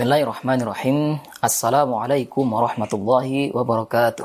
Bismillahirrahmanirrahim. 0.00 1.20
Assalamualaikum 1.44 2.48
warahmatullahi 2.48 3.52
wabarakatuh. 3.52 4.24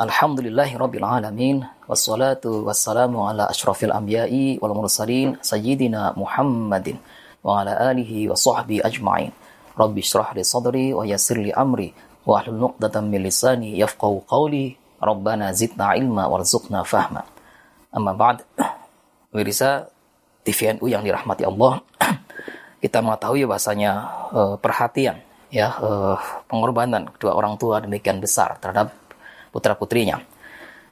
Alhamdulillahi 0.00 0.72
rabbil 0.72 1.04
alamin. 1.04 1.68
Wassalatu 1.84 2.64
wassalamu 2.64 3.28
ala 3.28 3.44
ashrafil 3.52 3.92
anbiya'i 3.92 4.56
wal 4.56 4.72
mursalin 4.72 5.36
sayyidina 5.44 6.16
Muhammadin 6.16 6.96
wa 7.44 7.60
ala 7.60 7.92
alihi 7.92 8.24
wa 8.24 8.32
sahbihi 8.32 8.80
ajma'in. 8.88 9.36
Rabbi 9.76 10.00
shrah 10.00 10.32
li 10.32 10.40
sadri 10.40 10.96
wa 10.96 11.04
yassir 11.04 11.36
li 11.36 11.52
amri 11.52 11.92
wa 12.24 12.40
ahlul 12.40 12.72
nuqdatan 12.72 13.04
min 13.12 13.28
lisani 13.28 13.76
yafqahu 13.76 14.24
qawli. 14.24 14.80
Rabbana 14.96 15.52
zidna 15.52 15.92
ilma 15.92 16.24
warzuqna 16.24 16.88
fahma. 16.88 17.20
Amma 17.92 18.16
ba'd. 18.16 18.48
Wirisa 19.28 19.92
TVNU 20.40 20.88
yang 20.88 21.04
dirahmati 21.04 21.44
Allah. 21.44 21.84
Kita 22.78 23.02
mengetahui 23.02 23.46
bahasanya 23.46 23.92
uh, 24.30 24.54
perhatian 24.58 25.18
ya 25.48 25.74
uh, 25.80 26.16
pengorbanan 26.46 27.08
kedua 27.16 27.34
orang 27.34 27.56
tua 27.56 27.80
demikian 27.82 28.20
besar 28.20 28.60
terhadap 28.60 28.92
putra 29.50 29.74
putrinya 29.74 30.20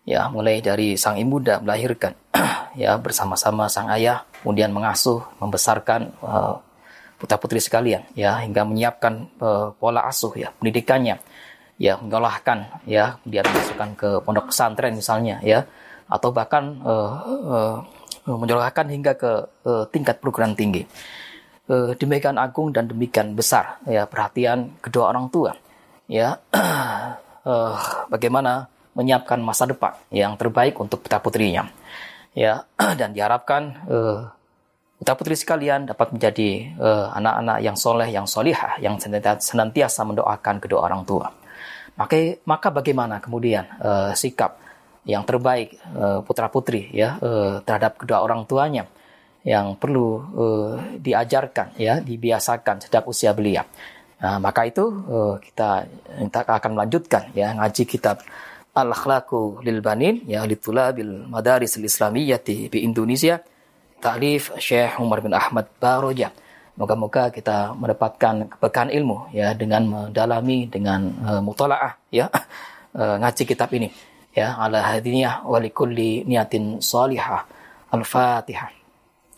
ya 0.07 0.30
mulai 0.30 0.63
dari 0.63 0.95
sang 0.95 1.19
ibu 1.19 1.43
dan 1.43 1.67
melahirkan 1.67 2.15
ya 2.83 2.97
bersama-sama 2.97 3.67
sang 3.67 3.91
ayah 3.93 4.25
kemudian 4.41 4.71
mengasuh 4.73 5.21
membesarkan 5.43 6.15
uh, 6.23 6.57
putra 7.17 7.37
putri 7.41 7.61
sekalian 7.61 8.05
ya 8.13 8.41
hingga 8.45 8.65
menyiapkan 8.65 9.29
uh, 9.41 9.73
pola 9.77 10.05
asuh 10.07 10.33
ya 10.37 10.53
pendidikannya 10.57 11.21
ya 11.77 12.01
mengalahkan 12.01 12.80
ya 12.89 13.21
dia 13.29 13.45
masukkan 13.45 13.91
ke 13.97 14.09
pondok 14.25 14.53
pesantren 14.53 14.97
misalnya 14.97 15.41
ya 15.45 15.69
atau 16.09 16.30
bahkan 16.33 16.80
uh, 16.87 17.83
uh, 18.30 18.87
hingga 18.89 19.13
ke 19.19 19.33
uh, 19.66 19.85
tingkat 19.93 20.23
perguruan 20.23 20.57
tinggi 20.57 20.87
uh, 21.70 21.93
demikian 21.98 22.38
agung 22.38 22.70
dan 22.70 22.91
demikian 22.91 23.34
besar. 23.34 23.79
Ya 23.87 24.07
perhatian 24.07 24.74
kedua 24.83 25.12
orang 25.12 25.30
tua. 25.30 25.55
Ya 26.07 26.38
uh, 27.45 27.77
bagaimana 28.13 28.71
menyiapkan 28.96 29.38
masa 29.45 29.68
depan 29.68 29.93
yang 30.09 30.35
terbaik 30.41 30.79
untuk 30.80 31.04
putra 31.04 31.21
putrinya. 31.21 31.68
Ya 32.32 32.65
dan 32.99 33.13
diharapkan 33.13 33.63
uh, 33.87 34.21
putra 34.96 35.15
putri 35.15 35.37
sekalian 35.37 35.85
dapat 35.85 36.16
menjadi 36.16 36.73
anak-anak 37.13 37.59
uh, 37.60 37.65
yang 37.65 37.76
soleh 37.76 38.09
yang 38.09 38.24
solihah 38.24 38.80
yang 38.80 38.96
senantiasa 39.37 40.09
mendoakan 40.09 40.57
kedua 40.57 40.88
orang 40.88 41.04
tua. 41.04 41.29
Maka 41.96 42.41
maka 42.45 42.69
bagaimana 42.69 43.21
kemudian 43.21 43.65
uh, 43.80 44.13
sikap 44.16 44.60
yang 45.07 45.23
terbaik 45.23 45.79
uh, 45.95 46.21
putra 46.26 46.51
putri 46.51 46.91
ya 46.91 47.16
uh, 47.23 47.63
terhadap 47.63 47.96
kedua 47.96 48.26
orang 48.26 48.43
tuanya 48.45 48.91
yang 49.47 49.79
perlu 49.79 50.09
uh, 50.35 50.75
diajarkan 50.99 51.79
ya 51.79 52.02
dibiasakan 52.02 52.83
sejak 52.83 53.07
usia 53.07 53.30
belia. 53.30 53.63
Nah, 54.19 54.43
maka 54.43 54.66
itu 54.66 54.83
uh, 54.83 55.38
kita 55.38 55.87
kita 56.19 56.41
akan 56.43 56.71
melanjutkan 56.75 57.30
ya 57.30 57.55
ngaji 57.55 57.87
kitab 57.87 58.27
Al 58.75 58.91
Akhlaqu 58.91 59.63
lil 59.63 59.79
Banin 59.79 60.27
ya 60.27 60.43
litulabil 60.43 61.30
Madaris 61.30 61.79
al 61.79 61.87
Islamiyyati 61.87 62.66
di 62.66 62.79
Indonesia 62.83 63.38
Ta'lif 64.03 64.50
Syekh 64.59 64.99
Umar 64.99 65.22
bin 65.22 65.31
Ahmad 65.31 65.71
Baroja. 65.78 66.34
Moga-moga 66.77 67.33
kita 67.33 67.72
mendapatkan 67.72 68.53
keberkahan 68.53 68.93
ilmu 68.93 69.33
ya 69.33 69.55
dengan 69.56 69.87
mendalami 69.87 70.69
dengan 70.69 71.09
uh, 71.22 71.41
mutalaah 71.41 71.94
ya 72.10 72.28
uh, 72.99 73.16
ngaji 73.22 73.43
kitab 73.47 73.71
ini 73.72 73.88
ya 74.34 74.59
ala 74.59 74.83
hadiniyah 74.83 75.47
wa 75.47 75.62
likulli 75.62 76.27
niyatin 76.27 76.83
salihah. 76.83 77.47
Al-Fatihah. 77.87 78.75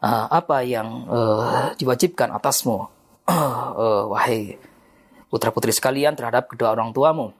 Uh, 0.00 0.26
apa 0.28 0.64
yang 0.64 1.06
uh, 1.06 1.72
diwajibkan 1.76 2.32
atasmu, 2.36 2.88
uh, 3.28 4.04
wahai 4.12 4.56
putra-putri 5.30 5.70
sekalian 5.70 6.18
terhadap 6.18 6.50
kedua 6.50 6.74
orang 6.74 6.90
tuamu. 6.90 7.30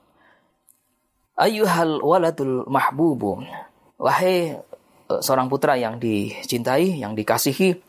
Ayuhal 1.40 2.04
waladul 2.04 2.68
mahbubu, 2.68 3.42
wahai 3.96 4.60
uh, 5.08 5.20
seorang 5.24 5.48
putra 5.48 5.74
yang 5.80 5.96
dicintai, 5.96 7.00
yang 7.00 7.16
dikasihi, 7.16 7.80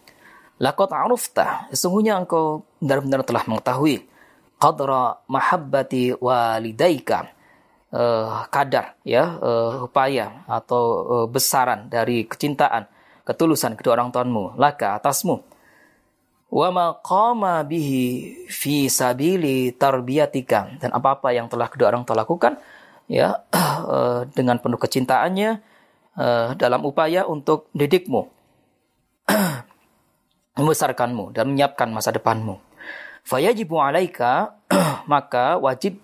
lakot 0.63 0.89
arufta, 0.89 1.67
sesungguhnya 1.75 2.15
engkau 2.23 2.63
benar-benar 2.79 3.27
telah 3.27 3.43
mengetahui 3.45 4.07
qadra 4.61 5.19
mahabbati 5.27 6.15
walidaika, 6.21 7.27
uh, 7.91 8.47
kadar 8.47 8.95
ya 9.03 9.35
uh, 9.41 9.85
upaya 9.85 10.47
atau 10.47 10.83
uh, 11.03 11.27
besaran 11.27 11.91
dari 11.91 12.23
kecintaan 12.23 12.87
ketulusan 13.31 13.79
kedua 13.79 13.95
orang 13.95 14.11
tuamu 14.11 14.51
laka 14.59 14.99
atasmu. 14.99 15.39
Wa 16.51 16.67
maqama 16.67 17.63
bihi 17.63 18.43
fi 18.51 18.91
sabili 18.91 19.71
tarbiyatika. 19.71 20.83
Dan 20.83 20.91
apa-apa 20.91 21.31
yang 21.31 21.47
telah 21.47 21.71
kedua 21.71 21.95
orang 21.95 22.03
tua 22.03 22.19
lakukan 22.19 22.59
ya 23.07 23.43
eh, 23.95 24.21
dengan 24.35 24.59
penuh 24.59 24.79
kecintaannya 24.79 25.49
eh, 26.19 26.47
dalam 26.59 26.81
upaya 26.83 27.23
untuk 27.27 27.71
didikmu 27.71 28.21
membesarkanmu 30.59 31.31
dan 31.31 31.55
menyiapkan 31.55 31.87
masa 31.91 32.11
depanmu. 32.11 32.59
Fayajibu 33.23 33.79
alaika 33.79 34.59
maka 35.11 35.55
wajib 35.55 35.99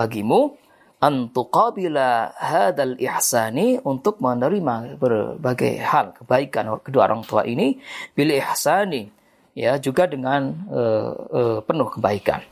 bagimu 0.00 0.56
antuqabila 1.00 2.36
hadal 2.36 2.94
ihsani 3.00 3.80
untuk 3.80 4.20
menerima 4.20 5.00
berbagai 5.00 5.80
hal 5.80 6.12
kebaikan 6.12 6.76
kedua 6.84 7.08
orang 7.08 7.24
tua 7.24 7.48
ini 7.48 7.80
bil 8.12 8.28
ihsani 8.36 9.08
ya 9.56 9.80
juga 9.80 10.04
dengan 10.04 10.52
uh, 10.68 11.10
uh, 11.32 11.58
penuh 11.64 11.88
kebaikan 11.88 12.44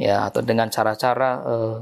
ya 0.00 0.32
atau 0.32 0.40
dengan 0.40 0.72
cara-cara 0.72 1.30
uh, 1.44 1.78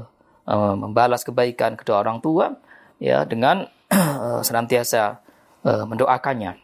uh, 0.51 0.75
membalas 0.75 1.23
kebaikan 1.23 1.79
kedua 1.79 2.03
orang 2.03 2.19
tua 2.19 2.59
ya 2.99 3.23
dengan 3.23 3.65
uh, 3.91 4.41
senantiasa 4.47 5.21
uh, 5.65 5.83
mendoakannya. 5.87 6.59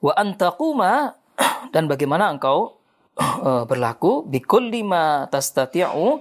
Wa 0.00 0.12
antaquma 0.16 1.16
dan 1.74 1.88
bagaimana 1.88 2.28
engkau 2.30 2.78
uh, 3.18 3.64
berlaku 3.70 4.28
bikulli 4.28 4.84
ma 4.84 5.24
tastati'u 5.26 6.20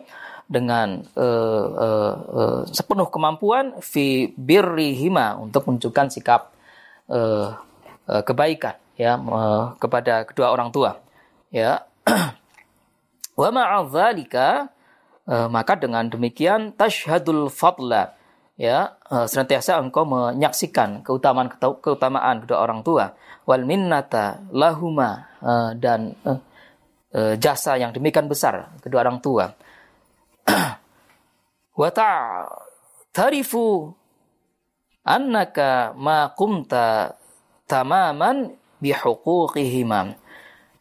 dengan 0.50 1.06
uh, 1.14 1.68
uh, 1.78 2.14
uh, 2.26 2.60
sepenuh 2.74 3.06
kemampuan 3.14 3.78
fi 3.86 4.34
birrihima 4.34 5.38
untuk 5.38 5.70
menunjukkan 5.70 6.10
sikap 6.10 6.50
uh, 7.06 7.54
uh, 8.10 8.22
kebaikan 8.26 8.74
ya 8.98 9.14
uh, 9.16 9.78
kepada 9.78 10.26
kedua 10.26 10.50
orang 10.50 10.74
tua 10.74 10.98
ya. 11.54 11.86
Wa 13.40 13.54
ma'adzalika 13.54 14.74
uh, 15.30 15.48
maka 15.54 15.78
dengan 15.78 16.10
demikian 16.10 16.74
tashhadul 16.74 17.54
fadla 17.54 18.18
ya 18.58 18.98
uh, 19.14 19.30
senantiasa 19.30 19.78
engkau 19.78 20.02
menyaksikan 20.04 21.06
keutamaan 21.06 21.54
keutamaan 21.62 22.42
kedua 22.42 22.58
orang 22.66 22.81
tua. 22.81 23.14
Wal 23.46 23.70
minnata 23.70 24.42
lahuma 24.50 25.30
uh, 25.46 25.78
dan 25.78 26.18
uh, 26.26 26.42
uh, 27.14 27.34
jasa 27.38 27.78
yang 27.78 27.94
demikian 27.94 28.26
besar 28.26 28.74
kedua 28.81 29.06
orang 29.06 29.22
tua 29.22 29.54
wa 31.81 31.90
ta'tarifu 31.90 33.94
annaka 35.06 35.94
ma 35.98 36.30
qumta 36.34 37.18
tamaman 37.69 38.57
bihuquqihima. 38.81 40.18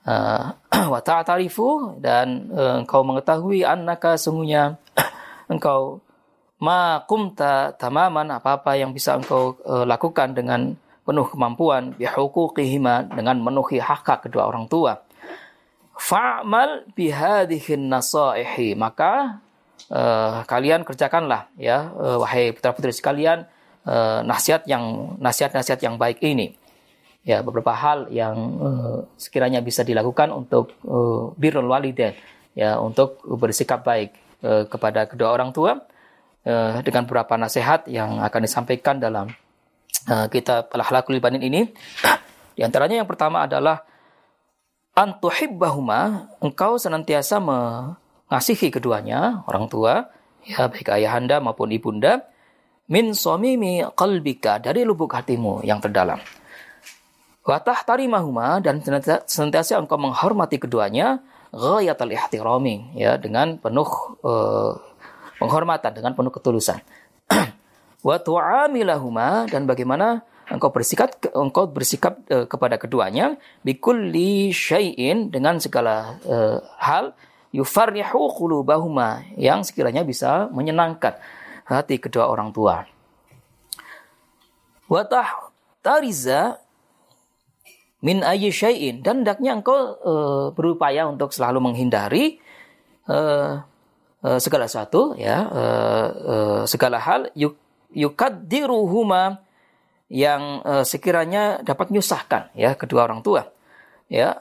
Uh, 0.08 0.56
wa 0.92 1.00
ta'tarifu 1.04 2.00
dan 2.00 2.48
uh, 2.52 2.80
engkau 2.80 3.04
mengetahui 3.04 3.64
annaka 3.64 4.16
sungguhnya 4.16 4.80
engkau 5.52 6.00
ma 6.58 7.04
qumta 7.04 7.76
tamaman 7.76 8.34
apa-apa 8.34 8.74
yang 8.74 8.96
bisa 8.96 9.14
engkau 9.14 9.60
uh, 9.68 9.84
lakukan 9.84 10.32
dengan 10.32 10.74
penuh 11.08 11.24
kemampuan 11.24 11.96
bihuquqihima 11.96 13.16
dengan 13.16 13.40
memenuhi 13.40 13.80
hak 13.80 14.28
kedua 14.28 14.44
orang 14.44 14.68
tua. 14.68 15.00
Fa'mal 15.98 16.86
bihadhihi 16.94 17.74
nasaihi 17.74 18.78
maka 18.78 19.42
uh, 19.92 20.44
kalian 20.44 20.84
kerjakanlah 20.84 21.48
ya 21.56 21.92
uh, 21.92 22.16
wahai 22.20 22.52
putra 22.52 22.72
putri 22.72 22.92
sekalian 22.92 23.44
uh, 23.88 24.20
nasihat 24.24 24.64
yang 24.68 25.16
nasihat-nasihat 25.20 25.80
yang 25.84 25.96
baik 25.96 26.20
ini 26.24 26.56
ya 27.26 27.44
beberapa 27.44 27.76
hal 27.76 28.08
yang 28.08 28.36
uh, 28.60 28.98
sekiranya 29.20 29.60
bisa 29.60 29.84
dilakukan 29.84 30.32
untuk 30.32 30.72
uh, 30.88 31.32
birrul 31.36 31.68
walidain 31.68 32.16
ya 32.56 32.80
untuk 32.80 33.20
bersikap 33.38 33.84
baik 33.84 34.16
uh, 34.42 34.64
kepada 34.66 35.06
kedua 35.06 35.34
orang 35.34 35.52
tua 35.52 35.78
uh, 36.48 36.80
dengan 36.82 37.04
beberapa 37.04 37.36
nasihat 37.36 37.86
yang 37.86 38.18
akan 38.24 38.40
disampaikan 38.44 38.96
dalam 38.98 39.30
uh, 40.08 40.26
kitab 40.32 40.72
Al-Akhlaqul 40.72 41.20
Ibanin 41.20 41.42
ini. 41.44 41.68
Di 42.58 42.66
antaranya 42.66 42.98
yang 42.98 43.08
pertama 43.08 43.46
adalah 43.46 43.86
antuhibbahuma 44.98 46.34
engkau 46.42 46.74
senantiasa 46.74 47.38
mengasihi 48.28 48.68
keduanya 48.68 49.42
orang 49.48 49.66
tua 49.72 50.12
ya 50.44 50.68
baik 50.68 50.92
ayahanda 50.92 51.40
maupun 51.40 51.72
ibunda 51.72 52.28
min 52.88 53.12
somimi 53.12 53.84
qalbika 53.92 54.60
dari 54.60 54.84
lubuk 54.84 55.12
hatimu 55.12 55.64
yang 55.64 55.80
terdalam. 55.80 56.20
Watah 57.48 57.80
tarimahuma 57.80 58.60
dan 58.60 58.84
senantiasa 59.24 59.80
engkau 59.80 59.96
menghormati 59.96 60.60
keduanya 60.60 61.24
ghayatul 61.48 62.12
ihtirami 62.12 62.92
ya 62.92 63.16
dengan 63.16 63.56
penuh 63.56 63.88
uh, 64.20 64.76
penghormatan 65.40 65.96
dengan 65.96 66.12
penuh 66.12 66.28
ketulusan. 66.28 66.76
Wa 68.06 68.20
tu'amilahuma 68.20 69.48
dan 69.48 69.64
bagaimana 69.64 70.28
engkau 70.52 70.68
bersikap 70.68 71.16
engkau 71.32 71.72
bersikap 71.72 72.20
uh, 72.28 72.44
kepada 72.44 72.76
keduanya 72.76 73.40
bikulli 73.64 74.52
syai'in 74.52 75.32
dengan 75.32 75.56
segala 75.56 76.20
uh, 76.28 76.60
hal 76.76 77.16
yufarrihu 77.52 78.28
qulubahuma 78.32 79.24
yang 79.36 79.64
sekiranya 79.64 80.04
bisa 80.04 80.48
menyenangkan 80.52 81.16
hati 81.64 82.00
kedua 82.00 82.28
orang 82.28 82.52
tua. 82.52 82.84
Wa 84.88 85.04
tariza 85.84 86.60
min 88.00 88.24
ayyi 88.24 88.48
syai'in 88.52 89.04
dan 89.04 89.22
hendaknya 89.22 89.58
engkau 89.58 89.76
uh, 90.00 90.46
berupaya 90.54 91.04
untuk 91.08 91.34
selalu 91.34 91.60
menghindari 91.60 92.40
uh, 93.10 93.60
uh, 94.22 94.38
segala 94.38 94.70
sesuatu 94.70 95.18
ya 95.18 95.44
uh, 95.44 96.08
uh, 96.08 96.62
segala 96.64 97.02
hal 97.02 97.28
yuk 97.34 97.58
yukaddiruhuma 97.92 99.42
yang 100.08 100.64
uh, 100.64 100.84
sekiranya 100.88 101.60
dapat 101.60 101.92
menyusahkan 101.92 102.52
ya 102.56 102.72
kedua 102.76 103.04
orang 103.04 103.20
tua. 103.20 103.52
Ya. 104.08 104.40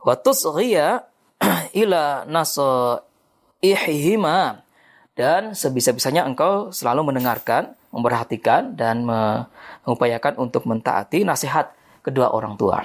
Wa 0.00 0.16
tusghiya 0.16 1.09
ila 1.82 2.24
ihima 3.60 4.64
dan 5.16 5.52
sebisa-bisanya 5.52 6.24
engkau 6.24 6.72
selalu 6.72 7.12
mendengarkan, 7.12 7.76
memperhatikan 7.92 8.72
dan 8.78 9.04
mengupayakan 9.04 10.40
untuk 10.40 10.64
mentaati 10.64 11.26
nasihat 11.26 11.72
kedua 12.00 12.32
orang 12.32 12.56
tua. 12.56 12.80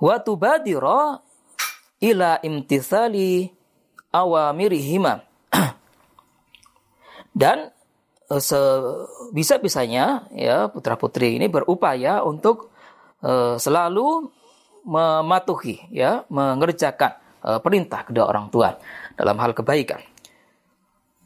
Wa 0.00 0.16
tubadira 0.20 1.20
ila 2.00 2.30
imtithali 2.40 3.48
awamirihima. 4.12 5.24
dan 7.40 7.72
Eh, 8.30 8.38
sebisa-bisanya 8.38 10.30
ya 10.30 10.70
putra-putri 10.70 11.34
ini 11.34 11.50
berupaya 11.50 12.22
untuk 12.22 12.70
uh, 13.26 13.58
selalu 13.58 14.30
mematuhi 14.84 15.88
ya 15.92 16.24
mengerjakan 16.28 17.16
uh, 17.44 17.58
perintah 17.60 18.04
kedua 18.04 18.28
orang 18.28 18.48
tua 18.52 18.76
dalam 19.16 19.36
hal 19.40 19.52
kebaikan. 19.52 20.00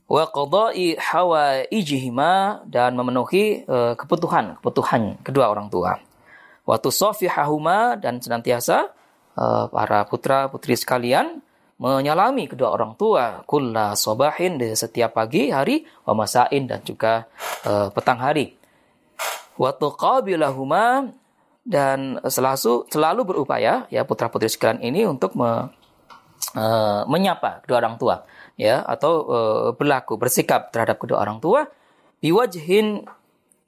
Wa 0.04 0.28
qada'i 0.28 1.00
dan 2.68 2.90
memenuhi 2.92 3.64
uh, 3.64 3.96
kebutuhan 3.96 4.60
kebutuhan 4.60 5.16
kedua 5.24 5.48
orang 5.48 5.72
tua. 5.72 5.96
Wa 6.64 6.76
tusafihahuma 6.80 7.96
dan 8.00 8.20
senantiasa 8.20 8.92
uh, 9.36 9.64
para 9.72 10.04
putra-putri 10.04 10.76
sekalian 10.76 11.40
menyalami 11.74 12.46
kedua 12.46 12.70
orang 12.70 12.94
tua 12.94 13.42
kulla 13.42 13.98
sobahin 13.98 14.62
di 14.62 14.78
setiap 14.78 15.18
pagi 15.18 15.50
hari 15.50 15.82
wa 16.06 16.14
masain 16.22 16.70
dan 16.70 16.78
juga 16.86 17.26
petang 17.90 18.22
hari 18.22 18.54
wa 19.58 19.74
tuqabilahuma 19.74 21.10
dan 21.64 22.20
selalu 22.28 22.84
selalu 22.92 23.20
berupaya 23.24 23.88
ya 23.88 24.04
putra 24.04 24.28
putri 24.28 24.52
sekalian 24.52 24.84
ini 24.84 25.08
untuk 25.08 25.32
me, 25.32 25.72
uh, 26.52 27.02
menyapa 27.08 27.64
kedua 27.64 27.80
orang 27.80 27.96
tua 27.96 28.28
ya 28.60 28.84
atau 28.84 29.12
uh, 29.24 29.68
berlaku 29.72 30.20
bersikap 30.20 30.68
terhadap 30.68 31.00
kedua 31.00 31.24
orang 31.24 31.40
tua 31.40 31.64
biwajhin 32.20 33.08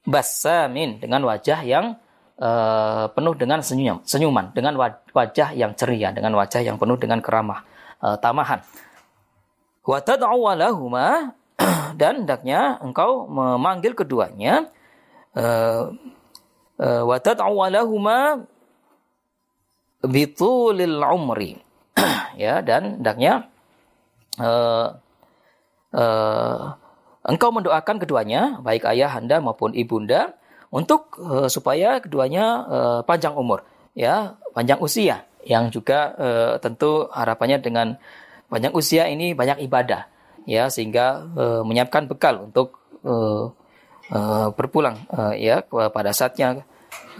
basamin 0.04 1.00
dengan 1.00 1.24
wajah 1.24 1.64
yang 1.64 1.96
uh, 2.36 3.08
penuh 3.16 3.32
dengan 3.32 3.64
senyum 3.64 4.04
senyuman 4.04 4.52
dengan 4.52 4.76
wajah 5.16 5.56
yang 5.56 5.72
ceria 5.72 6.12
dengan 6.12 6.36
wajah 6.36 6.60
yang 6.60 6.76
penuh 6.76 7.00
dengan 7.00 7.24
keramah 7.24 7.64
uh, 8.04 8.20
tamahan. 8.20 8.60
Wa 9.86 10.04
tad'u 10.04 10.52
dan 12.00 12.12
hendaknya 12.22 12.76
engkau 12.84 13.24
memanggil 13.24 13.96
keduanya 13.96 14.68
wa 16.80 17.16
tad'u 17.20 17.56
lahuma 17.72 18.46
bitulil 20.04 21.00
umri. 21.02 21.60
Ya 22.36 22.60
dan 22.60 23.00
hendaknya 23.00 23.48
uh, 24.36 24.92
uh, 25.96 26.76
engkau 27.24 27.48
mendoakan 27.48 27.96
keduanya 27.96 28.60
baik 28.60 28.84
ayah 28.92 29.16
anda 29.16 29.40
maupun 29.40 29.72
ibunda 29.72 30.36
untuk 30.68 31.16
uh, 31.16 31.48
supaya 31.48 31.96
keduanya 31.96 32.44
uh, 32.68 33.00
panjang 33.08 33.32
umur. 33.32 33.64
Ya 33.96 34.36
panjang 34.52 34.84
usia. 34.84 35.24
Yang 35.48 35.80
juga 35.80 36.12
uh, 36.20 36.54
tentu 36.60 37.08
harapannya 37.08 37.56
dengan 37.64 37.96
banyak 38.52 38.76
usia 38.76 39.08
ini 39.08 39.32
banyak 39.32 39.64
ibadah. 39.64 40.04
Ya 40.44 40.68
sehingga 40.68 41.24
uh, 41.32 41.62
menyiapkan 41.64 42.04
bekal 42.04 42.52
untuk 42.52 42.76
uh, 43.00 43.48
uh, 44.10 44.48
berpulang 44.54 45.06
uh, 45.10 45.34
ya 45.34 45.62
pada 45.66 46.10
saatnya 46.14 46.62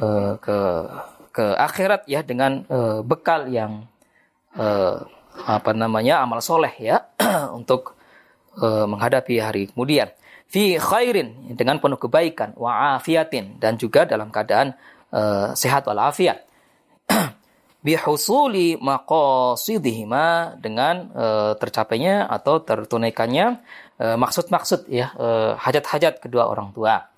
uh, 0.03 0.38
ke 0.38 0.59
ke 1.37 1.44
akhirat 1.53 2.09
ya 2.09 2.25
dengan 2.25 2.65
uh, 2.73 3.05
bekal 3.05 3.53
yang 3.53 3.85
uh, 4.56 5.05
apa 5.44 5.77
namanya 5.77 6.25
amal 6.25 6.41
soleh 6.41 6.73
ya 6.81 7.12
untuk 7.59 7.93
uh, 8.56 8.88
menghadapi 8.88 9.37
hari 9.37 9.69
kemudian. 9.69 10.09
Fi 10.47 10.79
khairin 10.79 11.59
dengan 11.59 11.83
penuh 11.83 11.99
kebaikan 11.99 12.55
wa 12.55 12.94
afiatin 12.97 13.59
dan 13.59 13.75
juga 13.77 14.06
dalam 14.06 14.31
keadaan 14.31 14.79
uh, 15.11 15.53
sehat 15.53 15.85
walafiat. 15.85 16.47
Bihusuli 17.85 18.79
maqasidihima 18.79 20.56
dengan 20.59 21.11
uh, 21.12 21.53
tercapainya 21.59 22.31
atau 22.31 22.62
tertunaikannya 22.62 23.62
maksud-maksud 23.97 24.93
ya 24.93 25.12
uh, 25.17 25.57
hajat-hajat 25.57 26.21
kedua 26.21 26.53
orang 26.53 26.73
tua. 26.76 27.09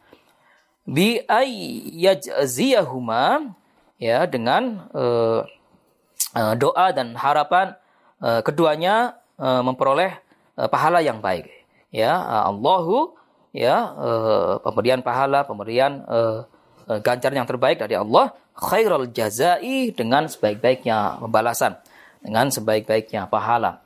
Bi 0.87 1.21
yajziyahuma 1.99 3.55
ya 3.99 4.31
dengan 4.31 4.87
uh, 4.95 5.43
doa 6.55 6.87
dan 6.95 7.19
harapan 7.19 7.75
keduanya 8.19 9.19
memperoleh 9.39 10.19
pahala 10.71 10.99
yang 11.03 11.23
baik. 11.23 11.51
Ya, 11.91 12.15
Allahu 12.47 13.15
ya 13.55 13.95
pemberian 14.63 15.03
pahala, 15.03 15.47
pemberian 15.47 16.05
uh, 16.07 16.45
yang 17.35 17.47
terbaik 17.49 17.79
dari 17.81 17.95
Allah 17.99 18.35
khairul 18.59 19.11
jazai 19.15 19.95
dengan 19.95 20.27
sebaik-baiknya 20.27 21.23
pembalasan, 21.23 21.79
dengan 22.23 22.51
sebaik-baiknya 22.51 23.27
pahala. 23.31 23.83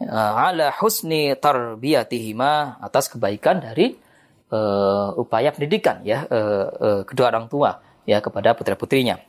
Uh, 0.00 0.32
ala 0.32 0.72
husni 0.80 1.36
tarbiyatihima 1.36 2.80
atas 2.80 3.12
kebaikan 3.12 3.60
dari 3.60 4.00
uh, 4.48 5.12
upaya 5.12 5.52
pendidikan 5.52 6.00
ya 6.08 6.24
uh, 6.24 6.66
uh, 6.72 7.00
kedua 7.04 7.28
orang 7.28 7.52
tua 7.52 7.84
ya 8.08 8.24
kepada 8.24 8.56
putra-putrinya. 8.56 9.20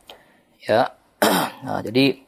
Ya. 0.64 0.96
nah, 1.66 1.84
jadi 1.84 2.24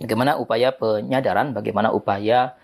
bagaimana 0.00 0.38
upaya 0.38 0.72
penyadaran, 0.72 1.52
bagaimana 1.52 1.92
upaya 1.92 2.56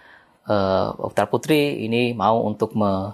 uh, 0.49 0.95
putra-putri 0.95 1.85
ini 1.85 2.15
mau 2.15 2.47
untuk 2.47 2.73
me, 2.79 3.13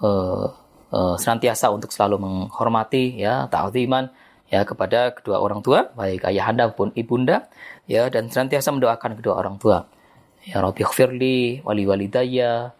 uh, 0.00 0.46
uh, 0.94 1.16
senantiasa 1.18 1.68
untuk 1.74 1.92
selalu 1.92 2.22
menghormati 2.22 3.18
ya 3.18 3.50
ta'ziman 3.50 4.08
ya 4.48 4.64
kepada 4.64 5.12
kedua 5.12 5.44
orang 5.44 5.60
tua, 5.60 5.92
baik 5.92 6.24
ayahanda 6.24 6.72
maupun 6.72 6.94
ibunda, 6.96 7.52
ya 7.84 8.08
dan 8.08 8.32
senantiasa 8.32 8.72
mendoakan 8.72 9.20
kedua 9.20 9.36
orang 9.36 9.60
tua. 9.60 9.84
Ya 10.48 10.64
Rabbi 10.64 10.80
khfirli 10.80 11.60
wali 11.60 11.84
walidayya, 11.84 12.72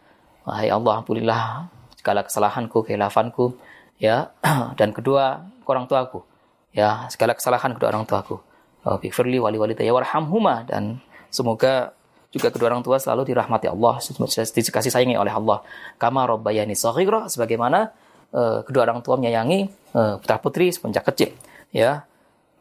wahai 0.49 0.73
Allah 0.73 1.05
ampunilah 1.05 1.69
segala 2.01 2.25
kesalahanku, 2.25 2.81
kehilafanku, 2.89 3.61
ya. 4.01 4.33
Dan 4.81 4.97
kedua 4.97 5.45
orang 5.69 5.85
tuaku, 5.85 6.25
ya. 6.73 7.05
Segala 7.13 7.37
kesalahan 7.37 7.77
kedua 7.77 7.93
orang 7.93 8.09
tuaku. 8.09 8.41
Rabbi 8.89 9.13
khfirli 9.13 9.37
wali 9.37 9.61
walidayya 9.61 9.93
warhamhuma. 9.93 10.65
Dan 10.65 11.05
semoga 11.29 11.93
juga 12.33 12.49
kedua 12.49 12.73
orang 12.73 12.81
tua 12.81 12.97
selalu 12.97 13.37
dirahmati 13.37 13.69
Allah, 13.69 14.01
dikasih 14.01 14.89
sayangi 14.89 15.21
oleh 15.21 15.37
Allah. 15.37 15.61
Kama 16.01 16.25
rabbayani 16.25 16.73
saghira 16.73 17.29
sebagaimana 17.29 17.93
uh, 18.33 18.65
kedua 18.65 18.89
orang 18.89 19.05
tua 19.05 19.21
menyayangi 19.21 19.93
uh, 19.93 20.17
putra 20.17 20.41
putri 20.41 20.73
semenjak 20.73 21.05
kecil 21.05 21.37
ya. 21.73 22.09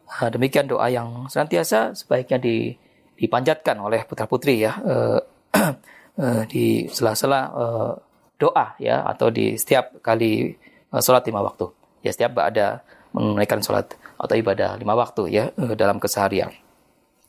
Demikian 0.08 0.72
doa 0.72 0.88
yang 0.88 1.28
senantiasa 1.28 1.92
sebaiknya 1.92 2.40
di 2.40 2.80
dipanjatkan 3.18 3.82
oleh 3.82 4.06
putra 4.06 4.30
putri 4.30 4.62
ya 4.62 4.78
uh, 4.78 5.20
uh, 6.22 6.44
di 6.52 6.86
sela-sela 6.88 7.42
uh, 7.52 7.94
doa 8.38 8.78
ya 8.78 9.02
atau 9.10 9.34
di 9.34 9.58
setiap 9.58 9.98
kali 10.06 10.54
sholat 10.94 11.26
lima 11.26 11.42
waktu. 11.42 11.66
Ya 12.06 12.14
setiap 12.14 12.38
ada 12.38 12.86
menunaikan 13.12 13.60
sholat 13.66 13.98
atau 14.22 14.36
ibadah 14.38 14.78
lima 14.78 14.94
waktu 14.94 15.34
ya 15.34 15.46
dalam 15.74 15.98
keseharian. 15.98 16.54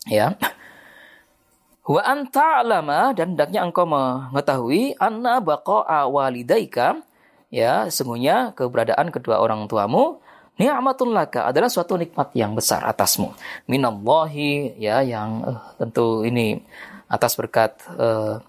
Ya. 0.05 0.37
Wa 1.89 2.05
anta 2.05 2.61
alama 2.61 3.17
dan 3.17 3.33
hendaknya 3.33 3.65
engkau 3.65 3.89
mengetahui 3.89 5.01
anna 5.01 5.41
baqa'a 5.41 6.05
walidaika. 6.05 7.01
Ya 7.49 7.89
sungguhnya 7.89 8.53
keberadaan 8.53 9.09
kedua 9.09 9.41
orang 9.41 9.65
tuamu 9.65 10.21
ni'matun 10.59 11.15
laka 11.15 11.49
adalah 11.49 11.71
suatu 11.71 11.95
nikmat 11.95 12.35
yang 12.35 12.53
besar 12.59 12.83
atasmu. 12.85 13.33
Minallahi 13.71 14.77
ya 14.77 15.01
yang 15.07 15.47
uh, 15.47 15.73
tentu 15.79 16.27
ini 16.27 16.59
atas 17.09 17.39
berkat 17.39 17.79
uh, 17.95 18.43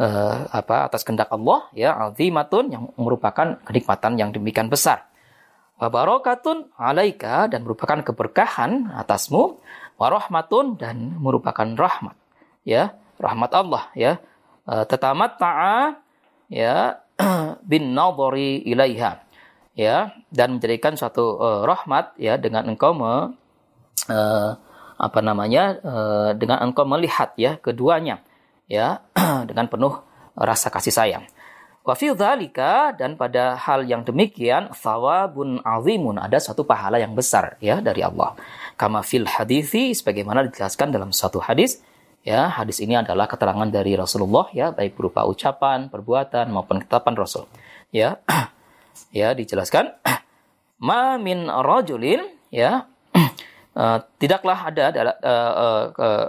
uh, 0.00 0.36
apa 0.50 0.88
atas 0.88 1.04
kehendak 1.04 1.30
Allah 1.30 1.68
ya 1.76 1.94
azimatun 2.08 2.64
yang 2.72 2.84
merupakan 2.96 3.60
kenikmatan 3.62 4.16
yang 4.16 4.32
demikian 4.32 4.72
besar. 4.72 5.06
Wabarakatun 5.78 6.74
alaika 6.78 7.46
dan 7.52 7.62
merupakan 7.62 8.00
keberkahan 8.00 8.90
atasmu. 8.98 9.60
Warahmatun 10.00 10.82
dan 10.82 11.14
merupakan 11.20 11.68
rahmat 11.78 12.16
ya 12.66 12.96
rahmat 13.22 13.50
Allah 13.54 13.86
ya. 13.94 14.18
Tetamat 14.62 15.42
ta'a 15.42 15.98
ya 16.46 17.02
bin 17.70 17.94
nadhari 17.94 18.62
ilaiha 18.62 19.22
ya 19.72 20.12
dan 20.28 20.58
menjadikan 20.58 20.96
suatu 20.96 21.40
uh, 21.40 21.62
rahmat 21.64 22.16
ya 22.20 22.36
dengan 22.36 22.68
engkau 22.68 22.92
me, 22.92 23.32
uh, 24.12 24.50
apa 25.00 25.20
namanya 25.24 25.80
uh, 25.82 26.30
dengan 26.36 26.60
engkau 26.62 26.84
melihat 26.84 27.32
ya 27.40 27.56
keduanya 27.58 28.20
ya 28.70 29.02
dengan 29.48 29.66
penuh 29.66 30.00
rasa 30.36 30.68
kasih 30.72 30.94
sayang. 30.94 31.24
Wa 31.82 31.98
fi 31.98 32.14
dan 32.94 33.18
pada 33.18 33.58
hal 33.58 33.82
yang 33.90 34.06
demikian 34.06 34.70
thawabun 34.70 35.58
azimun 35.66 36.14
ada 36.14 36.38
satu 36.38 36.62
pahala 36.62 37.02
yang 37.02 37.10
besar 37.18 37.58
ya 37.58 37.82
dari 37.82 38.06
Allah. 38.06 38.38
Kama 38.78 39.02
fil 39.02 39.26
hadithi 39.26 39.90
sebagaimana 39.90 40.46
dijelaskan 40.46 40.94
dalam 40.94 41.10
satu 41.10 41.42
hadis 41.42 41.82
ya 42.22 42.46
hadis 42.54 42.78
ini 42.78 42.94
adalah 42.94 43.26
keterangan 43.26 43.66
dari 43.66 43.98
Rasulullah 43.98 44.46
ya 44.54 44.70
baik 44.70 44.94
berupa 44.94 45.26
ucapan, 45.26 45.90
perbuatan 45.90 46.54
maupun 46.54 46.86
ketetapan 46.86 47.18
Rasul. 47.18 47.50
Ya 47.90 48.22
ya 49.14 49.36
dijelaskan. 49.36 49.92
Ma 50.86 51.16
min 51.20 51.46
rajulin 51.46 52.24
ya. 52.50 52.88
Uh, 53.72 53.98
tidaklah 54.20 54.68
ada 54.68 54.92
uh, 54.92 55.14
uh, 55.24 55.84
uh, 55.96 56.26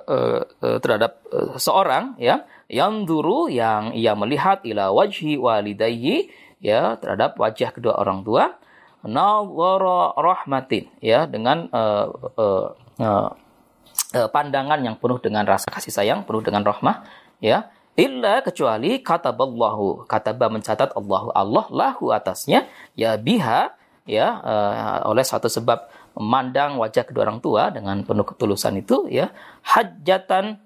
uh, 0.63 0.77
terhadap 0.79 1.19
uh, 1.31 1.59
seorang 1.59 2.15
ya 2.15 2.47
yang 2.71 3.03
duru 3.03 3.51
yang 3.51 3.91
ia 3.91 4.15
melihat 4.15 4.63
ila 4.63 4.95
wajhi 4.95 5.35
walidayhi 5.35 6.31
ya 6.63 6.95
terhadap 6.97 7.35
wajah 7.35 7.75
kedua 7.75 7.99
orang 7.99 8.23
tua. 8.23 8.55
Nawara 9.03 10.15
rahmatin 10.15 10.87
ya 11.03 11.27
dengan 11.27 11.67
uh, 11.75 12.07
uh, 12.39 12.67
uh, 13.03 13.29
pandangan 14.31 14.79
yang 14.79 14.95
penuh 14.95 15.19
dengan 15.19 15.43
rasa 15.43 15.67
kasih 15.67 15.91
sayang 15.91 16.23
penuh 16.23 16.39
dengan 16.39 16.63
rahmah 16.63 17.03
ya 17.43 17.67
illa 17.93 18.41
kecuali 18.41 19.01
kata 19.01 19.33
kataballahu. 19.33 20.09
Kataba 20.09 20.49
mencatat 20.49 20.93
Allahu. 20.97 21.29
Allah 21.33 21.65
lahu 21.69 22.09
atasnya. 22.09 22.65
Ya 22.97 23.17
biha 23.17 23.73
ya 24.03 24.27
uh, 24.43 25.09
oleh 25.09 25.23
satu 25.23 25.47
sebab 25.47 25.87
memandang 26.19 26.77
wajah 26.77 27.07
kedua 27.07 27.25
orang 27.25 27.39
tua 27.41 27.71
dengan 27.73 28.03
penuh 28.03 28.27
ketulusan 28.27 28.77
itu 28.77 29.07
ya 29.09 29.31
hajatan 29.65 30.59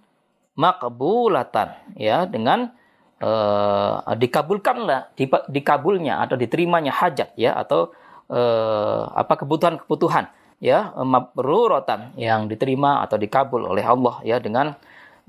makbulatan 0.58 1.78
ya 1.96 2.26
dengan 2.26 2.74
uh, 3.22 4.02
dikabulkanlah 4.18 5.14
dikabulnya 5.48 6.26
atau 6.26 6.36
diterimanya 6.36 6.92
hajat 6.92 7.32
ya 7.38 7.56
atau 7.56 7.94
uh, 8.34 9.08
apa 9.14 9.38
kebutuhan-kebutuhan 9.38 10.28
ya 10.58 10.92
mabruratan 10.98 12.18
yang 12.18 12.50
diterima 12.50 13.06
atau 13.06 13.16
dikabul 13.22 13.70
oleh 13.70 13.86
Allah 13.86 14.18
ya 14.26 14.42
dengan 14.42 14.74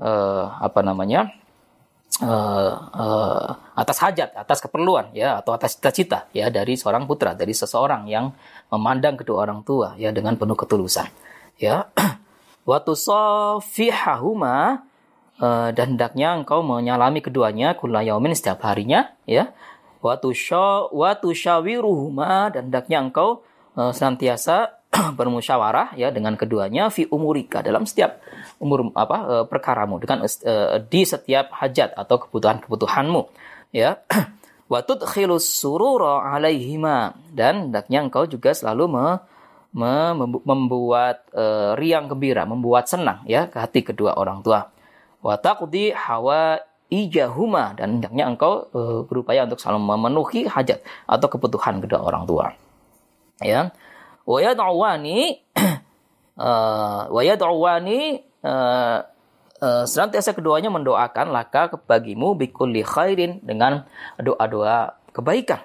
uh, 0.01 0.45
apa 0.59 0.81
namanya 0.81 1.29
uh, 2.23 2.73
uh, 2.91 3.49
atas 3.75 3.99
hajat, 4.03 4.35
atas 4.35 4.59
keperluan 4.63 5.11
ya 5.15 5.39
atau 5.39 5.55
atas 5.55 5.79
cita-cita 5.79 6.27
ya 6.35 6.51
dari 6.51 6.75
seorang 6.75 7.07
putra, 7.07 7.35
dari 7.35 7.55
seseorang 7.55 8.07
yang 8.11 8.35
memandang 8.71 9.19
kedua 9.19 9.47
orang 9.47 9.63
tua 9.63 9.95
ya 9.99 10.11
dengan 10.15 10.35
penuh 10.35 10.59
ketulusan. 10.59 11.09
Ya. 11.59 11.91
Waktu 12.71 12.93
safihahuma 12.95 14.85
uh, 15.41 15.71
dan 15.73 15.97
hendaknya 15.97 16.37
engkau 16.37 16.61
menyalami 16.61 17.25
keduanya 17.25 17.73
kula 17.75 18.05
yaumin 18.05 18.37
setiap 18.37 18.63
harinya 18.67 19.15
ya. 19.25 19.51
Waktu 19.99 20.31
syaw 20.31 20.95
waktu 20.95 21.35
syawiruhuma 21.35 22.55
dan 22.55 22.71
hendaknya 22.71 23.03
engkau 23.03 23.43
senantiasa 23.75 24.78
bermusyawarah 25.19 25.95
ya 26.01 26.09
dengan 26.09 26.33
keduanya 26.35 26.89
fi 26.89 27.05
umurika 27.13 27.61
dalam 27.61 27.85
setiap 27.85 28.25
umur 28.57 28.89
apa 28.97 29.17
uh, 29.25 29.45
perkaramu 29.45 30.01
dengan 30.01 30.25
uh, 30.25 30.81
di 30.81 31.05
setiap 31.05 31.53
hajat 31.53 31.93
atau 31.93 32.17
kebutuhan-kebutuhanmu 32.27 33.23
ya. 33.73 34.01
Wa 34.73 34.85
tudkhilus 34.85 35.49
surura 35.49 36.29
alaihima 36.29 37.17
dan 37.33 37.73
hendaknya 37.73 38.05
engkau 38.05 38.29
juga 38.29 38.53
selalu 38.53 38.85
me, 38.85 39.07
me, 39.73 39.93
membuat 40.45 41.25
uh, 41.33 41.73
riang 41.73 42.05
gembira 42.13 42.45
membuat 42.45 42.85
senang 42.85 43.25
ya 43.25 43.49
ke 43.49 43.57
hati 43.57 43.81
kedua 43.81 44.21
orang 44.21 44.45
tua. 44.45 44.69
Wa 45.25 45.41
taqdi 45.41 45.97
hawa 45.97 46.61
ijahuma 46.89 47.77
dan 47.77 48.01
hendaknya 48.01 48.29
engkau 48.29 48.69
uh, 48.73 49.01
berupaya 49.05 49.45
untuk 49.45 49.61
selalu 49.61 49.81
memenuhi 49.85 50.49
hajat 50.49 50.81
atau 51.05 51.29
kebutuhan 51.29 51.85
kedua 51.85 52.01
orang 52.01 52.25
tua 52.25 52.53
ya 53.45 53.71
wa 54.29 54.39
yad'uwani 54.45 55.41
wa 57.09 57.21
yad'uwani 57.25 58.01
senantiasa 59.89 60.37
keduanya 60.37 60.69
mendoakan 60.69 61.33
laka 61.33 61.73
bagimu 61.89 62.37
bikulli 62.37 62.85
khairin 62.85 63.41
dengan 63.41 63.89
doa-doa 64.21 65.01
kebaikan. 65.17 65.65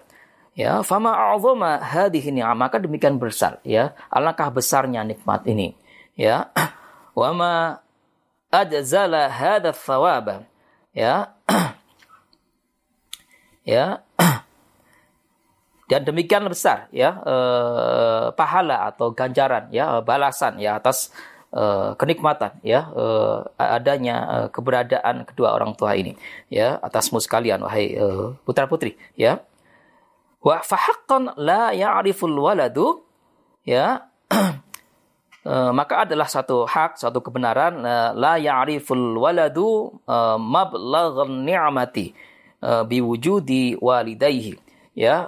Ya, 0.54 0.86
fama 0.86 1.18
a'zama 1.18 1.82
hadhihi 1.82 2.30
ni'am 2.30 2.54
maka 2.54 2.78
demikian 2.78 3.18
besar 3.18 3.58
ya. 3.66 3.98
Alangkah 4.14 4.54
besarnya 4.54 5.02
nikmat 5.02 5.50
ini. 5.50 5.74
Ya. 6.14 6.54
Wa 7.18 7.34
ma 7.34 7.82
adzala 8.54 9.34
hadha 9.34 9.74
thawaba. 9.74 10.46
Ya. 10.94 11.34
ya 13.74 14.06
dan 15.92 16.08
demikian 16.08 16.48
besar 16.48 16.88
ya 16.96 17.20
eh, 17.24 18.26
pahala 18.34 18.88
atau 18.92 19.12
ganjaran 19.12 19.68
ya 19.70 20.00
balasan 20.00 20.58
ya 20.60 20.80
atas 20.80 21.12
eh, 21.52 21.92
kenikmatan 22.00 22.56
ya 22.64 22.88
eh, 22.92 23.38
adanya 23.60 24.16
eh, 24.26 24.48
keberadaan 24.52 25.28
kedua 25.28 25.56
orang 25.56 25.76
tua 25.76 25.96
ini 26.00 26.16
ya 26.48 26.80
atasmu 26.80 27.20
sekalian 27.20 27.62
wahai 27.64 27.96
eh, 27.96 28.28
putra 28.48 28.66
putri 28.68 28.96
ya. 29.20 29.44
Wa 30.44 30.60
fahaqqan 30.60 31.40
la 31.40 31.72
ya'riful 31.72 32.36
waladu 32.36 33.04
ya. 33.64 34.12
Eh, 35.44 35.72
maka 35.76 36.08
adalah 36.08 36.24
satu 36.24 36.64
hak 36.64 36.96
satu 36.96 37.20
kebenaran 37.20 37.84
eh, 37.84 38.16
la 38.16 38.40
ya'riful 38.40 39.20
waladu 39.20 39.92
eh, 40.08 40.40
mablaghan 40.40 41.44
ni'mati 41.44 42.16
biwujudi 42.64 43.76
walidayhi 43.76 44.56
ya 44.96 45.28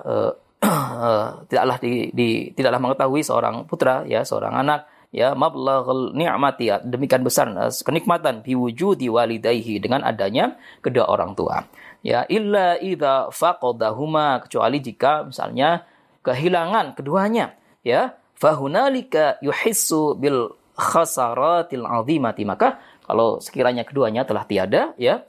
tidaklah 1.49 1.77
di, 1.79 2.09
di 2.11 2.29
tidaklah 2.53 2.79
mengetahui 2.81 3.21
seorang 3.21 3.65
putra 3.69 4.03
ya 4.05 4.21
seorang 4.25 4.53
anak 4.55 4.87
ya 5.15 5.31
mablaghul 5.31 6.11
ni'mati 6.11 6.67
ya, 6.67 6.83
demikian 6.83 7.23
besar 7.23 7.47
uh, 7.55 7.71
kenikmatan 7.71 8.43
biwujudi 8.43 9.07
walidayhi 9.07 9.79
dengan 9.79 10.03
adanya 10.03 10.59
kedua 10.83 11.07
orang 11.07 11.31
tua. 11.39 11.63
Ya 12.03 12.27
illa 12.27 12.75
idza 12.77 13.31
faqadahuma 13.31 14.43
kecuali 14.43 14.83
jika 14.83 15.25
misalnya 15.25 15.87
kehilangan 16.21 16.99
keduanya 16.99 17.55
ya 17.81 18.13
fahunalika 18.35 19.39
yuhissu 19.39 20.19
bil 20.19 20.53
khasaratil 20.75 21.87
azimati 21.87 22.43
maka 22.43 22.77
kalau 23.07 23.39
sekiranya 23.39 23.87
keduanya 23.87 24.27
telah 24.27 24.43
tiada 24.43 24.91
ya 24.99 25.23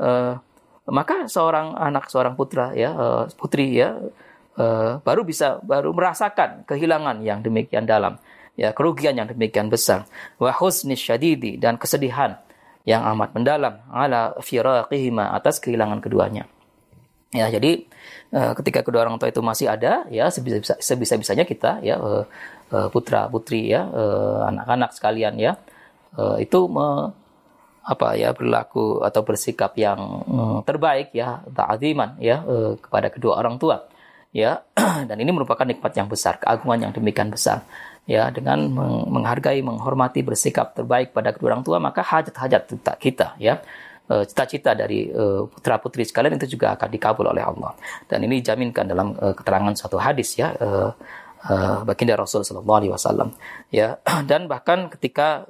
uh, 0.00 0.40
maka 0.88 1.26
seorang 1.28 1.76
anak 1.76 2.08
seorang 2.08 2.34
putra 2.34 2.72
ya 2.72 2.90
uh, 2.94 3.22
putri 3.36 3.76
ya 3.76 3.98
uh, 4.56 4.98
baru 5.04 5.22
bisa 5.22 5.60
baru 5.62 5.92
merasakan 5.92 6.64
kehilangan 6.66 7.22
yang 7.22 7.44
demikian 7.44 7.84
dalam. 7.84 8.18
Ya 8.56 8.72
kerugian 8.72 9.12
yang 9.12 9.28
demikian 9.28 9.68
besar. 9.68 10.08
Wa 10.40 10.52
husni 10.56 10.96
dan 11.60 11.76
kesedihan 11.76 12.40
yang 12.88 13.04
amat 13.12 13.36
mendalam 13.36 13.84
ala 13.92 14.32
firaqihima 14.40 15.36
atas 15.36 15.60
kehilangan 15.60 16.00
keduanya. 16.00 16.48
Ya 17.36 17.52
jadi 17.52 17.84
uh, 18.32 18.56
ketika 18.56 18.80
kedua 18.80 19.04
orang 19.04 19.20
tua 19.20 19.28
itu 19.28 19.44
masih 19.44 19.68
ada 19.68 20.08
ya 20.08 20.32
sebisa 20.32 20.78
sebisa 20.80 21.20
bisanya 21.20 21.44
kita 21.44 21.84
ya 21.84 22.00
uh, 22.00 22.24
putra 22.90 23.30
putri 23.30 23.70
ya 23.70 23.86
anak-anak 24.50 24.90
sekalian 24.90 25.38
ya 25.38 25.54
itu 26.42 26.66
me, 26.66 27.14
apa 27.86 28.18
ya 28.18 28.34
berlaku 28.34 29.06
atau 29.06 29.22
bersikap 29.22 29.70
yang 29.78 30.26
mm, 30.26 30.66
terbaik 30.66 31.14
ya 31.14 31.46
ta'ziman 31.46 32.18
ya 32.18 32.42
kepada 32.82 33.14
kedua 33.14 33.38
orang 33.38 33.62
tua 33.62 33.86
ya 34.36 34.60
dan 35.08 35.16
ini 35.16 35.32
merupakan 35.32 35.64
nikmat 35.64 35.96
yang 35.96 36.12
besar 36.12 36.36
keagungan 36.36 36.84
yang 36.84 36.92
demikian 36.92 37.32
besar. 37.32 37.64
Ya 38.06 38.30
dengan 38.30 38.70
menghargai 39.10 39.64
menghormati 39.66 40.22
bersikap 40.22 40.78
terbaik 40.78 41.10
pada 41.10 41.34
kedua 41.34 41.56
orang 41.56 41.66
tua 41.66 41.82
maka 41.82 42.06
hajat-hajat 42.06 42.70
kita 43.02 43.34
ya 43.42 43.58
Eh, 44.06 44.22
cita-cita 44.22 44.70
dari 44.70 45.10
uh, 45.10 45.50
putra 45.50 45.82
putri 45.82 46.06
sekalian 46.06 46.38
itu 46.38 46.54
juga 46.54 46.78
akan 46.78 46.88
dikabul 46.94 47.26
oleh 47.26 47.42
Allah. 47.42 47.74
Dan 48.06 48.22
ini 48.22 48.38
dijaminkan 48.38 48.86
dalam 48.86 49.18
uh, 49.18 49.34
keterangan 49.34 49.74
satu 49.74 49.98
hadis 49.98 50.38
ya 50.38 50.54
baginda 51.86 52.14
Rasul 52.14 52.46
Shallallahu 52.46 52.78
Alaihi 52.78 52.92
Wasallam. 52.94 53.34
Ya 53.74 53.98
dan 54.30 54.46
bahkan 54.46 54.86
ketika 54.94 55.42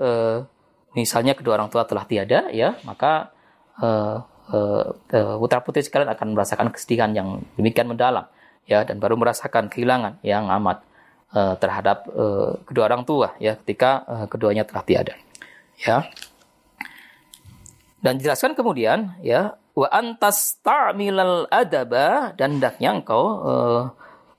misalnya 0.97 1.37
kedua 1.37 1.61
orang 1.61 1.69
tua 1.69 1.85
telah 1.85 2.09
tiada 2.09 2.49
ya 2.49 2.81
maka 2.89 3.29
putra 5.37 5.61
putri 5.61 5.85
sekalian 5.85 6.09
akan 6.17 6.33
merasakan 6.33 6.73
kesedihan 6.73 7.13
yang 7.13 7.45
demikian 7.61 7.93
mendalam 7.93 8.25
ya 8.67 8.83
dan 8.83 8.99
baru 8.99 9.15
merasakan 9.15 9.71
kehilangan 9.71 10.19
yang 10.27 10.51
amat 10.61 10.83
uh, 11.33 11.55
terhadap 11.57 12.07
uh, 12.11 12.59
kedua 12.67 12.91
orang 12.91 13.07
tua 13.07 13.33
ya 13.39 13.55
ketika 13.55 14.03
uh, 14.07 14.27
keduanya 14.27 14.67
telah 14.67 14.83
tiada 14.83 15.15
ya. 15.81 16.07
Dan 18.03 18.23
dijelaskan 18.23 18.55
kemudian 18.55 19.19
ya 19.25 19.59
wa 19.75 19.89
antas 19.91 20.59
ta'milal 20.63 21.51
adaba 21.51 22.31
dan 22.39 22.59
hendaknya 22.59 22.97
engkau 22.97 23.23
uh, 23.43 23.83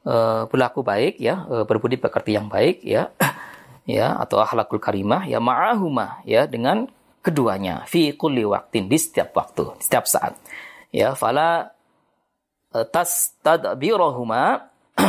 uh, 0.07 0.41
berlaku 0.47 0.81
baik 0.81 1.19
ya 1.19 1.43
uh, 1.45 1.63
berbudi 1.67 1.99
pekerti 1.99 2.39
yang 2.39 2.47
baik 2.47 2.81
ya 2.81 3.11
ya 3.87 4.15
atau 4.17 4.39
akhlakul 4.39 4.79
karimah 4.79 5.27
ya 5.27 5.37
ma'ahuma 5.37 6.23
ya 6.23 6.47
dengan 6.47 6.87
keduanya 7.21 7.83
fi 7.85 8.15
kulli 8.15 8.47
waktin 8.47 8.87
di 8.87 8.95
setiap 8.95 9.35
waktu 9.35 9.77
di 9.77 9.83
setiap 9.83 10.05
saat 10.07 10.33
ya. 10.89 11.13
Fala 11.13 11.76
tas 12.85 13.33
tadbirahuma 13.41 14.69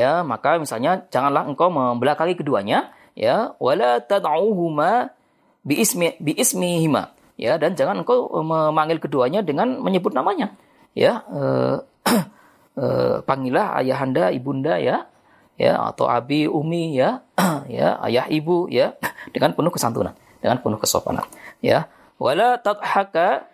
ya 0.00 0.24
maka 0.24 0.56
misalnya 0.56 1.04
janganlah 1.12 1.44
engkau 1.44 1.68
membelakangi 1.68 2.38
keduanya 2.38 2.94
ya 3.18 3.52
wala 3.58 4.00
tad'uhuma 4.00 5.12
bi 5.60 5.82
ismi 5.82 6.16
bi 6.22 6.32
ismihima 6.38 7.12
ya 7.36 7.60
dan 7.60 7.76
jangan 7.76 8.00
engkau 8.00 8.30
eh, 8.32 8.44
memanggil 8.46 9.02
keduanya 9.02 9.44
dengan 9.44 9.80
menyebut 9.82 10.14
namanya 10.16 10.56
ya 10.96 11.20
eh, 11.28 11.76
eh, 12.80 13.16
panggillah 13.26 13.82
ayahanda 13.82 14.32
ibunda 14.32 14.80
ya 14.80 15.10
ya 15.60 15.76
atau 15.92 16.08
abi 16.08 16.48
umi 16.48 16.96
ya 16.96 17.20
ya 17.68 18.00
ayah 18.08 18.24
ibu 18.32 18.70
ya 18.72 18.96
dengan 19.34 19.52
penuh 19.52 19.68
kesantunan 19.68 20.16
dengan 20.40 20.56
penuh 20.64 20.80
kesopanan 20.80 21.28
ya. 21.60 21.86
Wala 22.20 22.60
tadhaka 22.60 23.48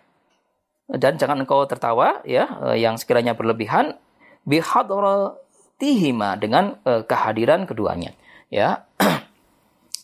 dan 0.87 1.19
jangan 1.19 1.43
engkau 1.43 1.67
tertawa 1.67 2.23
ya 2.23 2.47
eh, 2.71 2.79
yang 2.79 2.95
sekiranya 2.95 3.35
berlebihan 3.35 3.99
bihadratihima 4.47 6.39
dengan 6.39 6.79
eh, 6.87 7.03
kehadiran 7.03 7.67
keduanya 7.67 8.15
ya. 8.47 8.87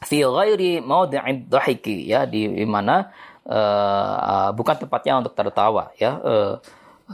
Fi 0.04 0.20
ghairi 0.20 0.84
mawdi'id 0.84 1.48
dhahiki 1.48 2.12
ya 2.12 2.28
di 2.28 2.44
mana 2.68 3.08
uh, 3.48 4.52
bukan 4.52 4.76
tempatnya 4.84 5.24
untuk 5.24 5.32
tertawa 5.32 5.96
ya 5.96 6.20
uh, 6.20 6.60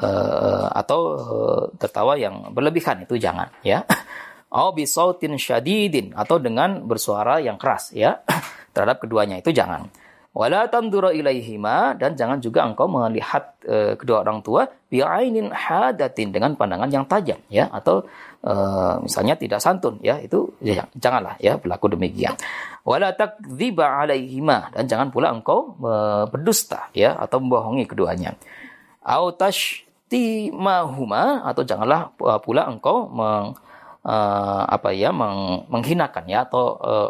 uh, 0.02 0.68
atau 0.74 1.00
uh, 1.14 1.64
tertawa 1.78 2.18
yang 2.18 2.50
berlebihan 2.50 3.06
itu 3.06 3.22
jangan 3.22 3.54
ya. 3.62 3.86
Au 4.50 4.74
bisautin 4.74 5.38
syadidin 5.38 6.18
atau 6.18 6.42
dengan 6.42 6.82
bersuara 6.82 7.38
yang 7.38 7.62
keras 7.62 7.94
ya 7.94 8.26
terhadap 8.74 9.06
keduanya 9.06 9.38
itu 9.38 9.54
jangan 9.54 9.86
wala 10.30 10.70
tamdura 10.70 11.10
ilaihima 11.10 11.98
dan 11.98 12.14
jangan 12.14 12.38
juga 12.38 12.62
engkau 12.62 12.86
melihat 12.86 13.58
uh, 13.66 13.98
kedua 13.98 14.22
orang 14.22 14.46
tua 14.46 14.70
bi'ainin 14.94 15.50
hadatin 15.50 16.30
dengan 16.30 16.54
pandangan 16.54 16.86
yang 16.94 17.10
tajam 17.10 17.42
ya. 17.50 17.66
Atau 17.74 18.06
uh, 18.46 19.02
misalnya 19.02 19.34
tidak 19.36 19.60
santun 19.60 19.98
ya. 20.06 20.22
Itu 20.22 20.54
ya, 20.62 20.86
janganlah 20.94 21.42
ya 21.42 21.58
berlaku 21.58 21.98
demikian. 21.98 22.38
Wala 22.86 23.18
takdziba 23.18 24.06
alaihima 24.06 24.70
dan 24.74 24.86
jangan 24.86 25.10
pula 25.10 25.34
engkau 25.34 25.74
berdusta 26.30 26.94
ya 26.94 27.18
atau 27.18 27.42
membohongi 27.42 27.90
keduanya. 27.90 28.38
Au 29.02 29.34
tashtimahuma 29.34 31.50
atau 31.50 31.66
janganlah 31.66 32.14
pula 32.46 32.70
engkau 32.70 33.10
meng, 33.10 33.58
uh, 34.06 34.62
apa 34.70 34.94
ya 34.94 35.10
meng, 35.10 35.66
menghinakan 35.70 36.26
ya 36.30 36.46
atau 36.46 36.78
uh, 36.80 37.10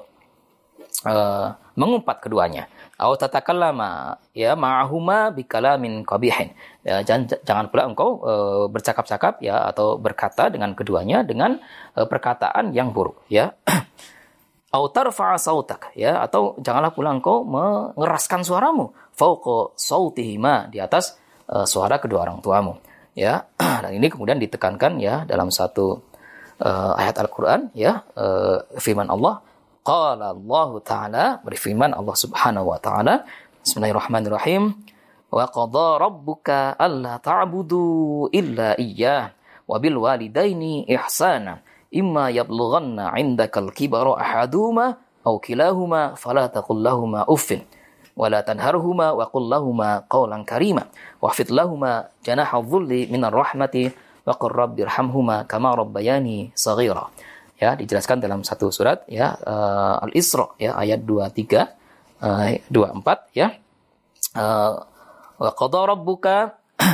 uh, 1.05 1.47
mengumpat 1.79 2.19
keduanya 2.19 2.67
au 2.99 3.15
tatakallama 3.15 4.19
ya 4.35 4.59
ma'ahuma 4.59 5.31
bikalamin 5.31 6.03
qabihin. 6.03 6.51
Ya, 6.83 6.99
jangan 6.99 7.31
jangan 7.47 7.65
pula 7.71 7.87
engkau 7.87 8.19
uh, 8.21 8.65
bercakap-cakap 8.67 9.39
ya 9.39 9.71
atau 9.71 9.95
berkata 9.95 10.51
dengan 10.51 10.75
keduanya 10.75 11.23
dengan 11.23 11.63
uh, 11.95 12.03
perkataan 12.03 12.75
yang 12.75 12.91
buruk 12.91 13.23
ya. 13.31 13.55
Autar 14.75 15.09
sautak 15.41 15.95
ya 15.97 16.21
atau 16.21 16.53
janganlah 16.61 16.93
pula 16.93 17.15
engkau 17.15 17.47
mengeraskan 17.47 18.43
suaramu. 18.43 18.91
Fauqa 19.15 19.73
sautihima 19.79 20.67
di 20.67 20.83
atas 20.83 21.15
uh, 21.47 21.63
suara 21.63 22.03
kedua 22.03 22.27
orang 22.27 22.43
tuamu 22.43 22.77
ya. 23.15 23.47
Dan 23.83 23.95
ini 23.95 24.11
kemudian 24.11 24.37
ditekankan 24.37 24.99
ya 24.99 25.23
dalam 25.23 25.49
satu 25.49 26.03
uh, 26.59 26.99
ayat 26.99 27.15
Al-Qur'an 27.15 27.71
ya 27.71 28.03
uh, 28.19 28.59
firman 28.75 29.07
Allah 29.07 29.39
قال 29.85 30.21
الله 30.21 30.79
تعالى 30.79 31.39
برفيمان 31.45 31.93
الله 31.93 32.13
سبحانه 32.13 32.61
وتعالى 32.63 33.23
بسم 33.65 33.75
الله 33.79 33.91
الرحمن 33.91 34.23
الرحيم 34.27 34.63
وقضى 35.31 35.87
ربك 36.03 36.49
ألا 36.81 37.17
تعبدوا 37.17 38.29
إلا 38.33 38.79
إياه 38.79 39.31
وبالوالدين 39.67 40.85
إحسانا 40.95 41.57
إما 41.95 42.29
يبلغن 42.29 42.99
عندك 42.99 43.57
الكبر 43.57 44.05
أحدهما 44.19 44.87
أو 45.27 45.39
كلاهما 45.39 46.13
فلا 46.15 46.47
تقل 46.47 46.83
لهما 46.83 47.25
أف 47.29 47.61
ولا 48.17 48.41
تنهرهما 48.41 49.11
وقل 49.11 49.43
لهما 49.49 50.03
قولا 50.09 50.43
كريما 50.43 50.83
واحفظ 51.21 51.53
لهما 51.53 51.91
جناح 52.25 52.55
الظل 52.55 53.07
من 53.11 53.25
الرحمة 53.25 53.91
وقل 54.27 54.49
رب 54.51 54.79
ارحمهما 54.79 55.37
كما 55.43 55.69
ربياني 55.71 56.51
صغيرا 56.55 57.09
ya 57.59 57.75
dijelaskan 57.75 58.23
dalam 58.23 58.41
satu 58.47 58.71
surat 58.71 59.03
ya 59.11 59.35
uh, 59.35 59.99
Al-Isra 60.07 60.55
ya 60.55 60.79
ayat 60.79 61.03
23 61.03 62.23
uh, 62.23 62.55
24 62.71 63.37
ya 63.37 63.59
uh, 64.39 64.73
wa 65.39 65.51
qadha 65.53 65.81
rabbuka 65.91 66.55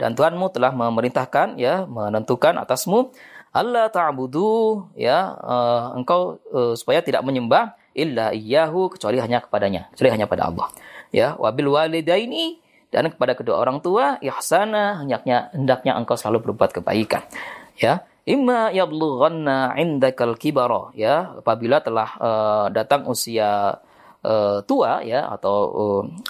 dan 0.00 0.18
Tuhanmu 0.18 0.50
telah 0.50 0.74
memerintahkan 0.74 1.56
ya 1.56 1.86
menentukan 1.86 2.58
atasmu 2.58 3.14
Allah 3.50 3.90
ta'budu 3.90 4.86
ya 4.94 5.34
uh, 5.38 5.98
engkau 5.98 6.38
uh, 6.54 6.74
supaya 6.74 7.02
tidak 7.02 7.22
menyembah 7.26 7.78
illa 7.94 8.30
iyyahu 8.30 8.94
kecuali 8.94 9.18
hanya 9.18 9.42
kepadanya, 9.42 9.90
kecuali 9.94 10.10
hanya 10.14 10.26
pada 10.30 10.46
Allah. 10.46 10.70
Ya, 11.10 11.34
wabil 11.34 11.66
walidaini 11.66 12.62
dan 12.90 13.10
kepada 13.10 13.34
kedua 13.34 13.58
orang 13.58 13.82
tua 13.82 14.18
ihsana 14.22 15.02
hendaknya 15.02 15.50
hendaknya 15.50 15.98
engkau 15.98 16.14
selalu 16.14 16.50
berbuat 16.50 16.70
kebaikan. 16.70 17.26
Ya, 17.74 18.06
imma 18.26 18.72
yablughanna 18.74 19.76
indakal 19.78 20.36
kibara 20.36 20.92
ya. 20.96 21.38
Apabila 21.40 21.80
telah 21.80 22.10
uh, 22.20 22.66
datang 22.72 23.06
usia 23.08 23.80
uh, 24.24 24.58
tua 24.64 25.00
ya 25.06 25.28
atau 25.30 25.56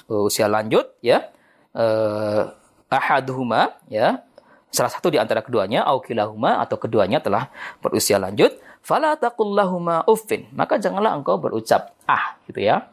uh, 0.06 0.26
usia 0.26 0.46
lanjut 0.46 0.86
ya 1.02 1.30
uh, 1.74 2.50
ahaduhuma 2.90 3.78
ya 3.86 4.22
salah 4.70 4.90
satu 4.90 5.10
di 5.10 5.18
antara 5.18 5.42
keduanya 5.42 5.82
au 5.82 5.98
kilahuma 5.98 6.62
atau 6.62 6.78
keduanya 6.78 7.18
telah 7.18 7.50
berusia 7.82 8.22
lanjut 8.22 8.54
fala 8.82 9.18
taqullahuma 9.18 10.06
uffin. 10.06 10.46
Maka 10.54 10.78
janganlah 10.78 11.18
engkau 11.18 11.38
berucap 11.42 11.94
ah 12.06 12.38
gitu 12.46 12.62
ya. 12.62 12.86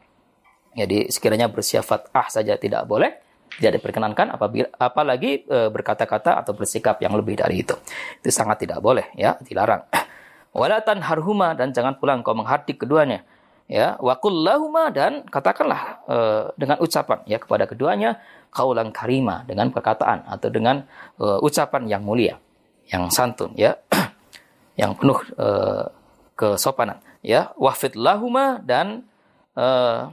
Jadi 0.77 1.09
sekiranya 1.09 1.49
bersifat 1.49 2.09
ah 2.13 2.29
saja 2.29 2.53
tidak 2.57 2.85
boleh 2.85 3.26
tidak 3.57 3.81
diperkenankan 3.81 4.37
apabila 4.37 4.69
apalagi 4.77 5.43
e, 5.43 5.57
berkata-kata 5.73 6.37
atau 6.37 6.53
bersikap 6.53 7.01
yang 7.01 7.17
lebih 7.17 7.37
dari 7.41 7.65
itu. 7.65 7.73
Itu 8.21 8.29
sangat 8.29 8.63
tidak 8.63 8.79
boleh 8.79 9.09
ya 9.17 9.35
dilarang. 9.41 9.89
Walatan 10.57 11.01
harhuma 11.01 11.57
dan 11.57 11.73
jangan 11.73 11.97
pula 11.97 12.17
engkau 12.17 12.37
menghardik 12.37 12.81
keduanya. 12.81 13.25
Ya 13.67 13.99
wakullahuma 13.99 14.93
dan 14.95 15.27
katakanlah 15.27 16.05
e, 16.07 16.17
dengan 16.55 16.77
ucapan 16.79 17.19
ya 17.27 17.41
kepada 17.41 17.67
keduanya 17.67 18.21
kaulan 18.57 18.89
karima 18.89 19.43
dengan 19.45 19.69
perkataan 19.69 20.25
atau 20.27 20.49
dengan 20.49 20.81
uh, 21.21 21.37
ucapan 21.43 21.85
yang 21.85 22.01
mulia, 22.01 22.41
yang 22.89 23.11
santun 23.11 23.53
ya, 23.53 23.77
yang 24.81 24.97
penuh 24.97 25.19
uh, 25.37 25.91
kesopanan. 26.33 26.97
Ya. 27.21 27.51
Wafid 27.59 27.93
lahuma 27.93 28.57
dan 28.63 29.05
uh, 29.53 30.09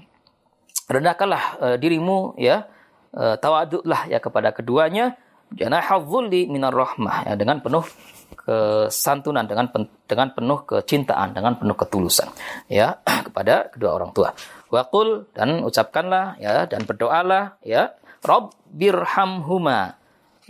rendahkanlah 0.91 1.45
uh, 1.63 1.77
dirimu 1.81 2.37
ya, 2.37 2.69
uh, 3.15 3.37
tawaduklah 3.39 4.11
ya 4.11 4.19
kepada 4.19 4.51
keduanya. 4.51 5.17
Janahadzulli 5.55 6.51
minar 6.51 6.75
rahmah. 6.75 7.31
Ya 7.31 7.35
dengan 7.39 7.63
penuh 7.63 7.87
kesantunan 8.35 9.47
dengan 9.47 9.71
pen, 9.71 9.89
dengan 10.05 10.35
penuh 10.35 10.67
kecintaan 10.67 11.33
dengan 11.33 11.57
penuh 11.57 11.77
ketulusan. 11.79 12.29
Ya 12.69 13.01
kepada 13.27 13.71
kedua 13.71 13.97
orang 13.97 14.11
tua. 14.13 14.35
Waqul 14.69 15.31
dan 15.33 15.63
ucapkanlah 15.63 16.37
ya 16.43 16.67
dan 16.67 16.83
berdoalah 16.85 17.57
ya 17.63 17.95
Rabbirhamhuma 18.25 19.95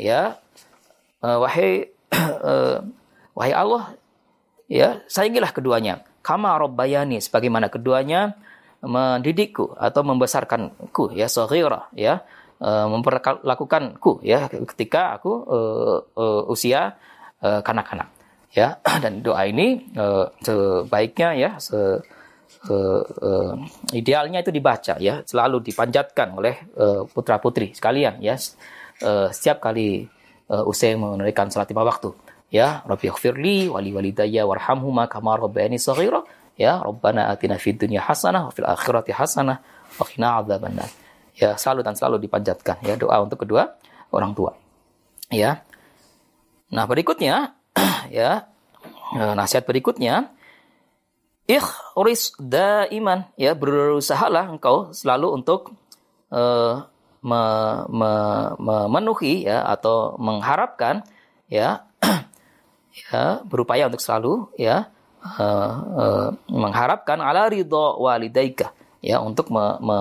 ya 0.01 0.41
uh, 1.21 1.39
wahai 1.43 1.93
uh, 2.43 2.81
wahai 3.37 3.53
Allah 3.53 3.95
ya 4.67 5.05
sayangilah 5.07 5.53
keduanya. 5.53 6.03
Kama 6.25 6.57
rabbayani 6.57 7.21
sebagaimana 7.21 7.69
keduanya 7.69 8.33
mendidikku 8.85 9.77
atau 9.77 10.01
membesarkanku 10.05 11.13
ya 11.17 11.29
saghira 11.29 11.89
ya 11.97 12.25
uh, 12.65 12.89
memperlakukanku 12.89 14.25
ya 14.25 14.49
ketika 14.49 15.21
aku 15.21 15.33
uh, 15.45 15.99
uh, 16.17 16.43
usia 16.49 16.97
kanak-kanak 17.45 18.09
ya. 18.55 18.79
Dan 19.03 19.21
doa 19.21 19.45
ini 19.45 19.91
uh, 19.99 20.31
sebaiknya 20.41 21.37
ya 21.37 21.51
se 21.61 21.77
uh, 21.77 23.03
uh, 23.03 23.55
idealnya 23.93 24.41
itu 24.41 24.55
dibaca 24.55 24.97
ya. 25.03 25.21
Selalu 25.27 25.61
dipanjatkan 25.61 26.33
oleh 26.39 26.55
uh, 26.79 27.05
putra 27.05 27.43
putri 27.43 27.75
sekalian 27.75 28.23
ya. 28.23 28.39
Uh, 29.03 29.29
setiap 29.35 29.59
kali 29.59 30.07
uh, 30.49 30.65
usai 30.65 30.95
menunaikan 30.95 31.51
salat 31.51 31.69
lima 31.69 31.85
waktu 31.85 32.15
ya. 32.49 32.81
Rabbi 32.87 33.11
ighfirli 33.11 33.69
wali 33.69 33.91
walidayya 33.91 34.47
warhamhuma 34.47 35.11
kama 35.11 35.37
rabbayani 35.37 35.77
saghira 35.77 36.23
ya. 36.57 36.81
Rabbana 36.81 37.29
atina 37.35 37.59
fid 37.59 37.77
dunya 37.77 38.01
hasanah 38.01 38.49
wa 38.49 38.53
fil 38.55 38.65
akhirati 38.65 39.13
hasanah 39.13 39.59
wa 39.99 40.05
qina 40.07 40.41
adzabannar 40.41 41.04
ya 41.35 41.59
selalu 41.59 41.83
dan 41.83 41.95
selalu 41.99 42.17
dipanjatkan. 42.25 42.81
Ya 42.87 42.95
doa 42.95 43.23
untuk 43.23 43.43
kedua 43.43 43.75
orang 44.15 44.33
tua. 44.33 44.55
Ya. 45.29 45.67
Nah 46.71 46.87
berikutnya 46.87 47.59
ya. 48.11 48.47
Nasihat 49.15 49.67
berikutnya. 49.67 50.31
Ikhris 51.45 52.39
daiman. 52.41 53.29
Ya 53.35 53.53
berusahalah 53.53 54.49
engkau 54.49 54.95
selalu 54.95 55.43
untuk 55.43 55.75
uh, 56.33 56.87
me, 57.21 57.43
me, 57.91 58.13
memenuhi 58.59 59.45
ya 59.45 59.67
atau 59.67 60.15
mengharapkan 60.17 61.03
ya. 61.51 61.85
Ya 62.95 63.43
berupaya 63.43 63.91
untuk 63.91 63.99
selalu 63.99 64.55
ya 64.55 64.87
uh, 65.25 65.73
uh, 65.99 66.29
mengharapkan 66.47 67.19
ala 67.19 67.51
ridho 67.51 67.99
walidaika 67.99 68.71
ya 69.03 69.19
untuk 69.19 69.51
me, 69.51 69.83
me, 69.83 69.99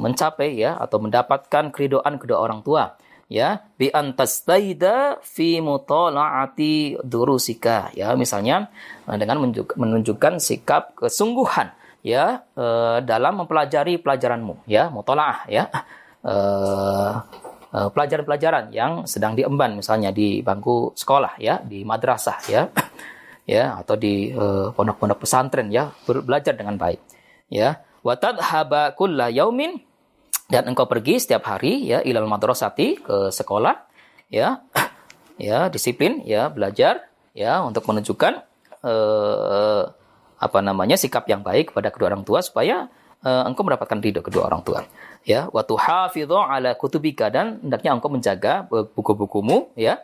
mencapai 0.00 0.56
ya 0.56 0.80
atau 0.80 0.98
mendapatkan 1.02 1.68
keridoan 1.74 2.16
kedua 2.16 2.40
orang 2.40 2.64
tua 2.64 2.96
ya. 3.30 3.62
Bi 3.76 3.92
antastaida 3.92 5.20
fi 5.22 5.60
mutala'ati 5.62 6.98
durusika 7.04 7.92
ya. 7.94 8.16
Misalnya 8.16 8.72
eh, 9.06 9.16
dengan 9.20 9.44
menunjukkan 9.52 10.40
sikap 10.42 10.96
kesungguhan 10.98 11.70
ya 12.02 12.42
eh, 12.56 12.98
dalam 13.04 13.44
mempelajari 13.44 14.00
pelajaranmu 14.00 14.66
ya 14.66 14.88
mutalaah 14.90 15.44
ya. 15.46 15.68
Eh, 16.24 17.14
pelajaran-pelajaran 17.68 18.72
yang 18.72 19.04
sedang 19.04 19.36
diemban 19.36 19.76
misalnya 19.76 20.08
di 20.08 20.40
bangku 20.40 20.96
sekolah 20.96 21.36
ya 21.38 21.60
di 21.62 21.84
madrasah 21.84 22.40
ya. 22.48 22.64
Ya 23.48 23.80
atau 23.80 23.96
di 23.96 24.28
pondok-pondok 24.76 25.24
pesantren 25.24 25.72
ya. 25.72 25.88
Belajar 26.04 26.52
dengan 26.52 26.76
baik 26.76 27.00
ya 27.48 27.80
wa 28.02 28.14
tadhaba 28.18 28.92
kulla 28.94 29.30
yaumin. 29.32 29.82
Dan 30.48 30.64
engkau 30.72 30.88
pergi 30.88 31.20
setiap 31.20 31.44
hari 31.44 31.84
ya 31.84 32.00
ilal 32.00 32.24
madrasati 32.24 33.04
ke 33.04 33.28
sekolah 33.28 33.84
ya 34.32 34.64
ya 35.36 35.68
disiplin 35.68 36.24
ya 36.24 36.48
belajar 36.48 37.04
ya 37.36 37.60
untuk 37.60 37.84
menunjukkan 37.84 38.32
eh, 38.80 39.82
apa 40.38 40.58
namanya 40.64 40.96
sikap 40.96 41.28
yang 41.28 41.44
baik 41.44 41.76
kepada 41.76 41.92
kedua 41.92 42.08
orang 42.16 42.24
tua 42.24 42.40
supaya 42.40 42.88
eh, 43.20 43.42
engkau 43.44 43.60
mendapatkan 43.60 44.00
ridho 44.00 44.24
kedua 44.24 44.48
orang 44.48 44.64
tua. 44.64 44.88
Ya 45.28 45.52
waktu 45.52 45.74
hafidho 45.76 46.40
ala 46.40 46.72
kutubika. 46.72 47.28
Dan 47.28 47.60
hendaknya 47.60 47.92
engkau 47.92 48.08
menjaga 48.08 48.64
buku-bukumu 48.70 49.76
ya 49.76 50.00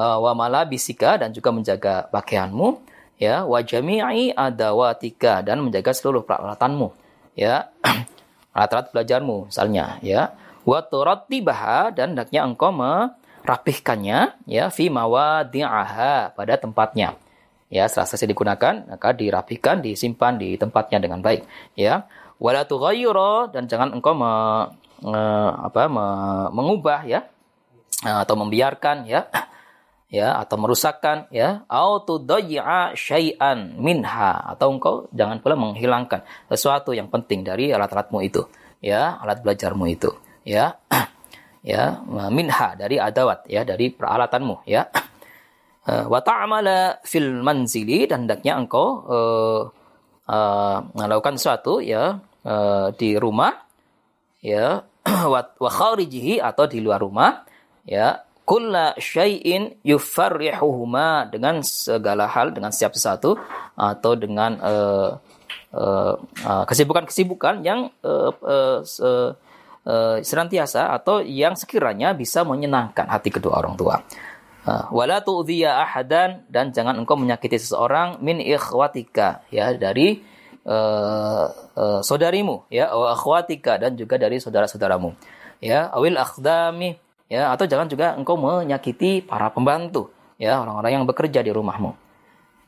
uh, 0.00 0.16
wa 0.24 0.32
malabisika. 0.32 1.20
Dan 1.20 1.36
juga 1.36 1.52
menjaga 1.52 2.08
pakaianmu 2.08 2.80
ya 3.20 3.44
wa 3.44 3.60
jami'i 3.60 4.32
adawatika. 4.32 5.44
Dan 5.44 5.68
menjaga 5.68 5.92
seluruh 5.92 6.24
peralatanmu 6.24 7.01
ya. 7.38 7.70
Alat-alat 8.56 8.92
belajarmu 8.92 9.48
misalnya 9.48 9.96
ya. 10.04 10.36
Wa 10.62 10.84
turattibaha 10.84 11.90
dan 11.90 12.14
hendaknya 12.14 12.46
engkau 12.46 12.70
merapihkannya 12.70 14.38
ya 14.46 14.64
fi 14.70 14.92
mawadi'aha 14.92 16.36
pada 16.36 16.54
tempatnya. 16.60 17.18
Ya 17.72 17.88
setelah 17.88 18.06
selesai 18.12 18.28
digunakan 18.28 18.74
maka 18.84 19.16
dirapihkan 19.16 19.80
disimpan 19.80 20.36
di 20.36 20.54
tempatnya 20.60 21.00
dengan 21.00 21.24
baik 21.24 21.48
ya. 21.74 22.04
Wala 22.42 22.66
tughayyira 22.66 23.54
dan 23.54 23.70
jangan 23.70 23.94
engkau 23.94 24.18
me, 24.18 24.32
me, 25.00 25.22
apa 25.62 25.86
me, 25.86 26.06
mengubah 26.50 27.06
ya 27.06 27.22
atau 28.02 28.34
membiarkan 28.34 29.06
ya 29.06 29.30
ya 30.12 30.36
atau 30.36 30.60
merusakkan 30.60 31.26
ya. 31.32 31.64
Atau 31.66 32.20
tudayya 32.20 32.92
syai'an 32.92 33.80
minha. 33.80 34.44
Atau 34.52 34.76
engkau 34.76 35.08
jangan 35.16 35.40
pula 35.40 35.56
menghilangkan 35.56 36.20
sesuatu 36.52 36.92
yang 36.92 37.08
penting 37.08 37.40
dari 37.42 37.72
alat-alatmu 37.72 38.20
itu 38.20 38.44
ya 38.84 39.16
alat 39.24 39.40
belajarmu 39.40 39.84
itu 39.88 40.12
ya. 40.44 40.76
Ya 41.62 42.02
minha 42.34 42.74
dari 42.74 42.98
adawat 42.98 43.46
ya 43.46 43.62
dari 43.62 43.94
peralatanmu 43.94 44.66
ya. 44.68 44.84
Eh, 45.82 46.06
wa 46.06 46.22
ta'amala 46.22 47.02
fil 47.02 47.42
manzili 47.42 48.06
dan 48.06 48.22
hendaknya 48.22 48.54
engkau 48.54 49.02
uh, 49.02 49.66
uh, 50.30 50.78
melakukan 50.94 51.34
sesuatu 51.34 51.82
ya 51.82 52.22
uh, 52.46 52.94
di 52.94 53.18
rumah 53.18 53.50
ya. 54.38 54.86
Wa 55.34 55.42
kharijihi 55.58 56.38
atau 56.38 56.70
di 56.70 56.78
luar 56.78 57.02
rumah 57.02 57.42
ya 57.82 58.22
kulla 58.42 58.98
syai'in 58.98 59.78
yufarrihuhuma 59.86 61.30
dengan 61.30 61.62
segala 61.62 62.26
hal 62.26 62.50
dengan 62.50 62.74
setiap 62.74 62.92
sesuatu 62.98 63.38
atau 63.78 64.12
dengan 64.18 64.58
uh, 64.58 65.10
uh, 65.72 66.14
uh, 66.20 66.64
kesibukan-kesibukan 66.66 67.62
yang 67.62 67.88
uh, 68.02 68.30
uh, 68.42 68.80
uh, 68.82 70.16
senantiasa 70.20 70.90
atau 70.94 71.22
yang 71.22 71.54
sekiranya 71.54 72.12
bisa 72.12 72.42
menyenangkan 72.42 73.06
hati 73.06 73.30
kedua 73.30 73.62
orang 73.62 73.78
tua. 73.78 74.02
Wala 74.94 75.18
tu'dhiya 75.26 75.82
ahadan 75.82 76.46
dan 76.46 76.70
jangan 76.70 76.94
engkau 76.94 77.18
menyakiti 77.18 77.58
seseorang 77.58 78.22
min 78.22 78.38
ikhwatika 78.38 79.42
ya 79.50 79.74
dari 79.74 80.22
uh, 80.66 81.46
uh, 81.74 82.00
saudarimu 82.02 82.70
ya 82.70 82.94
wa 82.94 83.14
akhwatika 83.14 83.78
dan 83.78 83.98
juga 83.98 84.18
dari 84.18 84.38
saudara-saudaramu 84.38 85.14
ya 85.58 85.90
awil 85.90 86.18
akhdami 86.18 86.98
ya 87.32 87.56
atau 87.56 87.64
jangan 87.64 87.88
juga 87.88 88.12
engkau 88.12 88.36
menyakiti 88.36 89.24
para 89.24 89.48
pembantu 89.48 90.12
ya 90.36 90.60
orang-orang 90.60 91.00
yang 91.00 91.04
bekerja 91.08 91.40
di 91.40 91.48
rumahmu. 91.48 91.96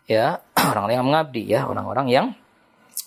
Ya 0.09 0.41
orang-orang 0.73 0.97
yang 0.97 1.07
mengabdi 1.07 1.43
ya 1.45 1.61
orang-orang 1.69 2.07
yang 2.09 2.27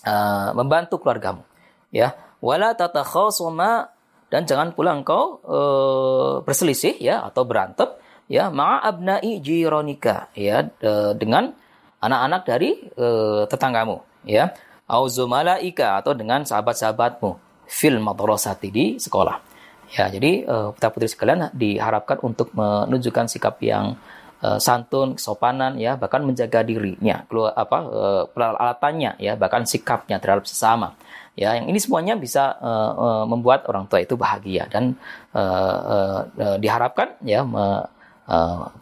uh, 0.06 0.54
membantu 0.54 1.02
keluargamu. 1.02 1.42
Ya 1.90 2.14
wala 2.38 2.78
tatakhasuma 2.78 3.90
dan 4.30 4.46
jangan 4.46 4.70
pula 4.70 4.94
engkau 4.94 5.42
uh, 5.42 6.46
berselisih 6.46 6.94
ya 7.02 7.26
atau 7.26 7.42
berantem 7.42 7.90
ya 8.30 8.54
ma'a 8.54 8.86
abna'i 8.86 9.40
jironika 9.42 10.28
ya 10.36 10.68
dengan 11.16 11.56
anak-anak 11.98 12.42
dari 12.44 12.76
uh, 13.00 13.48
tetanggamu 13.48 14.04
ya 14.28 14.52
auzumalaika 14.84 16.04
atau 16.04 16.12
dengan 16.12 16.44
sahabat-sahabatmu 16.44 17.30
fil 17.64 17.96
madrasati 18.00 18.68
di 18.68 18.84
sekolah 19.00 19.57
Ya, 19.88 20.12
jadi 20.12 20.44
uh, 20.44 20.68
putra 20.76 20.92
putri 20.92 21.08
sekalian 21.08 21.48
diharapkan 21.56 22.20
untuk 22.20 22.52
menunjukkan 22.52 23.24
sikap 23.24 23.56
yang 23.64 23.96
uh, 24.44 24.60
santun, 24.60 25.16
kesopanan, 25.16 25.80
ya, 25.80 25.96
bahkan 25.96 26.20
menjaga 26.28 26.60
dirinya, 26.60 27.24
keluar 27.24 27.56
apa 27.56 27.78
uh, 27.88 28.24
peralatannya, 28.28 29.16
ya, 29.16 29.32
bahkan 29.40 29.64
sikapnya 29.64 30.20
terhadap 30.20 30.44
sesama. 30.44 30.92
Ya, 31.38 31.54
yang 31.54 31.70
ini 31.70 31.78
semuanya 31.78 32.18
bisa 32.18 32.58
uh, 32.58 32.92
uh, 32.98 33.24
membuat 33.24 33.64
orang 33.70 33.86
tua 33.86 34.02
itu 34.02 34.18
bahagia 34.18 34.66
dan 34.66 34.98
uh, 35.30 35.78
uh, 35.86 36.20
uh, 36.34 36.56
diharapkan 36.58 37.14
ya 37.22 37.46
uh, 37.46 37.86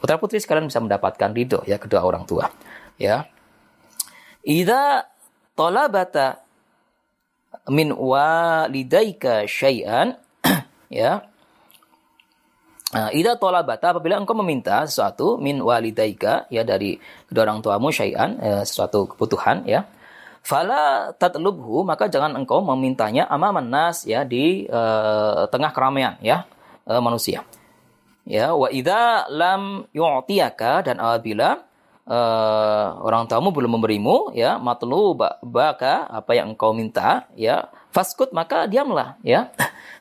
putra 0.01 0.16
putri 0.16 0.40
sekalian 0.40 0.64
bisa 0.64 0.81
mendapatkan 0.81 1.37
ridho 1.37 1.61
ya 1.69 1.77
kedua 1.77 2.01
orang 2.01 2.25
tua. 2.25 2.49
Ya, 2.97 3.29
ida 4.40 5.05
tolabata 5.53 6.40
min 7.69 7.92
walidaika 7.92 9.45
syai'an 9.45 10.16
ya. 10.92 11.27
Nah, 12.94 13.11
ida 13.11 13.35
tolabata 13.35 13.90
apabila 13.90 14.14
engkau 14.14 14.38
meminta 14.38 14.87
sesuatu 14.87 15.42
min 15.42 15.59
walidaika 15.59 16.46
ya 16.55 16.62
dari 16.62 16.96
kedua 17.27 17.42
orang 17.51 17.59
tuamu 17.59 17.90
syai'an 17.90 18.38
ya, 18.38 18.62
sesuatu 18.62 19.11
kebutuhan 19.11 19.66
ya. 19.66 19.90
Fala 20.46 21.11
tatlubhu 21.18 21.83
maka 21.83 22.07
jangan 22.07 22.38
engkau 22.38 22.62
memintanya 22.62 23.27
amaman 23.27 23.66
nas 23.66 24.07
ya 24.07 24.22
di 24.22 24.70
uh, 24.70 25.51
tengah 25.51 25.75
keramaian 25.75 26.14
ya 26.22 26.46
uh, 26.87 27.03
manusia. 27.03 27.42
Ya 28.22 28.55
wa 28.55 28.70
idza 28.70 29.27
lam 29.35 29.90
yu'tiyaka 29.90 30.87
dan 30.87 31.03
apabila 31.03 31.65
uh, 32.07 32.87
orang 33.03 33.27
tuamu 33.27 33.51
belum 33.51 33.79
memberimu 33.79 34.33
ya 34.33 34.57
matlu 34.62 35.19
baka 35.42 36.07
apa 36.07 36.33
yang 36.38 36.55
engkau 36.55 36.73
minta 36.73 37.27
ya 37.35 37.69
faskut 37.90 38.31
maka 38.37 38.69
diamlah 38.71 39.19
ya. 39.25 39.49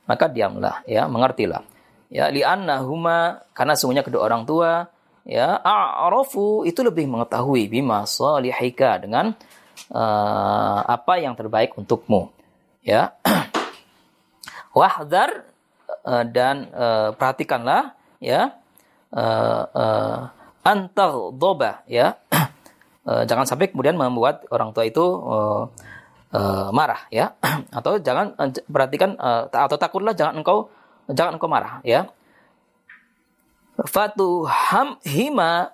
Maka 0.05 0.29
diamlah 0.29 0.85
ya 0.85 1.09
mengertilah. 1.09 1.65
Ya 2.13 2.29
huma 2.85 3.41
karena 3.57 3.73
semuanya 3.73 4.05
kedua 4.05 4.29
orang 4.29 4.45
tua 4.45 4.85
ya 5.25 5.57
a'rafu 5.57 6.61
itu 6.69 6.85
lebih 6.85 7.09
mengetahui 7.09 7.65
bima 7.65 8.05
salihika 8.05 9.01
dengan 9.01 9.33
uh, 9.89 10.79
apa 10.85 11.17
yang 11.17 11.33
terbaik 11.33 11.73
untukmu 11.73 12.29
ya. 12.85 13.17
Wahdar 14.77 15.49
uh, 16.05 16.21
dan 16.29 16.69
uh, 16.69 17.17
perhatikanlah 17.17 17.97
ya 18.21 18.53
uh, 19.09 19.63
uh, 19.73 20.19
antar 20.65 21.13
doba 21.37 21.85
ya. 21.85 22.17
Uh, 23.05 23.23
jangan 23.29 23.45
sampai 23.45 23.69
kemudian 23.69 23.93
membuat 23.93 24.49
orang 24.49 24.73
tua 24.73 24.89
itu 24.89 25.05
uh, 25.05 25.69
uh, 26.33 26.67
marah 26.73 27.05
ya. 27.13 27.37
Atau 27.77 28.01
jangan 28.01 28.33
uh, 28.35 28.49
perhatikan 28.65 29.13
uh, 29.21 29.45
atau 29.53 29.77
takutlah 29.77 30.17
jangan 30.17 30.41
engkau 30.41 30.73
jangan 31.05 31.37
engkau 31.37 31.47
marah 31.47 31.85
ya. 31.85 32.09
Fatuham 33.77 34.97
hima 35.05 35.69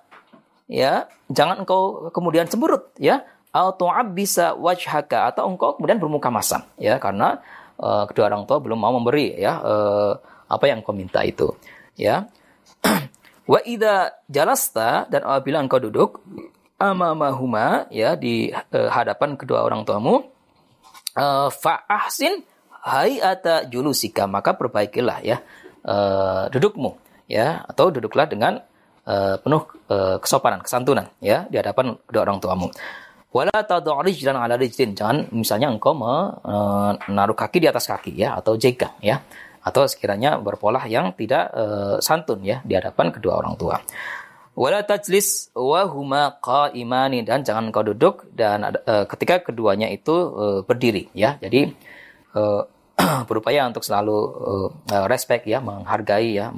ya. 0.68 1.08
Jangan 1.32 1.64
engkau 1.64 2.12
kemudian 2.12 2.44
cemberut 2.44 2.92
ya. 3.00 3.24
Atau 3.52 3.88
bisa 4.12 4.52
wajhaka 4.56 5.32
atau 5.32 5.48
engkau 5.48 5.80
kemudian 5.80 5.96
bermuka 5.96 6.28
masam 6.28 6.60
ya. 6.76 7.00
Karena 7.00 7.40
uh, 7.82 8.04
kedua 8.06 8.28
orang 8.28 8.44
tua 8.44 8.58
belum 8.60 8.78
mau 8.78 8.92
memberi 8.94 9.34
ya 9.38 9.58
uh, 9.58 10.12
apa 10.46 10.64
yang 10.68 10.84
kau 10.84 10.92
minta 10.92 11.24
itu 11.24 11.48
ya 11.96 12.28
wa 13.52 13.60
ida 13.68 14.16
jalasta 14.32 15.04
dan 15.12 15.28
apabila 15.28 15.60
engkau 15.60 15.76
duduk 15.76 16.24
amamahuma 16.80 17.84
ya 17.92 18.16
di 18.16 18.48
uh, 18.48 18.88
hadapan 18.88 19.36
kedua 19.36 19.60
orang 19.60 19.84
tuamu 19.84 20.24
uh, 21.20 21.52
fa 21.52 21.84
ahsin 21.84 22.40
hayata 22.80 23.68
julusika 23.68 24.24
maka 24.24 24.56
perbaikilah 24.56 25.20
ya 25.20 25.44
uh, 25.84 26.48
dudukmu 26.48 26.96
ya 27.28 27.60
atau 27.68 27.92
duduklah 27.92 28.24
dengan 28.24 28.64
uh, 29.04 29.36
penuh 29.36 29.68
uh, 29.92 30.16
kesopanan 30.16 30.64
kesantunan 30.64 31.12
ya 31.20 31.44
di 31.52 31.60
hadapan 31.60 32.00
kedua 32.08 32.24
orang 32.24 32.40
tuamu 32.40 32.72
Wala 33.32 33.64
dan 33.64 34.36
ala 34.36 34.60
rijlin. 34.60 34.92
Jangan 34.92 35.32
misalnya 35.32 35.72
engkau 35.72 35.96
menaruh 35.96 37.32
kaki 37.32 37.64
di 37.64 37.68
atas 37.72 37.88
kaki 37.88 38.12
ya 38.12 38.36
atau 38.36 38.60
jegang 38.60 38.92
ya 39.00 39.24
atau 39.62 39.86
sekiranya 39.86 40.42
berpola 40.42 40.82
yang 40.90 41.14
tidak 41.14 41.50
uh, 41.54 41.96
santun 42.02 42.42
ya 42.42 42.58
di 42.66 42.74
hadapan 42.74 43.14
kedua 43.14 43.38
orang 43.38 43.54
tua. 43.54 43.78
Wala 44.52 44.84
tajlis 44.84 45.48
wa 45.56 45.88
huma 45.88 46.36
qaimani 46.42 47.24
dan 47.24 47.40
jangan 47.40 47.72
engkau 47.72 47.80
duduk 47.86 48.28
dan 48.36 48.68
uh, 48.68 49.08
ketika 49.08 49.40
keduanya 49.48 49.88
itu 49.88 50.12
uh, 50.12 50.60
berdiri 50.66 51.08
ya. 51.16 51.40
Jadi 51.40 51.72
uh, 52.36 52.68
berupaya 53.30 53.64
untuk 53.64 53.80
selalu 53.80 54.18
uh, 54.92 55.06
respect 55.08 55.48
ya, 55.48 55.64
menghargai 55.64 56.36
ya, 56.36 56.52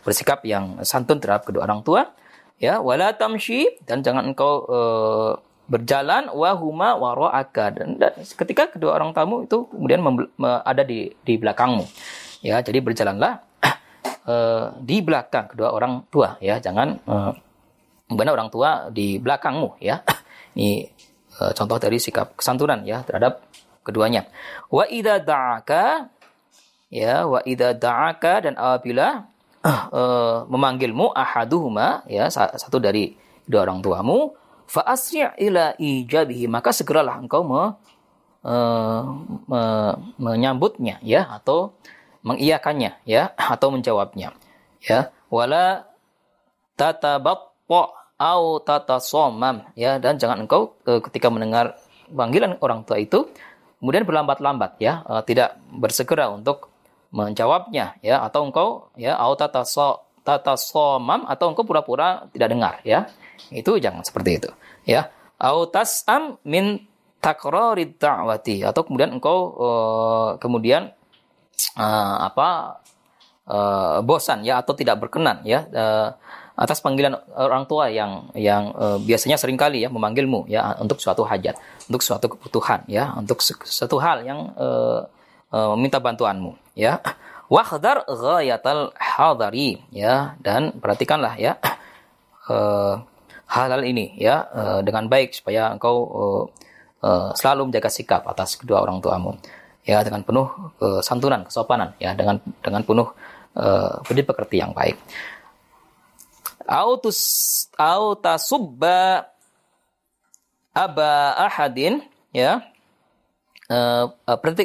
bersikap 0.00 0.40
yang 0.48 0.80
santun 0.80 1.20
terhadap 1.20 1.44
kedua 1.44 1.68
orang 1.68 1.84
tua 1.84 2.08
ya. 2.56 2.80
Wala 2.80 3.12
tamshi 3.12 3.68
dan 3.84 4.00
jangan 4.00 4.24
engkau 4.32 4.64
uh, 4.64 5.32
berjalan 5.68 6.28
wahuma 6.32 6.96
waro'aka 6.96 7.72
dan, 7.72 7.88
dan 7.96 8.12
ketika 8.20 8.72
kedua 8.72 9.00
orang 9.00 9.16
tamu 9.16 9.48
itu 9.48 9.64
kemudian 9.72 10.04
ada 10.40 10.84
di 10.84 11.08
di 11.24 11.40
belakangmu 11.40 11.88
ya 12.44 12.60
jadi 12.60 12.84
berjalanlah 12.84 13.40
uh, 14.28 14.76
di 14.88 15.00
belakang 15.00 15.48
kedua 15.48 15.72
orang 15.72 16.04
tua 16.12 16.36
ya. 16.44 16.60
Jangan 16.60 17.00
uh, 17.08 17.32
benar 18.12 18.36
orang 18.36 18.52
tua 18.52 18.92
di 18.92 19.16
belakangmu 19.16 19.80
ya. 19.80 20.04
Ini 20.54 20.84
uh, 21.40 21.52
contoh 21.56 21.80
dari 21.80 21.96
sikap 21.96 22.36
kesantunan 22.36 22.84
ya 22.84 23.00
terhadap 23.02 23.40
keduanya. 23.80 24.28
Wa 24.68 24.84
idza 24.84 25.24
da'aka 25.24 26.12
ya 26.92 27.24
wa 27.24 27.40
idza 27.42 27.72
da'aka 27.72 28.44
dan 28.44 28.54
apabila 28.60 29.24
uh, 29.64 30.44
memanggilmu 30.52 31.16
ahaduhuma 31.16 32.04
ya 32.04 32.28
satu 32.28 32.76
dari 32.76 33.16
kedua 33.48 33.64
orang 33.64 33.80
tuamu 33.80 34.36
Fa'asri' 34.64 35.36
ila 35.44 35.76
ijabihi 35.76 36.48
maka 36.48 36.72
segeralah 36.72 37.20
engkau 37.20 37.44
me, 37.44 37.76
uh, 38.48 39.02
me, 39.44 39.62
menyambutnya 40.16 40.96
ya 41.04 41.28
atau 41.28 41.76
mengiyakannya 42.24 43.04
ya 43.04 43.30
atau 43.36 43.68
menjawabnya 43.70 44.32
ya 44.80 45.12
wala 45.28 45.86
tatabatta 46.74 48.02
au 48.14 48.62
tatasomam 48.62 49.68
ya 49.76 50.00
dan 50.00 50.16
jangan 50.16 50.48
engkau 50.48 50.74
uh, 50.88 51.00
ketika 51.04 51.28
mendengar 51.28 51.76
panggilan 52.08 52.56
orang 52.64 52.86
tua 52.88 52.98
itu 53.02 53.28
kemudian 53.78 54.08
berlambat-lambat 54.08 54.80
ya 54.80 55.04
uh, 55.04 55.22
tidak 55.22 55.60
bersegera 55.68 56.32
untuk 56.32 56.72
menjawabnya 57.14 58.00
ya 58.02 58.22
atau 58.26 58.48
engkau 58.48 58.68
ya 58.98 59.14
au 59.14 59.38
tataso 59.38 60.02
tatasomam 60.24 61.28
atau 61.28 61.52
engkau 61.52 61.62
pura-pura 61.68 62.26
tidak 62.32 62.48
dengar 62.50 62.74
ya 62.82 63.06
itu 63.50 63.76
jangan 63.82 64.02
seperti 64.06 64.30
itu. 64.40 64.50
Ya. 64.88 65.10
Au 65.36 65.66
tas'am 65.68 66.38
min 66.46 66.86
takrarid 67.18 67.98
da'wati 67.98 68.62
atau 68.62 68.86
kemudian 68.86 69.18
engkau 69.18 69.38
uh, 69.56 70.30
kemudian 70.38 70.94
uh, 71.76 72.16
apa 72.28 72.80
uh, 73.48 73.98
bosan 74.04 74.42
ya 74.42 74.60
atau 74.60 74.72
tidak 74.76 75.00
berkenan 75.00 75.40
ya 75.42 75.64
uh, 75.70 76.10
atas 76.54 76.78
panggilan 76.78 77.18
orang 77.34 77.66
tua 77.66 77.90
yang 77.90 78.30
yang 78.38 78.70
uh, 78.78 78.98
biasanya 79.02 79.34
sering 79.34 79.58
kali 79.58 79.82
ya 79.82 79.90
memanggilmu 79.90 80.46
ya 80.46 80.78
untuk 80.78 81.02
suatu 81.02 81.26
hajat, 81.26 81.58
untuk 81.90 81.98
suatu 81.98 82.30
kebutuhan 82.30 82.86
ya, 82.86 83.10
untuk 83.18 83.42
suatu 83.42 83.98
hal 83.98 84.22
yang 84.22 84.54
uh, 84.54 85.02
uh, 85.50 85.98
bantuanmu 85.98 86.54
ya. 86.78 87.02
Wahdar 87.50 88.08
ghayatal 88.08 88.96
hadari 88.96 89.82
ya 89.92 90.38
dan 90.40 90.78
perhatikanlah 90.80 91.36
ya 91.36 91.60
uh, 92.48 93.04
hal-hal 93.50 93.82
ini 93.84 94.16
ya 94.16 94.48
uh, 94.48 94.80
dengan 94.80 95.10
baik 95.10 95.36
supaya 95.36 95.68
engkau 95.74 95.96
uh, 96.08 96.42
uh, 97.04 97.30
selalu 97.36 97.68
menjaga 97.68 97.92
sikap 97.92 98.24
atas 98.24 98.56
kedua 98.56 98.80
orang 98.80 98.98
tuamu 99.04 99.36
ya 99.84 100.00
dengan 100.00 100.24
penuh 100.24 100.48
kesantunan 100.80 101.44
kesopanan 101.44 101.92
ya 102.00 102.16
dengan 102.16 102.40
dengan 102.64 102.82
penuh 102.82 103.08
uh, 103.54 104.00
budi 104.02 104.24
pekerti 104.24 104.60
yang 104.64 104.72
baik. 104.72 104.96
Autus 106.64 107.20
autasubba 107.76 109.28
aba 110.72 111.36
ahadin 111.36 112.00
ya 112.32 112.64
uh, 113.68 114.08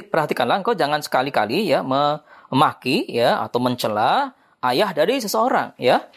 perhatikanlah 0.09 0.63
engkau 0.63 0.73
jangan 0.73 1.03
sekali-kali 1.03 1.67
ya 1.67 1.83
memaki 1.83 3.03
ya 3.11 3.43
atau 3.43 3.59
mencela 3.59 4.31
ayah 4.63 4.95
dari 4.95 5.19
seseorang 5.19 5.75
ya. 5.75 6.07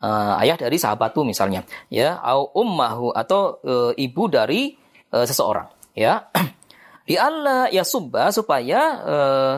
Uh, 0.00 0.32
ayah 0.40 0.56
dari 0.56 0.80
sahabatmu 0.80 1.28
misalnya 1.28 1.60
ya 1.92 2.16
au 2.24 2.48
ummahu 2.56 3.12
atau 3.12 3.60
uh, 3.60 3.92
ibu 3.92 4.32
dari 4.32 4.72
uh, 5.12 5.28
seseorang 5.28 5.68
ya 5.92 6.24
di 7.10 7.18
Allah 7.18 7.66
ya 7.74 7.82
subba 7.82 8.30
supaya 8.30 8.80
uh, 9.02 9.54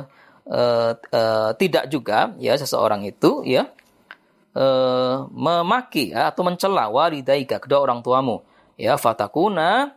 uh, 0.49 0.93
uh, 0.97 1.51
tidak 1.61 1.85
juga 1.93 2.33
ya 2.41 2.57
seseorang 2.57 3.05
itu 3.05 3.45
ya 3.45 3.69
uh, 4.57 5.29
memaki 5.29 6.17
ya, 6.17 6.33
atau 6.33 6.49
mencela 6.49 6.89
walidaika 6.89 7.61
kedua 7.61 7.85
orang 7.85 8.01
tuamu. 8.01 8.41
Ya 8.81 8.97
fatakuna 8.97 9.93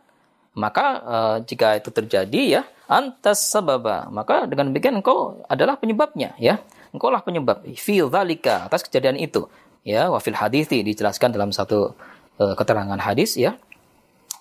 maka 0.52 0.86
uh, 1.00 1.38
jika 1.48 1.80
itu 1.80 1.96
terjadi 1.96 2.60
ya 2.60 2.62
antas 2.92 3.48
sababa 3.48 4.12
maka 4.12 4.44
dengan 4.52 4.76
demikian 4.76 5.00
engkau 5.00 5.40
adalah 5.48 5.80
penyebabnya 5.80 6.36
ya. 6.36 6.60
Engkau 6.92 7.08
lah 7.08 7.24
penyebab 7.24 7.64
fil 7.80 8.12
dzalika 8.12 8.68
atas 8.68 8.84
kejadian 8.84 9.16
itu 9.16 9.48
ya. 9.88 10.12
Wafil 10.12 10.36
hadithi 10.36 10.84
dijelaskan 10.84 11.32
dalam 11.32 11.56
satu 11.56 11.96
uh, 12.36 12.52
keterangan 12.60 13.00
hadis 13.00 13.40
ya. 13.40 13.56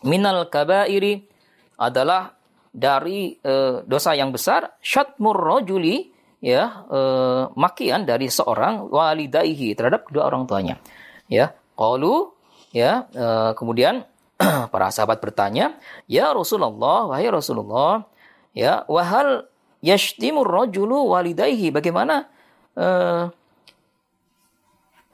Minal 0.03 0.50
kabairi 0.50 1.31
adalah 1.79 2.35
dari 2.75 3.39
uh, 3.47 3.87
dosa 3.87 4.19
yang 4.19 4.35
besar 4.35 4.75
syatmur 4.83 5.39
rojuli 5.39 6.11
ya 6.43 6.85
uh, 6.91 7.55
makian 7.55 8.03
dari 8.03 8.27
seorang 8.27 8.91
walidaihi 8.91 9.79
terhadap 9.79 10.11
kedua 10.11 10.27
orang 10.27 10.51
tuanya. 10.51 10.83
Ya 11.31 11.55
qalu 11.79 12.35
ya 12.75 13.07
uh, 13.15 13.55
kemudian 13.55 14.03
para 14.75 14.91
sahabat 14.91 15.23
bertanya 15.23 15.79
ya 16.11 16.35
Rasulullah 16.35 17.07
wahai 17.07 17.31
Rasulullah 17.31 18.11
ya 18.51 18.83
wahal 18.91 19.47
yashtimur 19.79 20.45
rajulu 20.45 21.15
walidaihi? 21.15 21.71
Bagaimana 21.71 22.27
uh, 22.75 23.31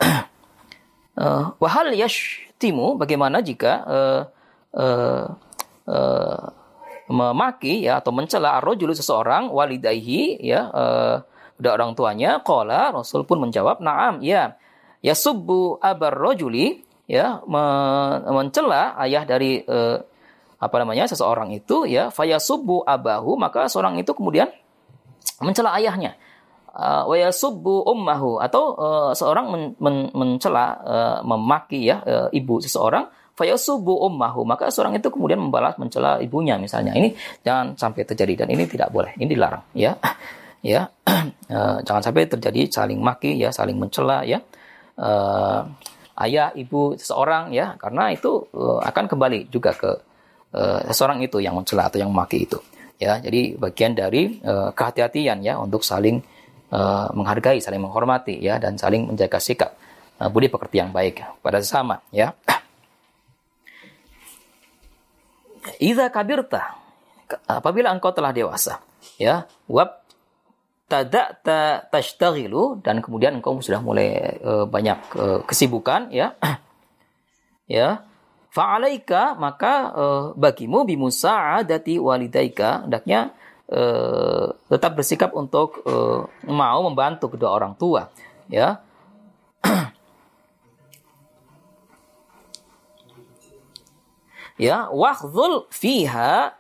Uh, 0.01 1.53
wahal 1.63 1.93
yashtimu? 1.93 2.97
Bagaimana 2.97 3.45
jika 3.45 3.85
uh, 3.85 4.23
uh, 4.73 5.27
uh, 5.85 6.45
memaki 7.11 7.83
ya 7.83 7.99
atau 7.99 8.15
mencela 8.15 8.63
arrojulu 8.63 8.95
seseorang 8.95 9.51
walidaihi 9.51 10.39
ya 10.41 10.71
udah 11.61 11.71
orang 11.77 11.93
tuanya. 11.93 12.41
Qala 12.41 12.95
Rasul 12.95 13.29
pun 13.29 13.43
menjawab 13.43 13.83
na'am 13.85 14.25
ya. 14.25 14.57
Yasubbu 15.05 15.81
abar 15.81 16.13
rojuli 16.15 16.81
ya 17.11 17.43
mencela 18.31 18.95
ayah 19.03 19.27
dari 19.27 19.61
uh, 19.67 19.99
apa 20.61 20.77
namanya 20.81 21.11
seseorang 21.11 21.53
itu 21.53 21.85
ya. 21.85 22.09
Fayasubbu 22.09 22.87
abahu 22.89 23.37
maka 23.37 23.69
seorang 23.69 24.01
itu 24.01 24.15
kemudian 24.17 24.49
mencela 25.43 25.77
ayahnya. 25.77 26.17
Uh, 26.71 27.03
wa 27.11 27.17
yasubbu 27.19 27.83
ummahu 27.83 28.39
atau 28.39 28.79
uh, 28.79 29.11
seorang 29.11 29.51
men, 29.51 29.63
men, 29.83 29.97
mencela 30.15 30.79
uh, 30.87 31.19
memaki 31.27 31.91
ya 31.91 31.99
uh, 32.07 32.29
ibu 32.31 32.63
seseorang 32.63 33.11
fayasubu 33.41 34.05
ummahu. 34.05 34.45
Maka 34.45 34.69
seorang 34.69 35.01
itu 35.01 35.09
kemudian 35.09 35.41
membalas 35.41 35.81
mencela 35.81 36.21
ibunya 36.21 36.61
misalnya. 36.61 36.93
Ini 36.93 37.17
jangan 37.41 37.81
sampai 37.81 38.05
terjadi 38.05 38.45
dan 38.45 38.53
ini 38.53 38.69
tidak 38.69 38.93
boleh. 38.93 39.17
Ini 39.17 39.25
dilarang 39.25 39.65
ya. 39.73 39.97
Ya. 40.61 40.93
Uh, 41.09 41.81
jangan 41.89 42.05
sampai 42.05 42.29
terjadi 42.29 42.69
saling 42.69 43.01
maki 43.01 43.41
ya 43.41 43.49
saling 43.49 43.81
mencela 43.81 44.29
ya. 44.29 44.45
Uh, 45.01 45.65
ayah 46.21 46.53
ibu 46.53 47.01
seseorang 47.01 47.49
ya. 47.57 47.81
Karena 47.81 48.13
itu 48.13 48.45
uh, 48.53 48.77
akan 48.85 49.09
kembali 49.09 49.49
juga 49.49 49.73
ke 49.73 49.89
uh, 50.53 50.85
seseorang 50.93 51.25
itu 51.25 51.41
yang 51.41 51.57
mencela 51.57 51.89
atau 51.89 51.97
yang 51.97 52.13
memaki 52.13 52.45
itu 52.45 52.61
ya. 53.01 53.17
Jadi 53.25 53.57
bagian 53.57 53.97
dari 53.97 54.37
uh, 54.45 54.69
kehati-hatian 54.77 55.41
ya 55.41 55.57
untuk 55.57 55.81
saling 55.81 56.21
uh, 56.77 57.09
menghargai 57.17 57.59
saling 57.65 57.81
menghormati 57.81 58.37
ya 58.37 58.61
dan 58.61 58.77
saling 58.77 59.09
menjaga 59.09 59.41
sikap 59.41 59.73
uh, 60.21 60.29
budi 60.29 60.53
pekerti 60.53 60.85
yang 60.85 60.93
baik. 60.93 61.25
Pada 61.41 61.65
sesama 61.65 62.05
ya 62.13 62.37
Iza 65.81 66.09
kabirta 66.09 66.81
apabila 67.47 67.93
engkau 67.95 68.11
telah 68.11 68.35
dewasa 68.35 68.83
ya 69.21 69.47
wab 69.71 70.03
tada'ta 70.91 71.87
tashtaghilu 71.87 72.83
dan 72.83 72.99
kemudian 72.99 73.39
engkau 73.39 73.63
sudah 73.63 73.79
mulai 73.79 74.41
uh, 74.43 74.67
banyak 74.67 74.99
uh, 75.15 75.39
kesibukan 75.47 76.11
ya 76.11 76.35
ya 77.71 78.03
fa'alaika 78.51 79.39
maka 79.39 79.75
uh, 79.95 80.25
bagimu 80.35 80.83
bimusa'adati 80.83 82.03
walidaika 82.03 82.91
hendaknya 82.91 83.31
uh, 83.71 84.51
tetap 84.67 84.99
bersikap 84.99 85.31
untuk 85.39 85.87
uh, 85.87 86.27
mau 86.51 86.81
membantu 86.83 87.39
kedua 87.39 87.55
orang 87.55 87.79
tua 87.79 88.11
ya 88.51 88.83
ya 94.61 94.93
wahzul 94.93 95.65
fiha. 95.73 96.53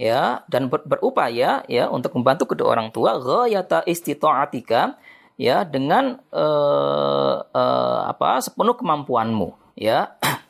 Ya 0.00 0.48
dan 0.48 0.72
ber, 0.72 0.80
berupaya 0.88 1.60
ya 1.68 1.84
untuk 1.92 2.16
membantu 2.16 2.48
kedua 2.48 2.72
orang 2.72 2.88
tua 2.88 3.20
ghayata 3.20 3.84
istita'atika 3.84 4.96
ya 5.36 5.60
dengan 5.68 6.24
uh, 6.32 7.36
uh, 7.44 8.00
apa 8.08 8.40
sepenuh 8.40 8.74
kemampuanmu 8.74 9.54
ya. 9.78 10.10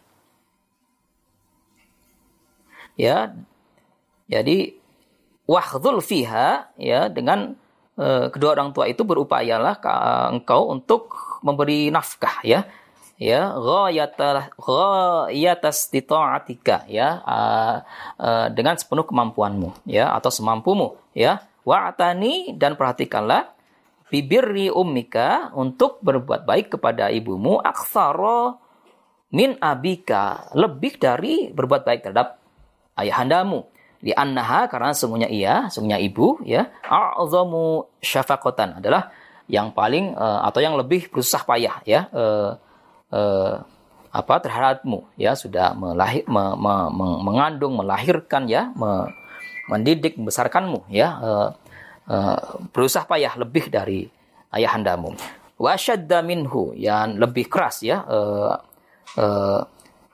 Ya 3.01 3.33
jadi 4.29 4.77
wahzul 5.49 6.05
fiha 6.05 6.69
ya 6.77 7.09
dengan 7.09 7.57
uh, 7.97 8.29
kedua 8.29 8.53
orang 8.55 8.77
tua 8.77 8.93
itu 8.93 9.03
berupayalah 9.09 9.81
engkau 10.37 10.69
untuk 10.69 11.17
memberi 11.41 11.89
nafkah 11.89 12.45
ya 12.45 12.69
ya 13.21 13.53
ghayatas 13.53 14.57
ya 16.89 17.21
uh, 17.21 17.85
uh, 18.17 18.49
dengan 18.49 18.81
sepenuh 18.81 19.05
kemampuanmu 19.05 19.85
ya 19.85 20.17
atau 20.17 20.33
semampumu 20.33 20.97
ya. 21.13 21.45
Wa'tani 21.61 22.57
dan 22.57 22.73
perhatikanlah 22.73 23.53
bibirri 24.09 24.73
ummika 24.73 25.53
untuk 25.53 26.01
berbuat 26.01 26.49
baik 26.49 26.73
kepada 26.73 27.13
ibumu 27.13 27.61
aktsara 27.61 28.57
min 29.37 29.61
abika 29.61 30.49
lebih 30.57 30.97
dari 30.97 31.53
berbuat 31.53 31.85
baik 31.85 32.01
terhadap 32.09 32.41
ayahandamu. 32.97 33.69
Di 34.01 34.17
annaha 34.17 34.65
karena 34.73 34.97
semuanya 34.97 35.29
ia 35.29 35.69
semuanya 35.69 36.01
ibu 36.01 36.41
ya 36.49 36.73
a'zamu 36.89 37.85
syafaqatan 38.01 38.81
adalah 38.81 39.13
yang 39.45 39.77
paling 39.77 40.17
uh, 40.17 40.41
atau 40.49 40.65
yang 40.65 40.81
lebih 40.81 41.13
berusaha 41.13 41.45
payah 41.45 41.85
ya 41.85 42.09
uh, 42.09 42.57
uh, 43.11 43.63
apa 44.11 44.35
terhadapmu 44.43 45.07
ya. 45.15 45.39
Sudah 45.39 45.75
melahir 45.75 46.27
me, 46.27 46.55
me, 46.59 46.75
me, 46.91 47.09
mengandung 47.23 47.79
melahirkan 47.79 48.51
ya. 48.51 48.71
Me, 48.75 49.11
mendidik 49.71 50.19
membesarkanmu 50.19 50.91
ya. 50.91 51.09
Uh, 51.23 51.49
uh, 52.11 52.39
berusaha 52.75 53.07
payah 53.07 53.39
lebih 53.39 53.71
dari 53.71 54.11
ayahandamu. 54.51 55.15
Wasyadda 55.61 56.25
minhu 56.27 56.75
yang 56.75 57.21
lebih 57.21 57.47
keras 57.47 57.87
ya. 57.87 58.03
Uh, 58.09 58.57
uh, 59.21 59.63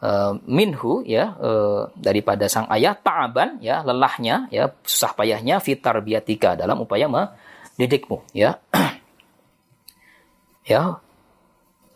uh, 0.02 0.32
minhu 0.44 1.00
ya 1.06 1.32
uh, 1.38 1.88
daripada 1.96 2.50
sang 2.50 2.68
ayah 2.74 2.92
ta'aban 2.98 3.62
ya 3.64 3.80
lelahnya 3.80 4.50
ya 4.52 4.68
susah 4.84 5.16
payahnya 5.16 5.62
fitar 5.62 6.02
biatika 6.04 6.58
dalam 6.58 6.82
upaya 6.84 7.08
mendidikmu 7.08 8.22
ya. 8.36 8.60
Ya 10.66 10.98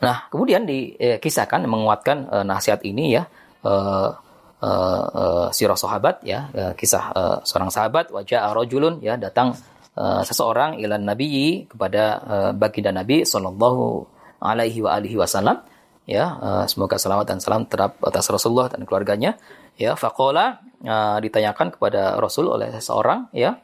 Nah, 0.00 0.26
kemudian 0.32 0.64
dikisahkan 0.64 1.60
menguatkan 1.68 2.24
uh, 2.32 2.44
nasihat 2.44 2.80
ini 2.88 3.20
ya 3.20 3.28
uh, 3.68 4.16
uh, 4.64 5.04
uh, 5.12 5.46
sirah 5.52 5.76
sahabat 5.76 6.24
ya 6.24 6.48
uh, 6.52 6.72
kisah 6.72 7.04
uh, 7.12 7.36
seorang 7.44 7.68
sahabat 7.68 8.08
wajah 8.08 8.52
rojulun 8.56 9.00
ya 9.04 9.20
datang 9.20 9.56
uh, 9.96 10.24
seseorang 10.24 10.80
ilan 10.80 11.04
nabi 11.04 11.64
kepada 11.68 12.02
uh, 12.24 12.50
baginda 12.56 12.96
nabi 12.96 13.28
sallallahu 13.28 14.04
alaihi 14.40 14.80
wa 14.80 14.96
alihi 14.96 15.20
wasallam 15.20 15.60
ya 16.08 16.36
uh, 16.40 16.64
semoga 16.64 16.96
selamat 16.96 17.36
dan 17.36 17.38
salam 17.44 17.68
terap 17.68 18.00
atas 18.00 18.24
Rasulullah 18.32 18.72
dan 18.72 18.88
keluarganya 18.88 19.36
ya. 19.76 19.96
Faqala 20.00 20.64
uh, 20.80 21.20
ditanyakan 21.20 21.76
kepada 21.76 22.16
Rasul 22.16 22.48
oleh 22.48 22.72
seseorang 22.72 23.28
ya 23.36 23.60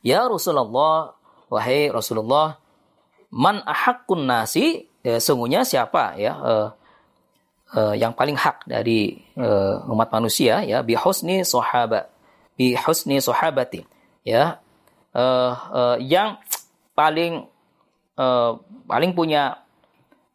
ya 0.00 0.24
Rasulullah 0.24 1.12
wahai 1.52 1.92
Rasulullah 1.92 2.56
man 3.32 3.60
ahakkun 3.68 4.24
nasi 4.24 4.88
ya, 5.06 5.22
sungguhnya 5.22 5.62
siapa 5.62 6.18
ya 6.18 6.34
uh, 6.34 6.68
uh, 7.78 7.94
yang 7.94 8.10
paling 8.10 8.34
hak 8.34 8.66
dari 8.66 9.22
uh, 9.38 9.86
umat 9.94 10.10
manusia 10.10 10.66
ya 10.66 10.82
bi 10.82 10.98
husni 10.98 11.46
sahabat 11.46 12.10
bi 12.58 12.74
husni 12.74 13.22
sahabati 13.22 13.86
ya 14.26 14.58
uh, 15.14 15.52
uh, 15.70 15.96
yang 16.02 16.34
paling 16.98 17.46
uh, 18.18 18.58
paling 18.90 19.14
punya 19.14 19.62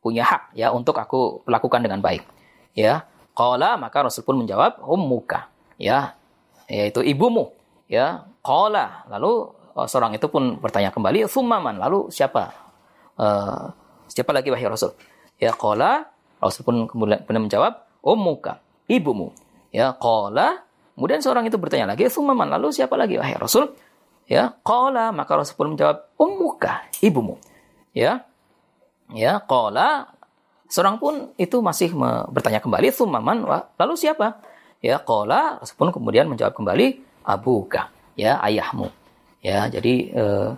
punya 0.02 0.26
hak 0.26 0.56
ya 0.58 0.74
untuk 0.74 0.98
aku 0.98 1.46
lakukan 1.46 1.84
dengan 1.84 2.00
baik 2.00 2.24
ya. 2.74 3.06
Qala 3.32 3.80
maka 3.80 4.04
Rasul 4.04 4.28
pun 4.28 4.44
menjawab 4.44 4.84
ummuka 4.84 5.48
ya 5.80 6.16
yaitu 6.72 7.04
ibumu 7.06 7.52
ya. 7.86 8.26
Qala 8.42 9.06
lalu 9.08 9.52
seorang 9.88 10.18
itu 10.18 10.28
pun 10.28 10.58
bertanya 10.60 10.92
kembali 10.92 11.30
summaman 11.30 11.80
lalu 11.80 12.10
siapa 12.12 12.52
Siapa 14.12 14.36
lagi 14.36 14.52
wahai 14.52 14.68
Rasul? 14.68 14.92
Ya 15.40 15.56
qala 15.56 16.12
Rasul 16.44 16.68
pun 16.68 16.76
kemudian 16.92 17.24
menjawab, 17.24 17.88
ummuka, 18.04 18.60
ibumu. 18.92 19.32
Ya 19.72 19.96
qala 19.96 20.68
kemudian 21.00 21.24
seorang 21.24 21.48
itu 21.48 21.56
bertanya 21.56 21.96
lagi, 21.96 22.12
"Tsumman 22.12 22.52
lalu 22.52 22.76
siapa 22.76 23.00
lagi 23.00 23.16
wahai 23.16 23.40
Rasul?" 23.40 23.72
Ya 24.28 24.52
qala 24.68 25.16
maka 25.16 25.40
Rasul 25.40 25.56
pun 25.56 25.74
menjawab, 25.74 26.12
ummuka, 26.20 26.84
ibumu. 27.00 27.40
Ya. 27.96 28.28
Ya 29.16 29.40
qala 29.40 30.12
seorang 30.68 31.00
pun 31.00 31.32
itu 31.40 31.64
masih 31.64 31.96
bertanya 32.28 32.60
kembali, 32.60 32.92
"Tsumman 32.92 33.48
lalu 33.80 33.94
siapa?" 33.96 34.44
Ya 34.84 35.00
qala 35.00 35.64
Rasul 35.64 35.80
pun 35.80 35.90
kemudian 35.96 36.28
menjawab 36.28 36.52
kembali, 36.52 37.00
"Abuka." 37.24 37.88
Ya 38.20 38.44
ayahmu. 38.44 38.92
Ya, 39.42 39.66
jadi 39.72 40.14
uh, 40.14 40.54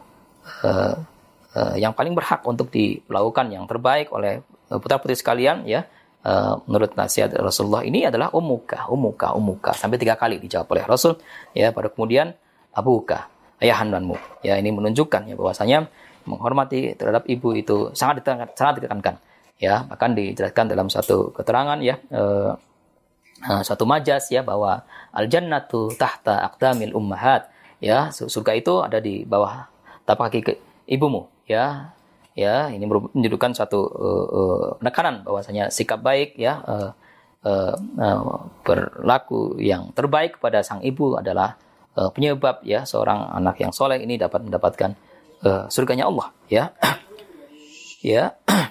uh, 1.55 1.75
yang 1.77 1.93
paling 1.93 2.13
berhak 2.17 2.41
untuk 2.45 2.69
dilakukan 2.73 3.49
yang 3.53 3.65
terbaik 3.69 4.09
oleh 4.13 4.41
uh, 4.69 4.77
putra-putri 4.81 5.17
sekalian 5.17 5.65
ya. 5.65 5.85
Uh, 6.23 6.55
menurut 6.71 6.95
nasihat 6.95 7.35
Rasulullah 7.35 7.83
ini 7.83 8.07
adalah 8.07 8.31
umuka, 8.31 8.87
umuka, 8.87 9.35
umuka 9.35 9.75
sampai 9.75 9.99
tiga 9.99 10.15
kali 10.15 10.39
dijawab 10.39 10.71
oleh 10.71 10.83
Rasul 10.87 11.19
ya. 11.51 11.75
Pada 11.75 11.91
kemudian 11.91 12.31
abuka 12.71 13.27
ayahandanmu 13.59 14.39
ya 14.39 14.55
ini 14.55 14.71
menunjukkan 14.71 15.27
ya 15.27 15.35
bahwasanya 15.35 15.91
menghormati 16.23 16.95
terhadap 16.95 17.27
ibu 17.27 17.51
itu 17.51 17.91
sangat 17.91 18.23
ditekankan, 18.23 18.49
sangat 18.55 18.73
ditekankan 18.79 19.15
ya. 19.59 19.83
Bahkan 19.83 20.09
dijelaskan 20.15 20.65
dalam 20.71 20.87
satu 20.87 21.35
keterangan 21.35 21.75
ya 21.83 21.99
uh, 22.15 22.55
satu 23.43 23.83
majas 23.83 24.31
ya 24.31 24.47
bahwa 24.47 24.87
al 25.11 25.27
jannatu 25.27 25.91
tahta 25.99 26.47
aqdamil 26.47 26.95
ummahat 26.95 27.51
ya. 27.83 28.15
Surga 28.15 28.55
itu 28.55 28.79
ada 28.79 29.03
di 29.03 29.27
bawah 29.27 29.67
tapak 30.07 30.39
kaki 30.39 30.55
ibumu 30.87 31.32
ya 31.49 31.93
ya 32.33 32.69
ini 32.73 32.85
menunjukkan 32.89 33.51
satu 33.53 33.79
uh, 33.83 34.27
uh, 34.33 34.67
penekanan 34.81 35.21
bahwasanya 35.21 35.69
sikap 35.69 36.01
baik 36.01 36.33
ya 36.39 36.61
uh, 36.65 36.89
uh, 37.45 37.75
uh, 37.77 38.39
berlaku 38.65 39.59
yang 39.61 39.91
terbaik 39.93 40.39
kepada 40.39 40.65
sang 40.65 40.81
ibu 40.81 41.19
adalah 41.19 41.59
uh, 41.99 42.09
penyebab 42.09 42.63
ya 42.65 42.87
seorang 42.87 43.29
anak 43.35 43.61
yang 43.61 43.71
soleh 43.75 44.01
ini 44.01 44.17
dapat 44.17 44.43
mendapatkan 44.47 44.97
uh, 45.45 45.69
surganya 45.69 46.09
Allah 46.09 46.27
ya. 46.49 46.65
Ya. 48.03 48.35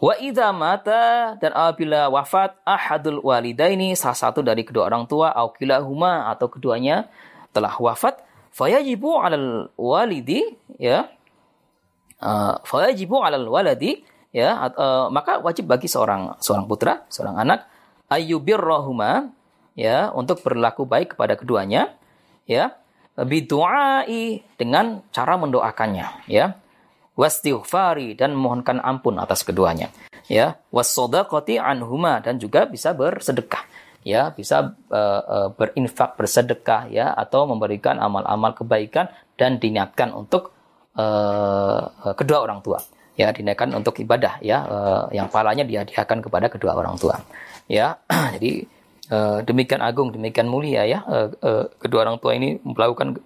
Wa 0.00 0.16
idza 0.16 0.48
mata 0.56 1.36
dan 1.36 1.52
apabila 1.52 2.08
wafat 2.08 2.56
ahadul 2.64 3.20
walidaini 3.20 3.92
salah 3.92 4.16
satu 4.16 4.40
dari 4.40 4.64
kedua 4.64 4.88
orang 4.88 5.04
tua 5.04 5.28
au 5.36 5.52
kilahuma 5.52 6.32
atau 6.32 6.48
keduanya 6.48 7.04
telah 7.52 7.76
wafat 7.76 8.16
fayajibu 8.54 9.18
'alal 9.18 9.74
walidi 9.74 10.54
ya. 10.78 11.10
uh, 12.22 12.62
fayajibu 12.62 13.18
'alal 13.20 13.50
waladi 13.50 14.06
ya. 14.30 14.70
uh, 14.70 15.10
maka 15.10 15.42
wajib 15.42 15.66
bagi 15.66 15.90
seorang 15.90 16.38
seorang 16.38 16.70
putra 16.70 17.02
seorang 17.10 17.42
anak 17.42 17.66
ayyubirrahuma 18.06 19.34
ya 19.74 20.14
untuk 20.14 20.40
berlaku 20.46 20.86
baik 20.86 21.18
kepada 21.18 21.34
keduanya 21.34 21.98
ya. 22.46 22.78
Bidu'ai 23.14 24.42
dengan 24.58 25.06
cara 25.14 25.38
mendoakannya 25.38 26.26
ya. 26.26 26.58
Wastighfari 27.14 28.18
dan 28.18 28.34
mohonkan 28.34 28.82
ampun 28.82 29.22
atas 29.22 29.46
keduanya 29.46 29.90
ya. 30.26 30.58
Wasodakoti 30.74 31.62
anhuma 31.62 32.18
dan 32.18 32.42
juga 32.42 32.66
bisa 32.66 32.90
bersedekah 32.90 33.62
ya 34.04 34.30
bisa 34.30 34.76
uh, 34.92 35.22
uh, 35.24 35.48
berinfak 35.56 36.14
bersedekah 36.20 36.92
ya 36.92 37.10
atau 37.16 37.48
memberikan 37.48 37.96
amal-amal 37.96 38.52
kebaikan 38.52 39.08
dan 39.34 39.56
diniatkan 39.56 40.12
untuk 40.12 40.52
uh, 40.94 42.14
kedua 42.14 42.44
orang 42.44 42.60
tua. 42.60 42.78
Ya 43.14 43.30
diniatkan 43.30 43.70
untuk 43.72 43.98
ibadah 44.02 44.42
ya 44.44 44.58
uh, 44.66 45.04
yang 45.14 45.30
palanya 45.30 45.64
dihadiahkan 45.64 46.20
kepada 46.20 46.46
kedua 46.52 46.76
orang 46.76 47.00
tua. 47.00 47.18
Ya 47.66 47.98
jadi 48.36 48.68
uh, 49.08 49.40
demikian 49.42 49.80
agung 49.80 50.12
demikian 50.12 50.46
mulia 50.46 50.84
ya 50.84 51.00
uh, 51.08 51.32
uh, 51.40 51.64
kedua 51.80 52.06
orang 52.06 52.20
tua 52.20 52.36
ini 52.36 52.60
melakukan 52.62 53.18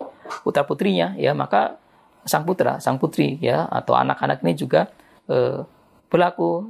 putra 0.47 0.63
putrinya 0.63 1.19
ya 1.19 1.35
maka 1.35 1.81
sang 2.29 2.45
putra, 2.45 2.77
sang 2.79 3.01
putri 3.01 3.41
ya 3.41 3.65
atau 3.65 3.97
anak-anak 3.97 4.45
ini 4.45 4.53
juga 4.53 4.93
eh, 5.33 5.65
berlaku 6.13 6.69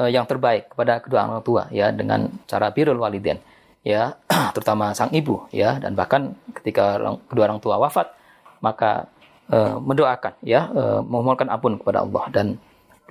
yang 0.00 0.24
terbaik 0.24 0.72
kepada 0.72 1.04
kedua 1.04 1.28
orang 1.28 1.44
tua 1.44 1.62
ya 1.68 1.92
dengan 1.92 2.32
cara 2.48 2.72
birrul 2.72 2.96
waliden 2.96 3.36
ya 3.84 4.16
terutama 4.56 4.96
sang 4.96 5.12
ibu 5.12 5.44
ya 5.52 5.76
dan 5.76 5.92
bahkan 5.92 6.32
ketika 6.56 6.96
orang, 6.96 7.20
kedua 7.28 7.44
orang 7.52 7.60
tua 7.60 7.76
wafat 7.76 8.08
maka 8.64 9.10
eh, 9.52 9.76
mendoakan 9.76 10.32
ya 10.40 10.70
eh, 10.72 11.00
memohonkan 11.04 11.52
ampun 11.52 11.76
kepada 11.76 12.08
Allah 12.08 12.24
dan 12.32 12.46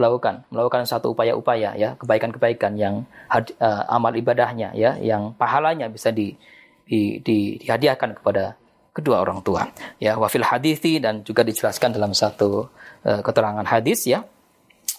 melakukan 0.01 0.41
melakukan 0.49 0.89
satu 0.89 1.13
upaya-upaya 1.13 1.77
ya 1.77 1.93
kebaikan-kebaikan 1.99 2.73
yang 2.73 3.05
uh, 3.29 3.83
amal 3.85 4.09
ibadahnya 4.15 4.73
ya 4.73 4.97
yang 4.97 5.37
pahalanya 5.37 5.91
bisa 5.93 6.09
di, 6.09 6.33
di, 6.87 7.21
di 7.21 7.61
dihadiahkan 7.61 8.17
kepada 8.17 8.57
kedua 8.91 9.21
orang 9.23 9.39
tua. 9.45 9.67
Ya, 10.01 10.19
wafil 10.19 10.43
hadithi 10.43 10.99
dan 10.99 11.23
juga 11.23 11.45
dijelaskan 11.45 11.95
dalam 11.95 12.11
satu 12.17 12.67
uh, 13.05 13.21
keterangan 13.21 13.63
hadis 13.67 14.09
ya. 14.09 14.25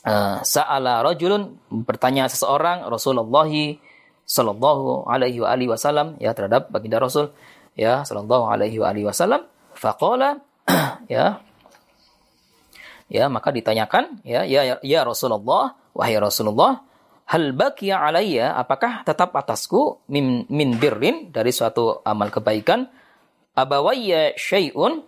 Uh, 0.02 0.42
Sa'ala 0.42 1.06
rajulun 1.06 1.62
bertanya 1.70 2.26
seseorang 2.26 2.90
Rasulullah 2.90 3.46
sallallahu 4.26 5.06
alaihi 5.06 5.38
wa 5.38 5.48
alihi 5.54 5.70
wasallam 5.70 6.18
ya 6.18 6.34
terhadap 6.34 6.74
baginda 6.74 6.98
Rasul 6.98 7.30
ya 7.78 8.02
sallallahu 8.02 8.50
alaihi 8.50 8.82
wa 8.82 8.90
alihi 8.90 9.06
wasallam. 9.06 9.46
Faqala 9.78 10.42
ya 11.06 11.38
ya 13.06 13.30
maka 13.30 13.54
ditanyakan 13.54 14.24
ya 14.26 14.42
ya 14.42 14.82
ya 14.82 15.00
Rasulullah 15.06 15.78
wahai 15.94 16.18
Rasulullah 16.18 16.82
hal 17.30 17.54
baqiya 17.54 18.02
alayya 18.02 18.58
apakah 18.58 19.06
tetap 19.06 19.30
atasku 19.38 20.02
min 20.10 20.48
min 20.50 20.82
birrin 20.82 21.30
dari 21.30 21.54
suatu 21.54 22.02
amal 22.02 22.32
kebaikan? 22.34 22.90
Abawayya 23.52 24.32
syai'un 24.34 25.04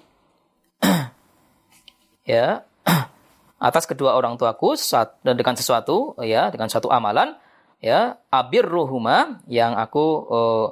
ya 2.29 2.61
atas 3.65 3.89
kedua 3.89 4.12
orang 4.12 4.37
tuaku 4.37 4.77
saat, 4.77 5.17
dengan 5.25 5.57
sesuatu 5.57 6.12
ya 6.21 6.53
dengan 6.53 6.69
satu 6.69 6.93
amalan 6.93 7.33
ya 7.81 8.21
abirruhuma 8.29 9.41
yang 9.49 9.73
aku 9.73 10.05
uh, 10.29 10.67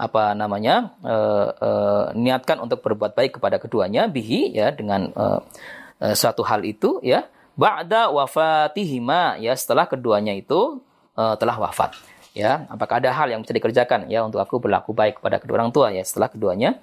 apa 0.00 0.32
namanya 0.32 0.96
uh, 1.04 1.52
uh, 1.52 2.04
niatkan 2.16 2.56
untuk 2.64 2.80
berbuat 2.80 3.12
baik 3.12 3.36
kepada 3.36 3.60
keduanya 3.60 4.08
bihi 4.08 4.56
ya 4.56 4.72
dengan 4.72 5.12
uh, 5.12 5.44
uh, 6.00 6.14
suatu 6.16 6.40
hal 6.40 6.64
itu 6.64 6.96
ya 7.04 7.28
ba'da 7.60 8.08
wafatihima 8.08 9.36
ya 9.36 9.52
setelah 9.52 9.84
keduanya 9.84 10.32
itu 10.32 10.80
uh, 11.20 11.36
telah 11.36 11.60
wafat 11.60 11.92
ya 12.32 12.64
apakah 12.72 13.04
ada 13.04 13.12
hal 13.12 13.28
yang 13.28 13.44
bisa 13.44 13.52
dikerjakan 13.52 14.08
ya 14.08 14.24
untuk 14.24 14.40
aku 14.40 14.56
berlaku 14.56 14.96
baik 14.96 15.20
kepada 15.20 15.36
kedua 15.36 15.60
orang 15.60 15.72
tua 15.76 15.92
ya 15.92 16.00
setelah 16.00 16.32
keduanya 16.32 16.80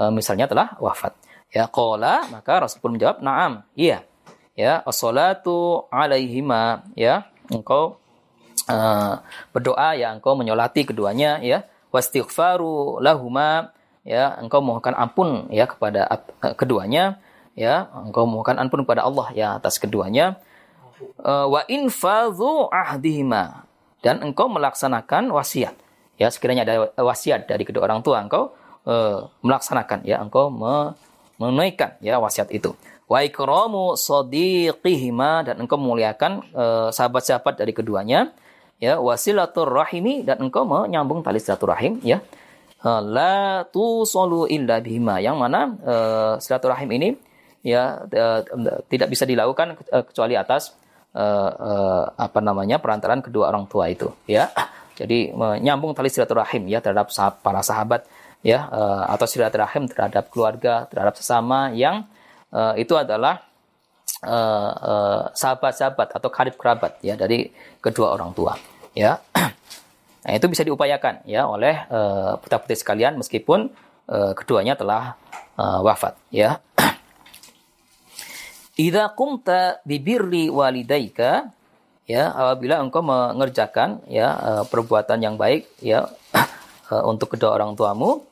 uh, 0.00 0.12
misalnya 0.12 0.46
telah 0.46 0.76
wafat. 0.78 1.16
Ya 1.50 1.68
qala 1.70 2.26
maka 2.28 2.60
Rasul 2.60 2.82
pun 2.84 2.94
menjawab, 2.94 3.24
"Na'am." 3.24 3.64
Iya. 3.76 4.04
Ya, 4.56 4.80
as-salatu 4.88 5.84
alaihima. 5.92 6.88
Ya. 6.96 7.28
Engkau 7.52 8.00
uh, 8.66 9.14
berdoa 9.52 9.94
ya 9.94 10.16
engkau 10.16 10.32
menyolati 10.34 10.88
keduanya 10.88 11.38
ya. 11.44 11.68
Wastighfaru 11.92 12.98
lahuma. 13.04 13.70
Ya 14.02 14.32
engkau 14.40 14.64
mohonkan 14.64 14.96
ampun 14.96 15.52
ya 15.52 15.68
kepada 15.68 16.08
uh, 16.08 16.56
keduanya. 16.56 17.20
Ya 17.52 17.92
engkau 17.92 18.24
mohonkan 18.24 18.56
ampun 18.56 18.82
kepada 18.88 19.04
Allah 19.04 19.28
ya 19.36 19.60
atas 19.60 19.76
keduanya. 19.76 20.40
Uh, 21.20 21.52
wa 21.52 21.60
infadhu 21.68 22.72
ahdihima. 22.72 23.68
Dan 24.00 24.24
engkau 24.24 24.48
melaksanakan 24.48 25.28
wasiat. 25.36 25.76
Ya 26.16 26.32
sekiranya 26.32 26.64
ada 26.64 26.74
wasiat 26.96 27.44
dari 27.44 27.68
kedua 27.68 27.84
orang 27.84 28.00
tua 28.00 28.24
engkau 28.24 28.56
uh, 28.88 29.28
melaksanakan 29.44 30.00
ya 30.08 30.16
engkau 30.16 30.48
menunaikan 30.48 32.00
ya 32.00 32.16
wasiat 32.16 32.48
itu 32.48 32.72
wa 33.06 33.22
ikramu 33.22 33.94
sadiqihima 33.94 35.46
dan 35.46 35.62
engkau 35.62 35.78
memuliakan 35.78 36.42
uh, 36.50 36.88
sahabat-sahabat 36.90 37.54
dari 37.54 37.70
keduanya 37.70 38.34
ya 38.82 38.98
wasilatur 38.98 39.70
rahimi 39.70 40.26
dan 40.26 40.42
engkau 40.42 40.66
menyambung 40.66 41.22
tali 41.22 41.38
silaturahim 41.38 42.02
ya. 42.02 42.20
Uh, 42.82 43.00
la 43.02 43.64
tusallu 43.72 44.46
illa 44.46 44.78
bihima 44.82 45.18
yang 45.22 45.40
mana 45.40 45.74
uh, 45.80 46.34
silaturahim 46.38 46.90
ini 46.92 47.08
ya 47.66 48.06
tidak 48.86 49.10
bisa 49.10 49.26
dilakukan 49.26 49.74
kecuali 49.90 50.38
atas 50.38 50.76
uh, 51.18 51.50
uh, 51.50 52.04
apa 52.14 52.38
namanya 52.38 52.78
perantaraan 52.78 53.24
kedua 53.24 53.50
orang 53.50 53.66
tua 53.66 53.90
itu 53.90 54.10
ya. 54.28 54.50
Jadi 54.96 55.28
menyambung 55.28 55.92
tali 55.92 56.08
silaturahim 56.08 56.72
ya 56.72 56.80
terhadap 56.80 57.12
para 57.44 57.60
sahabat 57.60 58.08
ya 58.40 58.64
uh, 58.70 59.04
atau 59.12 59.26
silaturahim 59.28 59.90
terhadap 59.90 60.32
keluarga, 60.32 60.88
terhadap 60.88 61.20
sesama 61.20 61.68
yang 61.76 62.08
uh, 62.52 62.74
itu 62.78 62.94
adalah 62.94 63.42
sahabat-sahabat 65.36 66.08
uh, 66.08 66.12
uh, 66.14 66.18
atau 66.18 66.30
karib 66.32 66.56
kerabat 66.56 66.98
ya 67.04 67.14
dari 67.18 67.50
kedua 67.78 68.14
orang 68.14 68.32
tua 68.36 68.54
ya. 68.96 69.18
Nah, 70.26 70.34
itu 70.34 70.50
bisa 70.50 70.66
diupayakan 70.66 71.22
ya 71.22 71.46
oleh 71.46 71.86
uh, 71.86 72.34
putra-putri 72.42 72.74
sekalian 72.74 73.14
meskipun 73.14 73.70
uh, 74.10 74.34
keduanya 74.34 74.74
telah 74.74 75.14
uh, 75.54 75.78
wafat 75.86 76.18
ya. 76.34 76.58
Idza 78.74 79.14
qumta 79.14 79.78
bibirri 79.86 80.50
walidaika 80.50 81.46
ya 82.10 82.34
apabila 82.34 82.82
engkau 82.82 83.06
mengerjakan 83.06 84.02
ya 84.10 84.34
perbuatan 84.66 85.22
yang 85.22 85.38
baik 85.38 85.70
ya 85.78 86.10
untuk 87.10 87.38
kedua 87.38 87.54
orang 87.54 87.78
tuamu 87.78 88.26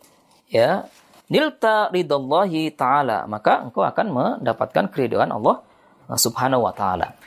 ya 0.51 0.91
nilta 1.35 1.91
ridallahi 1.91 2.70
taala 2.78 3.26
maka 3.26 3.66
engkau 3.66 3.82
akan 3.82 4.07
mendapatkan 4.14 4.87
keridhaan 4.87 5.35
Allah 5.35 5.66
Subhanahu 6.07 6.62
wa 6.62 6.70
taala. 6.70 7.18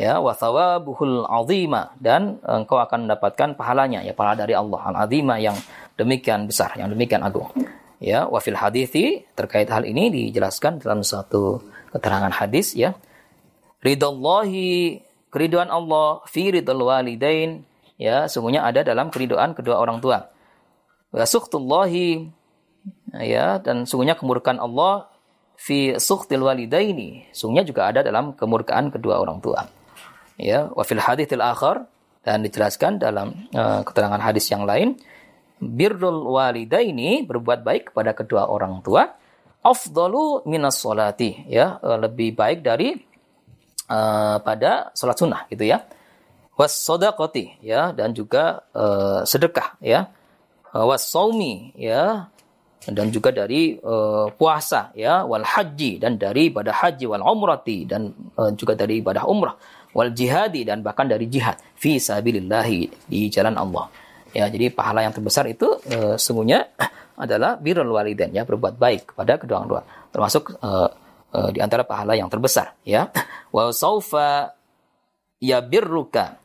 Ya 0.00 0.16
wa 0.16 0.32
thawabuhul 0.32 1.28
azima 1.28 1.92
dan 2.00 2.40
engkau 2.40 2.80
akan 2.80 3.04
mendapatkan 3.04 3.52
pahalanya 3.52 4.00
ya 4.00 4.16
pahala 4.16 4.48
dari 4.48 4.56
Allah 4.56 4.80
al 4.80 4.96
azima 5.04 5.36
yang 5.36 5.52
demikian 6.00 6.48
besar 6.48 6.72
yang 6.80 6.88
demikian 6.88 7.20
agung. 7.20 7.52
Ya 8.00 8.24
wa 8.24 8.40
fil 8.40 8.56
hadithi 8.56 9.28
terkait 9.36 9.68
hal 9.68 9.84
ini 9.84 10.08
dijelaskan 10.08 10.80
dalam 10.80 11.04
satu 11.04 11.60
keterangan 11.92 12.32
hadis 12.32 12.72
ya. 12.72 12.96
Ridallahi 13.84 15.04
keridhaan 15.28 15.68
Allah 15.68 16.24
fi 16.24 16.48
ridal 16.48 16.80
walidain 16.80 17.60
ya 18.00 18.24
sungguhnya 18.24 18.64
ada 18.64 18.80
dalam 18.80 19.12
keridhaan 19.12 19.52
kedua 19.52 19.76
orang 19.76 20.00
tua. 20.00 20.32
Wa 21.12 21.28
sukhtullahi 21.28 22.39
ya 23.18 23.58
dan 23.58 23.88
sungguhnya 23.88 24.14
kemurkaan 24.14 24.62
Allah 24.62 25.10
fi 25.60 25.98
sukhtil 26.00 26.46
walidaini. 26.46 27.28
Sungguhnya 27.34 27.66
juga 27.66 27.90
ada 27.92 28.00
dalam 28.00 28.32
kemurkaan 28.32 28.88
kedua 28.94 29.20
orang 29.20 29.42
tua. 29.44 29.66
Ya 30.40 30.72
wa 30.72 30.84
fil 30.86 31.02
haditsil 31.02 31.44
akhar 31.44 31.84
dan 32.24 32.40
dijelaskan 32.40 33.00
dalam 33.00 33.48
uh, 33.52 33.84
keterangan 33.84 34.20
hadis 34.20 34.48
yang 34.48 34.64
lain 34.64 34.96
birrul 35.60 36.32
walidaini 36.32 37.28
berbuat 37.28 37.60
baik 37.60 37.92
kepada 37.92 38.16
kedua 38.16 38.48
orang 38.48 38.80
tua 38.80 39.04
afdalu 39.60 40.44
minas 40.48 40.80
solati 40.80 41.44
ya 41.44 41.76
uh, 41.80 42.00
lebih 42.00 42.32
baik 42.32 42.64
dari 42.64 42.96
uh, 43.92 44.40
pada 44.40 44.96
sholat 44.96 45.16
sunnah 45.16 45.42
gitu 45.52 45.68
ya. 45.68 45.84
Was 46.56 46.76
sodakoti 46.76 47.56
ya 47.64 47.92
dan 47.96 48.12
juga 48.12 48.68
uh, 48.76 49.24
sedekah 49.24 49.80
ya. 49.80 50.12
Was 50.70 51.08
saumi 51.08 51.72
ya 51.74 52.28
dan 52.88 53.12
juga 53.12 53.28
dari 53.28 53.76
uh, 53.76 54.32
puasa 54.32 54.88
ya 54.96 55.28
wal 55.28 55.44
haji 55.44 56.00
dan 56.00 56.16
dari 56.16 56.48
ibadah 56.48 56.72
haji 56.72 57.04
wal 57.04 57.20
umrati 57.20 57.84
dan 57.84 58.08
uh, 58.40 58.48
juga 58.56 58.72
dari 58.72 59.04
ibadah 59.04 59.28
umrah 59.28 59.52
wal 59.92 60.08
jihadi 60.08 60.64
dan 60.64 60.80
bahkan 60.80 61.04
dari 61.04 61.28
jihad 61.28 61.60
fi 61.76 62.00
sabilillahi 62.00 63.10
di 63.10 63.28
jalan 63.28 63.58
Allah. 63.60 63.90
Ya, 64.30 64.46
jadi 64.46 64.70
pahala 64.70 65.02
yang 65.02 65.12
terbesar 65.12 65.44
itu 65.50 65.66
uh, 65.66 66.14
sungguhnya 66.14 66.70
adalah 67.24 67.58
birrul 67.58 67.90
walidain 67.90 68.32
ya 68.32 68.46
berbuat 68.46 68.78
baik 68.78 69.12
kepada 69.12 69.36
kedua 69.36 69.60
orang 69.60 69.68
tua. 69.68 69.82
Termasuk 70.14 70.56
uh, 70.62 70.88
uh, 71.34 71.48
di 71.52 71.60
antara 71.60 71.82
pahala 71.84 72.14
yang 72.16 72.30
terbesar 72.32 72.78
ya. 72.86 73.10
Wa 73.50 73.74
saufa 73.74 74.54
ya 75.42 75.58
birruka 75.60 76.38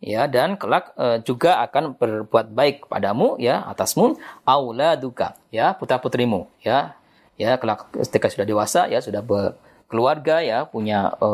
ya 0.00 0.28
dan 0.28 0.60
kelak 0.60 0.92
e, 0.96 1.20
juga 1.24 1.60
akan 1.64 1.96
berbuat 1.96 2.52
baik 2.52 2.76
padamu 2.88 3.36
ya 3.40 3.64
atasmu. 3.68 4.16
Auladuka 4.44 5.36
ya 5.52 5.72
putra 5.76 6.00
putrimu 6.00 6.48
ya. 6.60 6.96
Ya 7.36 7.60
kelak 7.60 7.92
ketika 7.92 8.32
sudah 8.32 8.48
dewasa 8.48 8.88
ya 8.88 9.04
sudah 9.04 9.20
berkeluarga 9.20 10.40
ya 10.40 10.64
punya 10.64 11.12
e, 11.20 11.28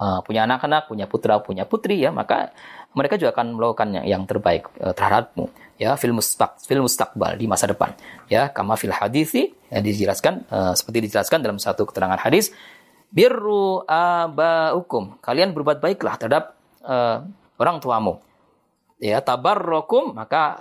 uh, 0.00 0.20
punya 0.24 0.48
anak-anak 0.48 0.88
punya 0.88 1.04
putra 1.04 1.40
punya 1.44 1.68
putri 1.68 2.00
ya 2.00 2.08
maka 2.08 2.56
mereka 2.96 3.20
juga 3.20 3.36
akan 3.36 3.52
melakukan 3.60 3.88
yang, 4.00 4.06
yang 4.08 4.22
terbaik 4.24 4.72
e, 4.80 4.96
terhadapmu 4.96 5.52
ya 5.76 5.92
film 6.00 6.16
mustak 6.16 6.56
film 6.64 6.88
mustakbal 6.88 7.36
di 7.36 7.44
masa 7.44 7.68
depan 7.68 7.92
ya. 8.32 8.48
Kama 8.48 8.80
fil 8.80 8.96
hadisi 8.96 9.52
ya, 9.68 9.84
dijelaskan 9.84 10.48
e, 10.48 10.58
seperti 10.72 11.04
dijelaskan 11.04 11.44
dalam 11.44 11.60
satu 11.60 11.84
keterangan 11.84 12.16
hadis 12.16 12.56
birru 13.12 13.84
abaukum. 13.86 15.20
Kalian 15.20 15.52
berbuat 15.54 15.78
baiklah 15.80 16.18
terhadap 16.18 16.58
uh, 16.82 17.22
orang 17.60 17.80
tuamu. 17.80 18.20
Ya, 18.96 19.20
tabarrokum 19.20 20.16
maka 20.16 20.56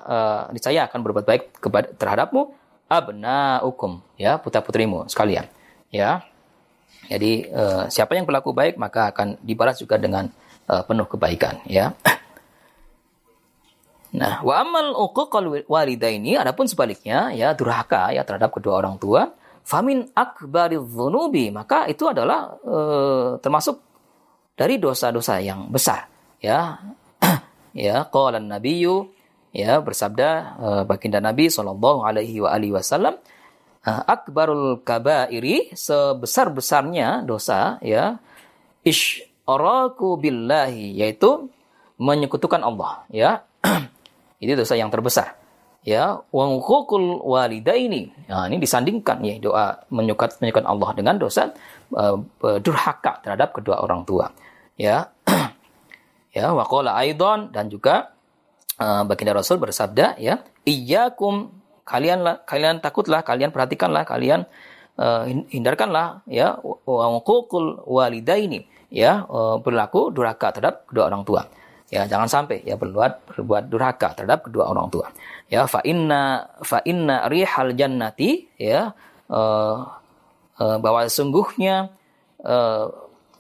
uh, 0.52 0.52
akan 0.52 1.00
berbuat 1.00 1.24
baik 1.24 1.44
kepada 1.56 1.88
terhadapmu 1.96 2.52
abnaukum 2.92 4.04
ya 4.20 4.36
putra-putrimu 4.38 5.08
sekalian. 5.08 5.48
Ya. 5.88 6.28
Jadi 7.08 7.48
uh, 7.48 7.88
siapa 7.88 8.18
yang 8.18 8.28
berlaku 8.28 8.52
baik 8.52 8.76
maka 8.76 9.14
akan 9.16 9.40
dibalas 9.40 9.80
juga 9.80 9.96
dengan 9.96 10.28
uh, 10.68 10.84
penuh 10.84 11.08
kebaikan 11.08 11.64
ya. 11.68 11.96
Nah, 14.16 14.40
wa 14.48 14.64
amal 14.64 14.96
uquqal 14.96 15.68
walidaini 15.68 16.40
adapun 16.40 16.72
sebaliknya 16.72 17.36
ya 17.36 17.52
durhaka 17.52 18.16
ya 18.16 18.24
terhadap 18.24 18.48
kedua 18.48 18.80
orang 18.80 18.96
tua, 18.96 19.36
famin 19.60 20.08
akbariz 20.16 20.80
dzunubi, 20.88 21.52
maka 21.52 21.84
itu 21.92 22.08
adalah 22.08 22.56
uh, 22.64 23.36
termasuk 23.44 23.76
dari 24.56 24.80
dosa-dosa 24.80 25.44
yang 25.44 25.68
besar 25.68 26.15
ya. 26.42 26.80
Ya 27.76 28.08
qala 28.08 28.40
nabiyyu 28.40 29.12
ya 29.52 29.84
bersabda 29.84 30.30
uh, 30.56 30.84
baginda 30.88 31.20
Nabi 31.20 31.52
sallallahu 31.52 32.08
alaihi 32.08 32.40
wa 32.40 32.56
alihi 32.56 32.72
wasallam 32.72 33.20
uh, 33.84 34.02
akbarul 34.08 34.80
kabairi 34.80 35.76
sebesar-besarnya 35.76 37.28
dosa 37.28 37.76
ya 37.84 38.16
isyraku 38.88 40.16
billahi 40.20 40.96
yaitu 41.00 41.52
menyekutukan 42.00 42.64
Allah 42.64 43.04
ya. 43.12 43.44
Ini 44.44 44.56
dosa 44.56 44.80
yang 44.80 44.92
terbesar 44.92 45.36
ya. 45.84 46.20
Wangkukul 46.32 47.24
walidaini. 47.24 48.12
Nah, 48.28 48.52
ini 48.52 48.60
disandingkan 48.60 49.24
ya 49.24 49.40
doa 49.40 49.80
menyukat 49.92 50.40
menyukat 50.44 50.68
Allah 50.68 50.90
dengan 50.92 51.16
dosa 51.16 51.56
uh, 51.96 52.20
durhaka 52.60 53.24
terhadap 53.24 53.56
kedua 53.56 53.80
orang 53.80 54.04
tua 54.04 54.28
ya 54.76 55.08
ya 56.36 56.52
waqala 56.52 57.00
aidon 57.00 57.56
dan 57.56 57.72
juga 57.72 58.12
uh, 58.84 59.08
baginda 59.08 59.32
Rasul 59.32 59.56
bersabda 59.56 60.20
ya 60.20 60.44
iyyakum 60.68 61.56
kalian 61.88 62.44
kalian 62.44 62.84
takutlah 62.84 63.24
kalian 63.24 63.56
perhatikanlah 63.56 64.04
kalian 64.04 64.44
uh, 65.00 65.24
hindarkanlah 65.48 66.28
ya 66.28 66.60
waqul 66.84 67.88
walidaini 67.88 68.68
ya 68.92 69.24
uh, 69.28 69.60
berlaku 69.60 70.12
durhaka 70.12 70.56
terhadap 70.56 70.88
kedua 70.90 71.12
orang 71.12 71.24
tua. 71.28 71.44
Ya 71.94 72.10
jangan 72.10 72.26
sampai 72.26 72.66
ya 72.66 72.76
berbuat 72.82 73.30
berbuat 73.30 73.70
durhaka 73.70 74.18
terhadap 74.18 74.50
kedua 74.50 74.74
orang 74.74 74.90
tua. 74.90 75.14
Ya 75.52 75.70
fa 75.70 75.86
inna 75.86 76.50
fa 76.66 76.82
inna 76.82 77.30
rihal 77.30 77.78
jannati 77.78 78.50
ya 78.58 78.90
uh, 79.30 79.78
uh, 80.58 80.78
bahwa 80.82 81.06
sungguhnya 81.06 81.94
uh, 82.42 82.90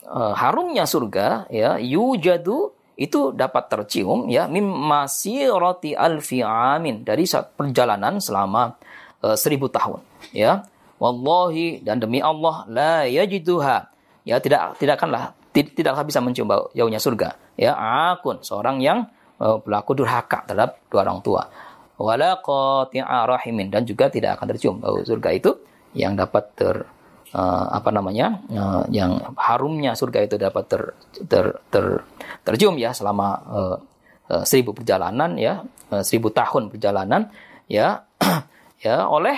uh, 0.05 0.33
harumnya 0.37 0.85
surga 0.85 1.49
ya 1.49 1.81
yujadu 1.81 2.74
itu 2.95 3.35
dapat 3.35 3.67
tercium 3.67 4.31
ya 4.31 4.47
mim 4.47 4.63
masirati 4.63 5.91
alfi 5.95 6.39
amin. 6.39 7.03
Dari 7.03 7.27
perjalanan 7.27 8.23
selama 8.23 8.75
uh, 9.23 9.35
seribu 9.35 9.67
tahun 9.67 9.99
ya. 10.31 10.63
Wallahi 10.95 11.83
dan 11.83 11.99
demi 11.99 12.23
Allah 12.23 12.63
la 12.71 13.03
yajiduha. 13.03 13.91
Ya 14.23 14.39
tidak 14.39 14.79
tidak 14.79 14.95
akanlah 14.95 15.35
tidaklah 15.51 16.03
bisa 16.07 16.23
mencium 16.23 16.47
bau 16.47 16.71
jauhnya 16.71 17.03
surga 17.03 17.35
ya. 17.59 17.75
Akun 18.15 18.39
seorang 18.39 18.79
yang 18.79 19.11
uh, 19.43 19.59
berlaku 19.59 19.91
durhaka 19.99 20.47
terhadap 20.47 20.79
dua 20.87 21.03
orang 21.03 21.19
tua. 21.19 21.43
Wala 21.99 22.39
qati'a 22.39 23.27
rahimin. 23.27 23.67
Dan 23.71 23.83
juga 23.83 24.07
tidak 24.07 24.39
akan 24.39 24.55
tercium 24.55 24.75
bau 24.79 25.03
surga 25.03 25.29
itu 25.35 25.51
yang 25.95 26.15
dapat 26.15 26.43
ter 26.55 26.87
uh, 27.35 27.65
apa 27.75 27.91
namanya 27.91 28.39
uh, 28.47 28.83
yang 28.87 29.19
harumnya 29.35 29.91
surga 29.91 30.23
itu 30.23 30.39
dapat 30.39 30.63
ter, 30.71 30.81
ter, 31.27 31.59
ter, 31.67 31.85
tercium 32.47 32.79
ya 32.79 32.95
selama 32.95 33.27
uh, 33.43 33.77
uh, 34.31 34.43
seribu 34.47 34.71
perjalanan 34.71 35.35
ya 35.35 35.59
uh, 35.91 36.03
seribu 36.03 36.31
tahun 36.31 36.71
perjalanan 36.71 37.27
ya 37.67 38.07
ya 38.85 39.05
oleh 39.11 39.35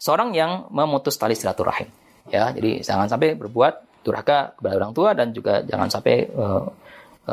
seorang 0.00 0.32
yang 0.36 0.68
memutus 0.72 1.16
tali 1.20 1.36
silaturahim. 1.36 1.88
Ya 2.28 2.52
jadi 2.52 2.84
jangan 2.84 3.08
sampai 3.08 3.36
berbuat 3.36 4.04
durhaka 4.04 4.56
kepada 4.56 4.74
orang 4.80 4.92
tua 4.96 5.12
dan 5.12 5.32
juga 5.36 5.60
jangan 5.64 5.88
sampai 5.92 6.28
uh, 6.32 6.66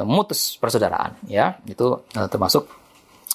memutus 0.03 0.59
persaudaraan 0.59 1.15
ya. 1.27 1.59
Itu 1.63 2.07
uh, 2.15 2.27
termasuk 2.27 2.67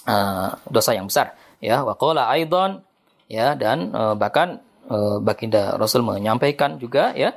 uh, 0.08 0.48
dosa 0.68 0.92
yang 0.92 1.08
besar 1.08 1.32
ya. 1.64 1.80
Waqala 1.84 2.28
aidon 2.32 2.84
ya 3.28 3.56
dan 3.56 3.92
uh, 3.96 4.14
bahkan 4.16 4.60
baginda 5.24 5.80
Rasul 5.80 6.04
menyampaikan 6.04 6.76
juga 6.76 7.16
ya 7.16 7.32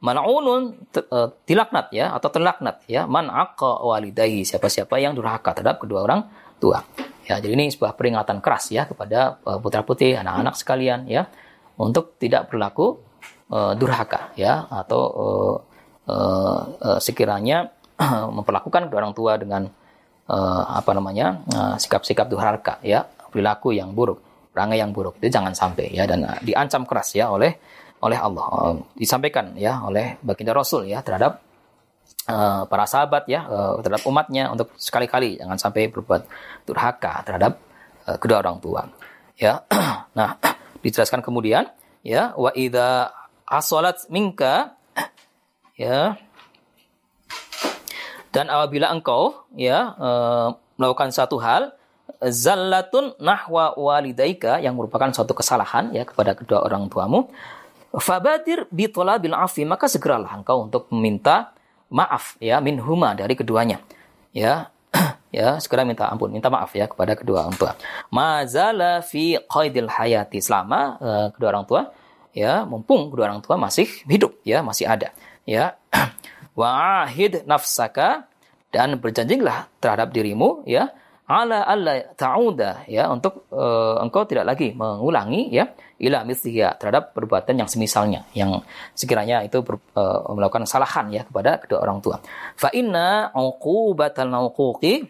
mal'unun 0.00 0.88
uh, 0.96 1.28
tilaknat 1.44 1.92
ya 1.92 2.16
atau 2.16 2.32
terlaknat 2.32 2.80
ya 2.88 3.04
man 3.04 3.28
aqa 3.28 3.84
walidayhi 3.84 4.48
siapa-siapa 4.48 4.96
yang 4.96 5.12
durhaka 5.12 5.52
terhadap 5.52 5.84
kedua 5.84 6.08
orang 6.08 6.20
tua. 6.56 6.84
Ya, 7.28 7.38
jadi 7.38 7.54
ini 7.54 7.70
sebuah 7.70 7.94
peringatan 7.94 8.42
keras 8.42 8.72
ya 8.74 8.88
kepada 8.88 9.38
uh, 9.44 9.60
putra-putri, 9.62 10.18
anak-anak 10.18 10.56
sekalian 10.56 11.06
ya 11.06 11.28
untuk 11.78 12.16
tidak 12.18 12.50
berlaku 12.50 13.00
uh, 13.52 13.76
durhaka 13.76 14.32
ya 14.34 14.66
atau 14.66 15.02
uh, 15.14 15.56
uh, 16.10 16.98
sekiranya 16.98 17.70
memperlakukan 18.36 18.88
kedua 18.88 18.98
orang 19.04 19.14
tua 19.14 19.32
dengan 19.36 19.68
uh, 20.26 20.62
apa 20.74 20.90
namanya 20.96 21.44
sikap-sikap 21.76 22.26
uh, 22.26 22.30
durhaka 22.32 22.74
ya 22.80 23.04
perilaku 23.04 23.76
yang 23.76 23.92
buruk 23.92 24.29
perangai 24.50 24.82
yang 24.82 24.90
buruk 24.90 25.16
itu 25.22 25.30
jangan 25.30 25.54
sampai 25.54 25.94
ya. 25.94 26.04
Dan 26.04 26.26
uh, 26.26 26.38
diancam 26.42 26.84
keras 26.84 27.14
ya 27.14 27.30
oleh 27.30 27.56
oleh 28.02 28.18
Allah. 28.18 28.46
Uh, 28.50 28.76
disampaikan 28.96 29.54
ya 29.56 29.80
oleh 29.84 30.18
baginda 30.20 30.52
Rasul 30.56 30.90
ya 30.90 31.00
terhadap 31.00 31.40
uh, 32.28 32.66
para 32.66 32.84
sahabat 32.84 33.28
ya 33.30 33.46
uh, 33.46 33.78
terhadap 33.80 34.02
umatnya 34.04 34.50
untuk 34.50 34.74
sekali-kali. 34.76 35.40
Jangan 35.40 35.58
sampai 35.58 35.88
berbuat 35.88 36.22
durhaka 36.66 37.22
terhadap 37.24 37.60
uh, 38.08 38.16
kedua 38.18 38.42
orang 38.42 38.58
tua 38.58 38.82
ya. 39.38 39.64
Nah 40.18 40.34
dijelaskan 40.84 41.22
kemudian 41.22 41.70
ya 42.02 42.34
wa 42.34 42.50
idza 42.56 43.14
asalat 43.46 44.06
minka 44.10 44.74
ya. 45.80 46.18
Dan 48.30 48.46
apabila 48.46 48.94
engkau 48.94 49.42
ya 49.58 49.90
uh, 49.98 50.54
melakukan 50.78 51.10
satu 51.10 51.42
hal 51.42 51.74
zallatun 52.20 53.16
nahwa 53.16 53.72
walidaika 53.80 54.60
yang 54.60 54.76
merupakan 54.76 55.08
suatu 55.08 55.32
kesalahan 55.32 55.88
ya 55.96 56.04
kepada 56.04 56.36
kedua 56.36 56.60
orang 56.60 56.92
tuamu. 56.92 57.32
Fabadir 57.90 58.70
bi 58.70 58.86
talabil 58.86 59.34
afi 59.34 59.66
maka 59.66 59.90
segeralah 59.90 60.38
engkau 60.38 60.62
untuk 60.68 60.86
meminta 60.94 61.56
maaf 61.90 62.38
ya 62.38 62.62
minhuma 62.62 63.16
dari 63.16 63.34
keduanya. 63.34 63.82
Ya 64.30 64.70
ya 65.34 65.58
segera 65.58 65.82
minta 65.82 66.06
ampun 66.06 66.30
minta 66.30 66.52
maaf 66.52 66.70
ya 66.76 66.86
kepada 66.86 67.18
kedua 67.18 67.48
orang 67.48 67.56
tua. 67.56 67.72
Mazala 68.12 69.02
fi 69.02 69.40
qaidil 69.42 69.90
hayati 69.90 70.38
selama 70.38 71.00
uh, 71.02 71.26
kedua 71.34 71.48
orang 71.56 71.66
tua 71.66 71.82
ya 72.30 72.62
mumpung 72.62 73.10
kedua 73.10 73.26
orang 73.26 73.42
tua 73.42 73.58
masih 73.58 73.90
hidup 74.06 74.38
ya 74.46 74.62
masih 74.62 74.86
ada 74.86 75.10
ya. 75.48 75.74
Wa'ahid 76.58 77.48
nafsaka 77.48 78.28
dan 78.70 78.94
berjanjilah 78.98 79.66
terhadap 79.82 80.14
dirimu 80.14 80.62
ya 80.62 80.94
ala 81.30 81.62
alla 81.62 82.02
ta'uda 82.18 82.90
ya 82.90 83.06
untuk 83.06 83.46
uh, 83.54 84.02
engkau 84.02 84.26
tidak 84.26 84.50
lagi 84.50 84.74
mengulangi 84.74 85.54
ya 85.54 85.70
ila 86.02 86.26
mithliya 86.26 86.74
terhadap 86.74 87.14
perbuatan 87.14 87.54
yang 87.54 87.70
semisalnya 87.70 88.26
yang 88.34 88.58
sekiranya 88.98 89.46
itu 89.46 89.62
ber, 89.62 89.78
uh, 89.94 90.26
melakukan 90.34 90.66
kesalahan 90.66 91.06
ya 91.14 91.22
kepada 91.22 91.62
kedua 91.62 91.86
orang 91.86 92.02
tua. 92.02 92.18
Fa 92.58 92.74
inna 92.74 93.30
uqubatal 93.30 94.34
uquqi 94.50 95.06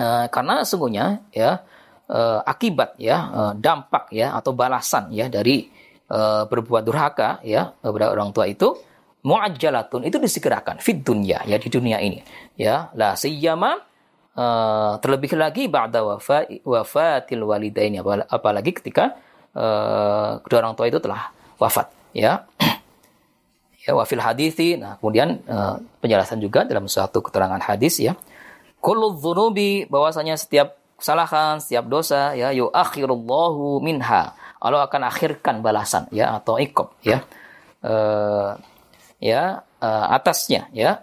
uh, 0.00 0.26
karena 0.32 0.64
sungguhnya 0.64 1.28
ya 1.36 1.60
uh, 2.08 2.40
akibat 2.40 2.96
ya, 2.96 3.16
uh, 3.28 3.52
dampak 3.52 4.08
ya 4.16 4.32
atau 4.32 4.56
balasan 4.56 5.12
ya 5.12 5.28
dari 5.28 5.68
uh, 6.08 6.48
berbuat 6.48 6.80
durhaka 6.80 7.44
ya 7.44 7.76
kepada 7.84 8.08
orang 8.08 8.32
tua 8.32 8.48
itu 8.48 8.72
muajjalatun 9.20 10.08
itu 10.08 10.16
disegerakan 10.16 10.80
fit 10.80 11.04
dunya 11.04 11.44
ya 11.44 11.60
di 11.60 11.68
dunia 11.68 12.00
ini 12.00 12.24
ya 12.56 12.88
la 12.96 13.12
sayyama 13.12 13.89
uh, 14.36 14.98
terlebih 15.00 15.34
lagi 15.34 15.66
ba'da 15.66 16.04
wafa 16.04 16.46
wafatil 16.62 17.42
walidaini. 17.46 17.98
Apalagi 18.28 18.76
ketika 18.76 19.16
uh, 19.56 20.38
kedua 20.44 20.58
orang 20.66 20.74
tua 20.76 20.86
itu 20.90 20.98
telah 21.02 21.32
wafat 21.58 21.90
ya. 22.14 22.44
Ya 23.80 23.96
wafil 23.96 24.20
hadithi. 24.20 24.76
Nah 24.76 25.00
kemudian 25.00 25.40
uh, 25.48 25.80
penjelasan 26.04 26.36
juga 26.36 26.68
dalam 26.68 26.84
suatu 26.84 27.24
keterangan 27.24 27.64
hadis 27.64 27.96
ya. 27.96 28.12
Kullu 28.76 29.16
dzunubi 29.16 29.88
bahwasanya 29.88 30.36
setiap 30.36 30.76
kesalahan 31.00 31.64
setiap 31.64 31.88
dosa 31.88 32.36
ya 32.36 32.52
yuakhirullahu 32.52 33.80
minha. 33.80 34.36
Allah 34.60 34.84
akan 34.84 35.08
akhirkan 35.08 35.64
balasan 35.64 36.12
ya 36.12 36.36
atau 36.36 36.60
ikob 36.60 36.92
ya. 37.00 37.24
Uh, 37.80 38.60
ya 39.16 39.64
uh, 39.80 40.06
atasnya 40.12 40.68
ya 40.76 41.00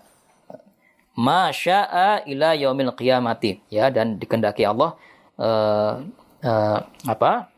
masya'a 1.18 2.24
ila 2.30 2.54
yaumil 2.54 2.94
qiyamati. 2.94 3.60
Ya 3.74 3.90
dan 3.90 4.22
dikendaki 4.22 4.64
Allah 4.64 4.94
uh, 5.42 6.06
uh, 6.46 6.80
apa 7.10 7.50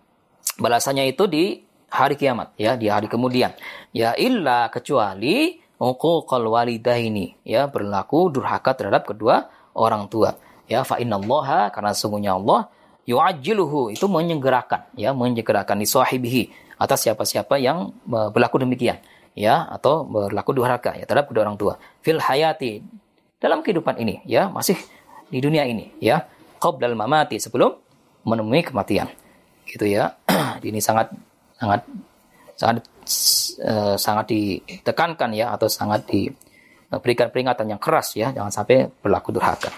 balasannya 0.58 1.12
itu 1.12 1.28
di 1.28 1.62
hari 1.92 2.16
kiamat 2.16 2.56
ya 2.56 2.80
di 2.80 2.88
hari 2.88 3.12
kemudian. 3.12 3.52
Ya 3.92 4.16
illa 4.16 4.72
kecuali 4.72 5.60
uquqal 5.76 6.48
walidaini 6.48 7.36
ya 7.44 7.68
berlaku 7.68 8.32
durhaka 8.32 8.74
terhadap 8.74 9.04
kedua 9.06 9.52
orang 9.76 10.08
tua. 10.08 10.40
Ya 10.72 10.88
fa 10.88 10.98
innallaha 11.02 11.70
karena 11.76 11.92
sungguhnya 11.92 12.40
Allah 12.40 12.72
yu'ajjiluhu 13.10 13.90
itu 13.90 14.06
menyegerakan 14.06 14.86
ya 14.94 15.12
menyegerakan 15.18 15.82
li 15.82 15.88
sahibihi 15.90 16.44
atas 16.78 17.10
siapa-siapa 17.10 17.58
yang 17.58 17.92
berlaku 18.06 18.62
demikian 18.62 19.02
ya 19.34 19.66
atau 19.68 20.06
berlaku 20.06 20.54
durhaka 20.54 20.94
ya 20.94 21.10
terhadap 21.10 21.28
kedua 21.34 21.50
orang 21.50 21.58
tua. 21.58 21.74
Fil 22.06 22.22
hayati 22.22 22.86
dalam 23.40 23.64
kehidupan 23.64 23.98
ini 24.04 24.20
ya 24.28 24.52
masih 24.52 24.76
di 25.32 25.40
dunia 25.40 25.64
ini 25.64 25.96
ya 26.04 26.28
qablal 26.60 26.94
mamati 26.94 27.40
sebelum 27.40 27.72
menemui 28.28 28.62
kematian 28.62 29.08
gitu 29.64 29.88
ya 29.88 30.20
ini 30.68 30.84
sangat 30.84 31.16
sangat 31.56 31.82
sangat 32.60 32.84
uh, 33.64 33.96
sangat 33.96 34.26
ditekankan 34.28 35.32
ya 35.32 35.56
atau 35.56 35.72
sangat 35.72 36.04
di 36.06 36.28
berikan 36.98 37.30
peringatan 37.30 37.70
yang 37.70 37.78
keras 37.78 38.18
ya, 38.18 38.34
jangan 38.34 38.50
sampai 38.50 38.90
berlaku 38.90 39.30
durhaka. 39.30 39.70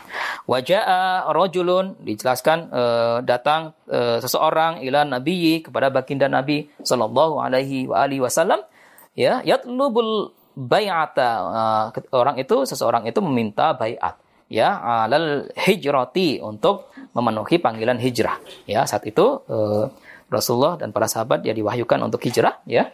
Wajah 0.47 1.28
rojulun 1.36 1.99
dijelaskan 1.99 2.72
uh, 2.72 3.20
datang 3.20 3.76
uh, 3.91 4.24
seseorang 4.24 4.80
ila 4.88 5.03
nabi 5.03 5.59
kepada 5.59 5.91
baginda 5.91 6.32
Nabi 6.32 6.72
sallallahu 6.80 7.43
alaihi 7.43 7.91
wa 7.91 8.07
alihi 8.07 8.24
wasallam 8.24 8.64
ya 9.12 9.43
yatlubul 9.43 10.32
bai'ata 10.56 11.30
uh, 11.47 11.86
orang 12.16 12.39
itu 12.39 12.68
seseorang 12.68 13.08
itu 13.08 13.20
meminta 13.24 13.72
baiat 13.76 14.20
ya 14.52 14.76
alal 15.08 15.47
hijrati 15.56 16.43
untuk 16.43 16.91
memenuhi 17.16 17.56
panggilan 17.60 17.95
hijrah 17.99 18.39
ya 18.68 18.84
saat 18.84 19.08
itu 19.08 19.47
uh, 19.47 19.88
Rasulullah 20.28 20.80
dan 20.80 20.91
para 20.91 21.08
sahabat 21.08 21.43
ya 21.43 21.56
diwahyukan 21.56 21.99
untuk 22.04 22.24
hijrah 22.24 22.60
ya 22.68 22.91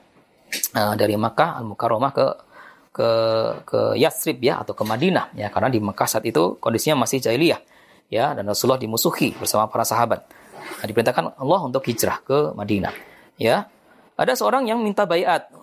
uh, 0.78 0.94
dari 0.94 1.18
Makkah 1.18 1.58
al-Mukarramah 1.62 2.12
ke 2.14 2.28
ke 2.98 3.10
ke 3.62 3.80
Yathrib 3.94 4.42
ya 4.42 4.66
atau 4.66 4.74
ke 4.74 4.82
Madinah 4.82 5.34
ya 5.38 5.54
karena 5.54 5.70
di 5.70 5.78
Mekah 5.78 6.10
saat 6.10 6.26
itu 6.26 6.58
kondisinya 6.58 7.06
masih 7.06 7.22
jahiliyah 7.22 7.62
ya 8.10 8.34
dan 8.34 8.50
Rasulullah 8.50 8.82
dimusuhi 8.82 9.38
bersama 9.38 9.70
para 9.70 9.86
sahabat. 9.86 10.26
Nah, 10.82 10.86
diperintahkan 10.86 11.38
Allah 11.38 11.60
untuk 11.62 11.86
hijrah 11.86 12.18
ke 12.26 12.58
Madinah 12.58 12.94
ya. 13.38 13.70
Ada 14.18 14.34
seorang 14.34 14.66
yang 14.66 14.82
minta 14.82 15.06
bayat 15.06 15.54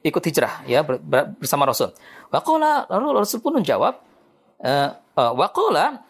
ikut 0.00 0.22
hijrah 0.24 0.64
ya 0.64 0.80
bersama 1.36 1.68
Rasul. 1.68 1.92
Waqala 2.32 2.88
lalu 2.88 3.20
Rasul 3.20 3.44
pun 3.44 3.60
menjawab 3.60 4.00
uh, 4.64 4.90
uh, 4.96 5.32
waqala 5.36 6.00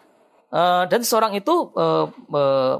uh, 0.55 0.87
dan 0.87 1.03
seorang 1.03 1.35
itu 1.35 1.75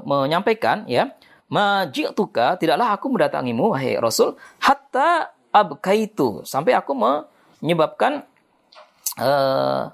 menyampaikan 0.07 0.87
ya 0.87 1.11
maji'tuka 1.51 2.55
tidaklah 2.55 2.95
aku 2.95 3.11
mendatangimu 3.11 3.75
wahai 3.75 3.99
Rasul 3.99 4.39
hatta 4.63 5.35
abkaitu 5.51 6.47
sampai 6.47 6.77
aku 6.77 6.95
me 6.95 7.27
menyebabkan 7.59 8.23
uh, 9.19 9.91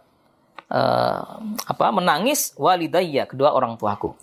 uh, 0.70 1.24
apa 1.66 1.86
menangis 1.90 2.54
walidayya 2.62 3.26
kedua 3.26 3.58
orang 3.58 3.74
tuaku. 3.80 4.14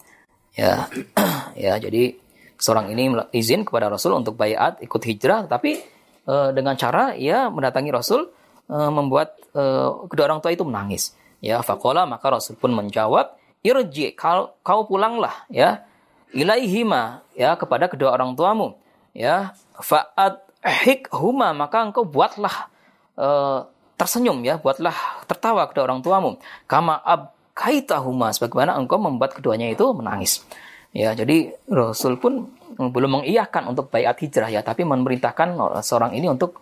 Ya, 0.54 0.86
ya 1.58 1.80
jadi 1.82 2.21
seorang 2.62 2.94
ini 2.94 3.10
izin 3.34 3.66
kepada 3.66 3.90
Rasul 3.90 4.14
untuk 4.14 4.38
bayat 4.38 4.78
ikut 4.78 5.02
hijrah, 5.02 5.50
tapi 5.50 5.82
uh, 6.30 6.54
dengan 6.54 6.78
cara 6.78 7.18
ya 7.18 7.50
mendatangi 7.50 7.90
Rasul 7.90 8.30
uh, 8.70 8.90
membuat 8.94 9.34
uh, 9.58 10.06
kedua 10.06 10.30
orang 10.30 10.38
tua 10.38 10.54
itu 10.54 10.62
menangis. 10.62 11.18
Ya, 11.42 11.58
fakola 11.66 12.06
maka 12.06 12.30
Rasul 12.30 12.54
pun 12.54 12.70
menjawab, 12.70 13.34
irji 13.66 14.14
kau, 14.14 14.54
kau 14.62 14.86
pulanglah 14.86 15.42
ya 15.50 15.82
ilaihima 16.30 17.26
ya 17.34 17.58
kepada 17.58 17.90
kedua 17.90 18.14
orang 18.14 18.38
tuamu 18.38 18.78
ya 19.12 19.52
faat 19.76 20.40
hik 20.62 21.10
huma 21.12 21.52
maka 21.52 21.82
engkau 21.82 22.06
buatlah 22.06 22.70
uh, 23.18 23.66
tersenyum 23.98 24.42
ya, 24.46 24.62
buatlah 24.62 24.94
tertawa 25.26 25.66
kepada 25.66 25.90
orang 25.90 26.00
tuamu. 26.02 26.30
Kama 26.70 27.02
ab 27.02 27.34
kaitahuma 27.58 28.32
sebagaimana 28.32 28.78
engkau 28.78 28.96
membuat 29.02 29.34
keduanya 29.34 29.66
itu 29.70 29.84
menangis. 29.94 30.46
Ya, 30.92 31.16
jadi 31.16 31.56
Rasul 31.72 32.20
pun 32.20 32.52
belum 32.76 33.20
mengiyakan 33.20 33.72
untuk 33.72 33.88
bayat 33.88 34.20
hijrah 34.20 34.52
ya, 34.52 34.60
tapi 34.60 34.84
memerintahkan 34.84 35.56
seorang 35.80 36.12
ini 36.12 36.28
untuk 36.28 36.60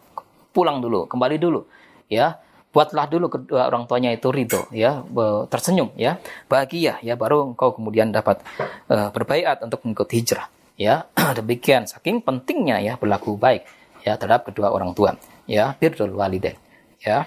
pulang 0.55 0.79
dulu, 0.79 1.11
kembali 1.11 1.37
dulu. 1.39 1.67
Ya, 2.11 2.39
buatlah 2.71 3.11
dulu 3.11 3.27
kedua 3.27 3.67
orang 3.67 3.91
tuanya 3.91 4.15
itu 4.15 4.31
ridho 4.31 4.71
ya 4.71 5.03
tersenyum 5.51 5.91
ya. 5.99 6.23
Bahagia 6.47 7.03
ya 7.03 7.15
baru 7.19 7.51
engkau 7.55 7.75
kemudian 7.75 8.15
dapat 8.15 8.43
uh, 8.87 9.11
berbaiat 9.11 9.63
untuk 9.67 9.83
mengikuti 9.87 10.23
hijrah 10.23 10.47
ya. 10.79 11.11
Demikian 11.39 11.91
saking 11.91 12.23
pentingnya 12.23 12.79
ya 12.79 12.95
berlaku 12.95 13.35
baik 13.35 13.67
ya 14.07 14.17
terhadap 14.17 14.49
kedua 14.49 14.73
orang 14.73 14.95
tua 14.95 15.19
ya 15.51 15.75
birrul 15.77 16.15
walidain 16.15 16.57
ya. 17.03 17.27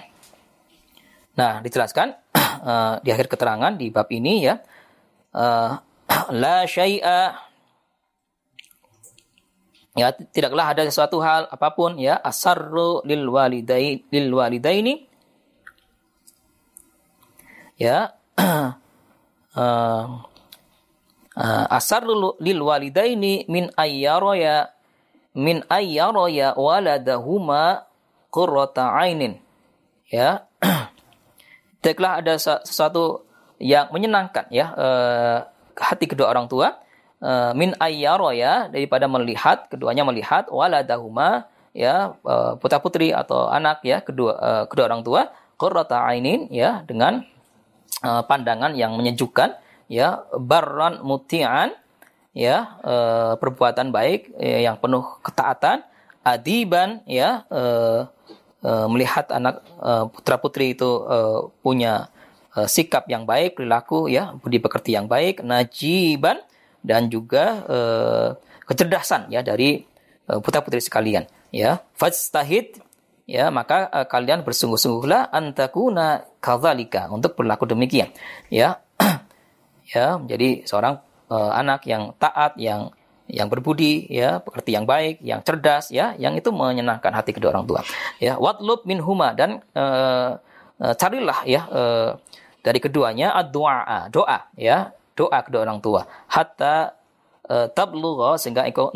Nah 1.36 1.60
dijelaskan 1.60 2.16
uh, 2.64 2.96
di 3.04 3.12
akhir 3.12 3.28
keterangan 3.28 3.76
di 3.76 3.92
bab 3.92 4.08
ini 4.08 4.48
ya 4.48 4.56
uh, 5.36 5.76
la 6.30 6.66
syai'a. 6.68 7.38
Ya 9.94 10.10
tidaklah 10.10 10.74
ada 10.74 10.82
sesuatu 10.90 11.22
hal 11.22 11.46
apa 11.46 11.70
pun 11.70 11.94
ya. 12.02 12.18
Asarru 12.18 13.06
lil 13.06 13.30
walidai 13.30 14.02
lil 14.10 14.28
walidaini. 14.34 15.06
Ya. 17.78 18.18
Uh, 19.54 20.26
asarru 21.78 22.34
lil 22.42 22.58
walidaini 22.58 23.46
min 23.46 23.70
ayyara 23.78 24.74
min 25.38 25.62
ayyara 25.70 26.58
waladahuma 26.58 27.86
qurrata 28.34 28.98
ainin. 28.98 29.38
Ya. 30.10 30.50
Tidaklah 31.82 32.18
ada 32.18 32.34
sesuatu 32.34 33.22
yang 33.62 33.94
menyenangkan 33.94 34.50
ya. 34.50 34.66
Uh, 34.74 35.53
hati 35.78 36.06
kedua 36.06 36.30
orang 36.30 36.46
tua 36.46 36.78
uh, 37.24 37.52
min 37.56 37.74
ayyara 37.80 38.30
ya 38.34 38.54
daripada 38.70 39.08
melihat 39.08 39.66
keduanya 39.72 40.04
melihat 40.06 40.48
waladahuma 40.52 41.48
ya 41.74 42.14
uh, 42.22 42.54
putra 42.58 42.78
putri 42.78 43.10
atau 43.10 43.50
anak 43.50 43.82
ya 43.82 44.04
kedua 44.04 44.32
uh, 44.38 44.64
kedua 44.70 44.86
orang 44.90 45.02
tua 45.02 45.32
qurrata 45.58 46.02
ainin 46.06 46.50
ya 46.50 46.82
dengan 46.86 47.24
pandangan 48.04 48.76
yang 48.76 49.00
menyejukkan 49.00 49.56
ya 49.88 50.28
barran 50.36 51.00
muti'an 51.00 51.72
ya 52.36 52.76
perbuatan 53.40 53.88
baik 53.94 54.28
ya, 54.36 54.68
yang 54.68 54.76
penuh 54.76 55.00
ketaatan 55.24 55.80
adiban 56.20 57.00
ya 57.08 57.48
melihat 58.60 59.32
anak 59.32 59.64
putra 60.12 60.36
putri 60.36 60.76
itu 60.76 61.00
punya 61.64 62.12
uh, 62.56 62.68
sikap 62.70 63.06
yang 63.10 63.26
baik 63.26 63.58
perilaku 63.58 64.06
ya 64.06 64.34
budi 64.38 64.62
pekerti 64.62 64.94
yang 64.94 65.10
baik 65.10 65.42
najiban 65.42 66.40
dan 66.84 67.08
juga 67.08 67.64
uh, 67.66 68.28
kecerdasan 68.68 69.32
ya 69.32 69.40
dari 69.40 69.82
uh, 70.28 70.38
putra 70.38 70.60
putri 70.60 70.80
sekalian 70.80 71.24
ya. 71.50 71.80
Fastahid 71.96 72.80
ya 73.24 73.48
maka 73.48 73.88
uh, 73.88 74.06
kalian 74.06 74.44
bersungguh-sungguhlah 74.44 75.32
antakuna 75.32 76.28
kadzalika 76.38 77.08
untuk 77.08 77.34
berlaku 77.34 77.68
demikian 77.68 78.12
ya. 78.48 78.80
Ya 79.84 80.16
jadi 80.16 80.64
seorang 80.64 81.04
uh, 81.28 81.52
anak 81.52 81.84
yang 81.84 82.16
taat 82.16 82.56
yang 82.56 82.96
yang 83.28 83.52
berbudi 83.52 84.08
ya 84.08 84.40
pekerti 84.40 84.72
yang 84.72 84.88
baik 84.88 85.20
yang 85.20 85.44
cerdas 85.44 85.92
ya 85.92 86.16
yang 86.16 86.32
itu 86.40 86.48
menyenangkan 86.48 87.12
hati 87.12 87.36
kedua 87.36 87.52
orang 87.52 87.68
tua 87.68 87.80
ya. 88.16 88.40
Watlub 88.40 88.88
min 88.88 89.04
huma 89.04 89.36
dan 89.36 89.60
uh, 89.76 90.40
carilah 90.80 91.44
ya 91.44 91.68
uh, 91.68 92.16
dari 92.64 92.80
keduanya 92.80 93.36
doa 93.52 94.08
doa 94.08 94.48
ya. 94.56 94.96
Doa 95.14 95.46
kedua 95.46 95.62
orang 95.62 95.78
tua. 95.78 96.10
Hatta 96.26 96.98
uh, 97.46 97.70
tablugha 97.70 98.34
sehingga 98.34 98.66
engkau, 98.66 98.90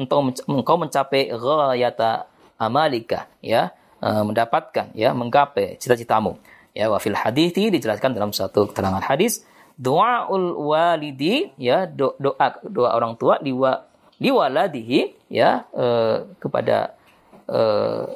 engkau 0.50 0.76
mencapai 0.80 1.30
ghayata 1.30 2.26
amalika 2.58 3.30
ya. 3.38 3.70
Uh, 4.02 4.26
mendapatkan 4.26 4.90
ya 4.98 5.14
menggapai 5.14 5.78
cita-citamu 5.78 6.34
ya. 6.74 6.90
Wa 6.90 6.98
fil 6.98 7.14
hadithi 7.14 7.70
dijelaskan 7.70 8.18
dalam 8.18 8.34
satu 8.34 8.66
keterangan 8.66 8.98
hadis. 8.98 9.46
Doaul 9.78 10.58
walidi 10.58 11.54
ya. 11.54 11.86
Do, 11.86 12.18
doa 12.18 12.58
doa 12.66 12.98
orang 12.98 13.14
tua 13.14 13.38
liwa 13.38 13.86
liwaladihi 14.18 15.30
ya. 15.30 15.70
Uh, 15.70 16.26
kepada 16.42 16.98
uh, 17.46 18.10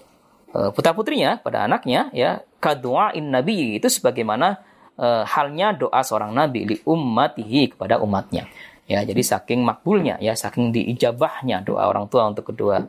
putra 0.74 0.90
putrinya 0.90 1.38
pada 1.38 1.70
anaknya 1.70 2.10
ya. 2.10 2.42
Kaduain 2.58 3.30
nabi 3.30 3.78
itu 3.78 3.86
sebagaimana 3.86 4.58
uh, 4.98 5.24
halnya 5.24 5.72
doa 5.76 6.00
seorang 6.04 6.32
nabi 6.34 6.66
li 6.68 6.76
ummatihi 6.84 7.76
kepada 7.76 8.00
umatnya. 8.02 8.48
Ya 8.90 9.00
jadi 9.06 9.22
saking 9.22 9.62
makbulnya 9.62 10.18
ya 10.18 10.34
saking 10.34 10.74
diijabahnya 10.74 11.62
doa 11.62 11.86
orang 11.88 12.10
tua 12.10 12.28
untuk 12.28 12.50
kedua 12.52 12.82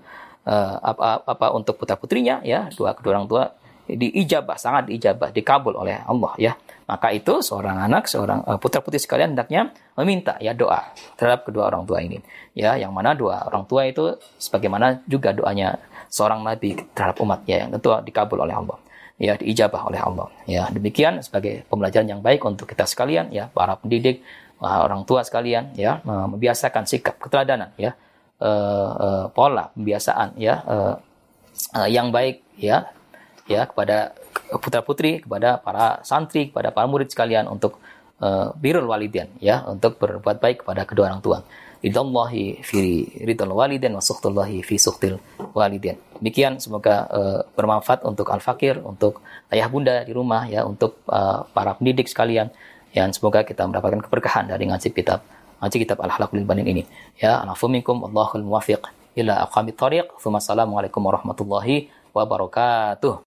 uh, 0.44 0.76
apa 0.82 1.24
apa 1.24 1.48
untuk 1.54 1.78
putra 1.80 1.96
putrinya 1.96 2.42
ya 2.42 2.68
dua 2.74 2.98
kedua 2.98 3.22
orang 3.22 3.30
tua 3.30 3.44
diijabah 3.84 4.56
sangat 4.56 4.90
diijabah 4.90 5.30
dikabul 5.32 5.76
oleh 5.76 6.02
Allah 6.04 6.34
ya. 6.40 6.54
Maka 6.84 7.16
itu 7.16 7.40
seorang 7.40 7.80
anak 7.80 8.12
seorang 8.12 8.44
uh, 8.44 8.60
putra 8.60 8.84
putri 8.84 9.00
sekalian 9.00 9.38
hendaknya 9.38 9.72
meminta 9.96 10.36
ya 10.44 10.52
doa 10.52 10.92
terhadap 11.16 11.48
kedua 11.48 11.72
orang 11.72 11.88
tua 11.88 12.04
ini. 12.04 12.20
Ya 12.58 12.76
yang 12.76 12.92
mana 12.92 13.16
dua 13.16 13.48
orang 13.48 13.64
tua 13.70 13.88
itu 13.88 14.18
sebagaimana 14.42 15.04
juga 15.08 15.32
doanya 15.32 15.80
seorang 16.12 16.44
nabi 16.44 16.76
terhadap 16.92 17.18
umat 17.24 17.42
ya 17.48 17.66
yang 17.66 17.70
tentu 17.74 17.90
dikabul 18.06 18.44
oleh 18.44 18.54
Allah 18.54 18.78
ya 19.18 19.38
diijabah 19.38 19.90
oleh 19.90 20.02
Allah. 20.02 20.28
Ya 20.50 20.70
demikian 20.70 21.22
sebagai 21.22 21.66
pembelajaran 21.70 22.08
yang 22.10 22.22
baik 22.22 22.42
untuk 22.46 22.70
kita 22.70 22.88
sekalian 22.90 23.30
ya 23.30 23.50
para 23.54 23.78
pendidik 23.78 24.26
orang 24.64 25.04
tua 25.04 25.28
sekalian 25.28 25.76
ya 25.76 26.00
membiasakan 26.08 26.88
sikap 26.88 27.20
keteladanan 27.20 27.76
ya 27.76 28.00
uh, 28.44 28.92
uh, 28.96 29.26
pola 29.32 29.72
pembiasaan 29.76 30.36
ya 30.40 30.64
uh, 30.64 30.96
uh, 31.76 31.88
yang 31.88 32.12
baik 32.12 32.44
ya 32.60 32.92
ya 33.48 33.68
kepada 33.68 34.16
putra 34.60 34.80
putri 34.84 35.24
kepada 35.24 35.60
para 35.60 36.00
santri 36.08 36.52
kepada 36.52 36.72
para 36.72 36.88
murid 36.88 37.12
sekalian 37.12 37.48
untuk 37.48 37.80
uh, 38.24 38.56
birrul 38.56 38.88
walidain 38.88 39.32
ya 39.44 39.64
untuk 39.68 40.00
berbuat 40.00 40.40
baik 40.40 40.64
kepada 40.64 40.88
kedua 40.88 41.12
orang 41.12 41.24
tua 41.24 41.40
ridallahi 41.84 42.64
fi 42.64 42.80
ridal 43.28 43.52
walidain 43.52 43.92
wa 43.92 44.00
suhtullahi 44.00 44.64
fi 44.64 44.76
suhtil 44.80 45.20
walidain 45.52 46.00
demikian 46.18 46.58
semoga 46.64 47.06
uh, 47.12 47.40
bermanfaat 47.54 48.08
untuk 48.08 48.32
al 48.32 48.40
fakir 48.40 48.80
untuk 48.80 49.20
ayah 49.52 49.68
bunda 49.68 50.08
di 50.08 50.16
rumah 50.16 50.48
ya 50.48 50.64
untuk 50.64 51.04
uh, 51.12 51.44
para 51.52 51.76
pendidik 51.76 52.08
sekalian 52.08 52.48
dan 52.96 53.12
semoga 53.12 53.44
kita 53.44 53.68
mendapatkan 53.68 54.00
keberkahan 54.08 54.48
dari 54.48 54.64
ngaji 54.70 54.90
kitab 54.96 55.22
ngaji 55.64 55.78
kitab 55.80 56.04
Al-Halaqul 56.04 56.44
Banin 56.44 56.68
ini. 56.68 56.84
Ya, 57.16 57.40
anafu 57.40 57.72
minkum 57.72 58.04
Allahul 58.04 58.44
muwafiq 58.44 58.84
ila 59.16 59.48
aqamit 59.48 59.80
thariq. 59.80 60.12
Assalamualaikum 60.20 61.00
warahmatullahi 61.00 61.88
wabarakatuh. 62.12 63.16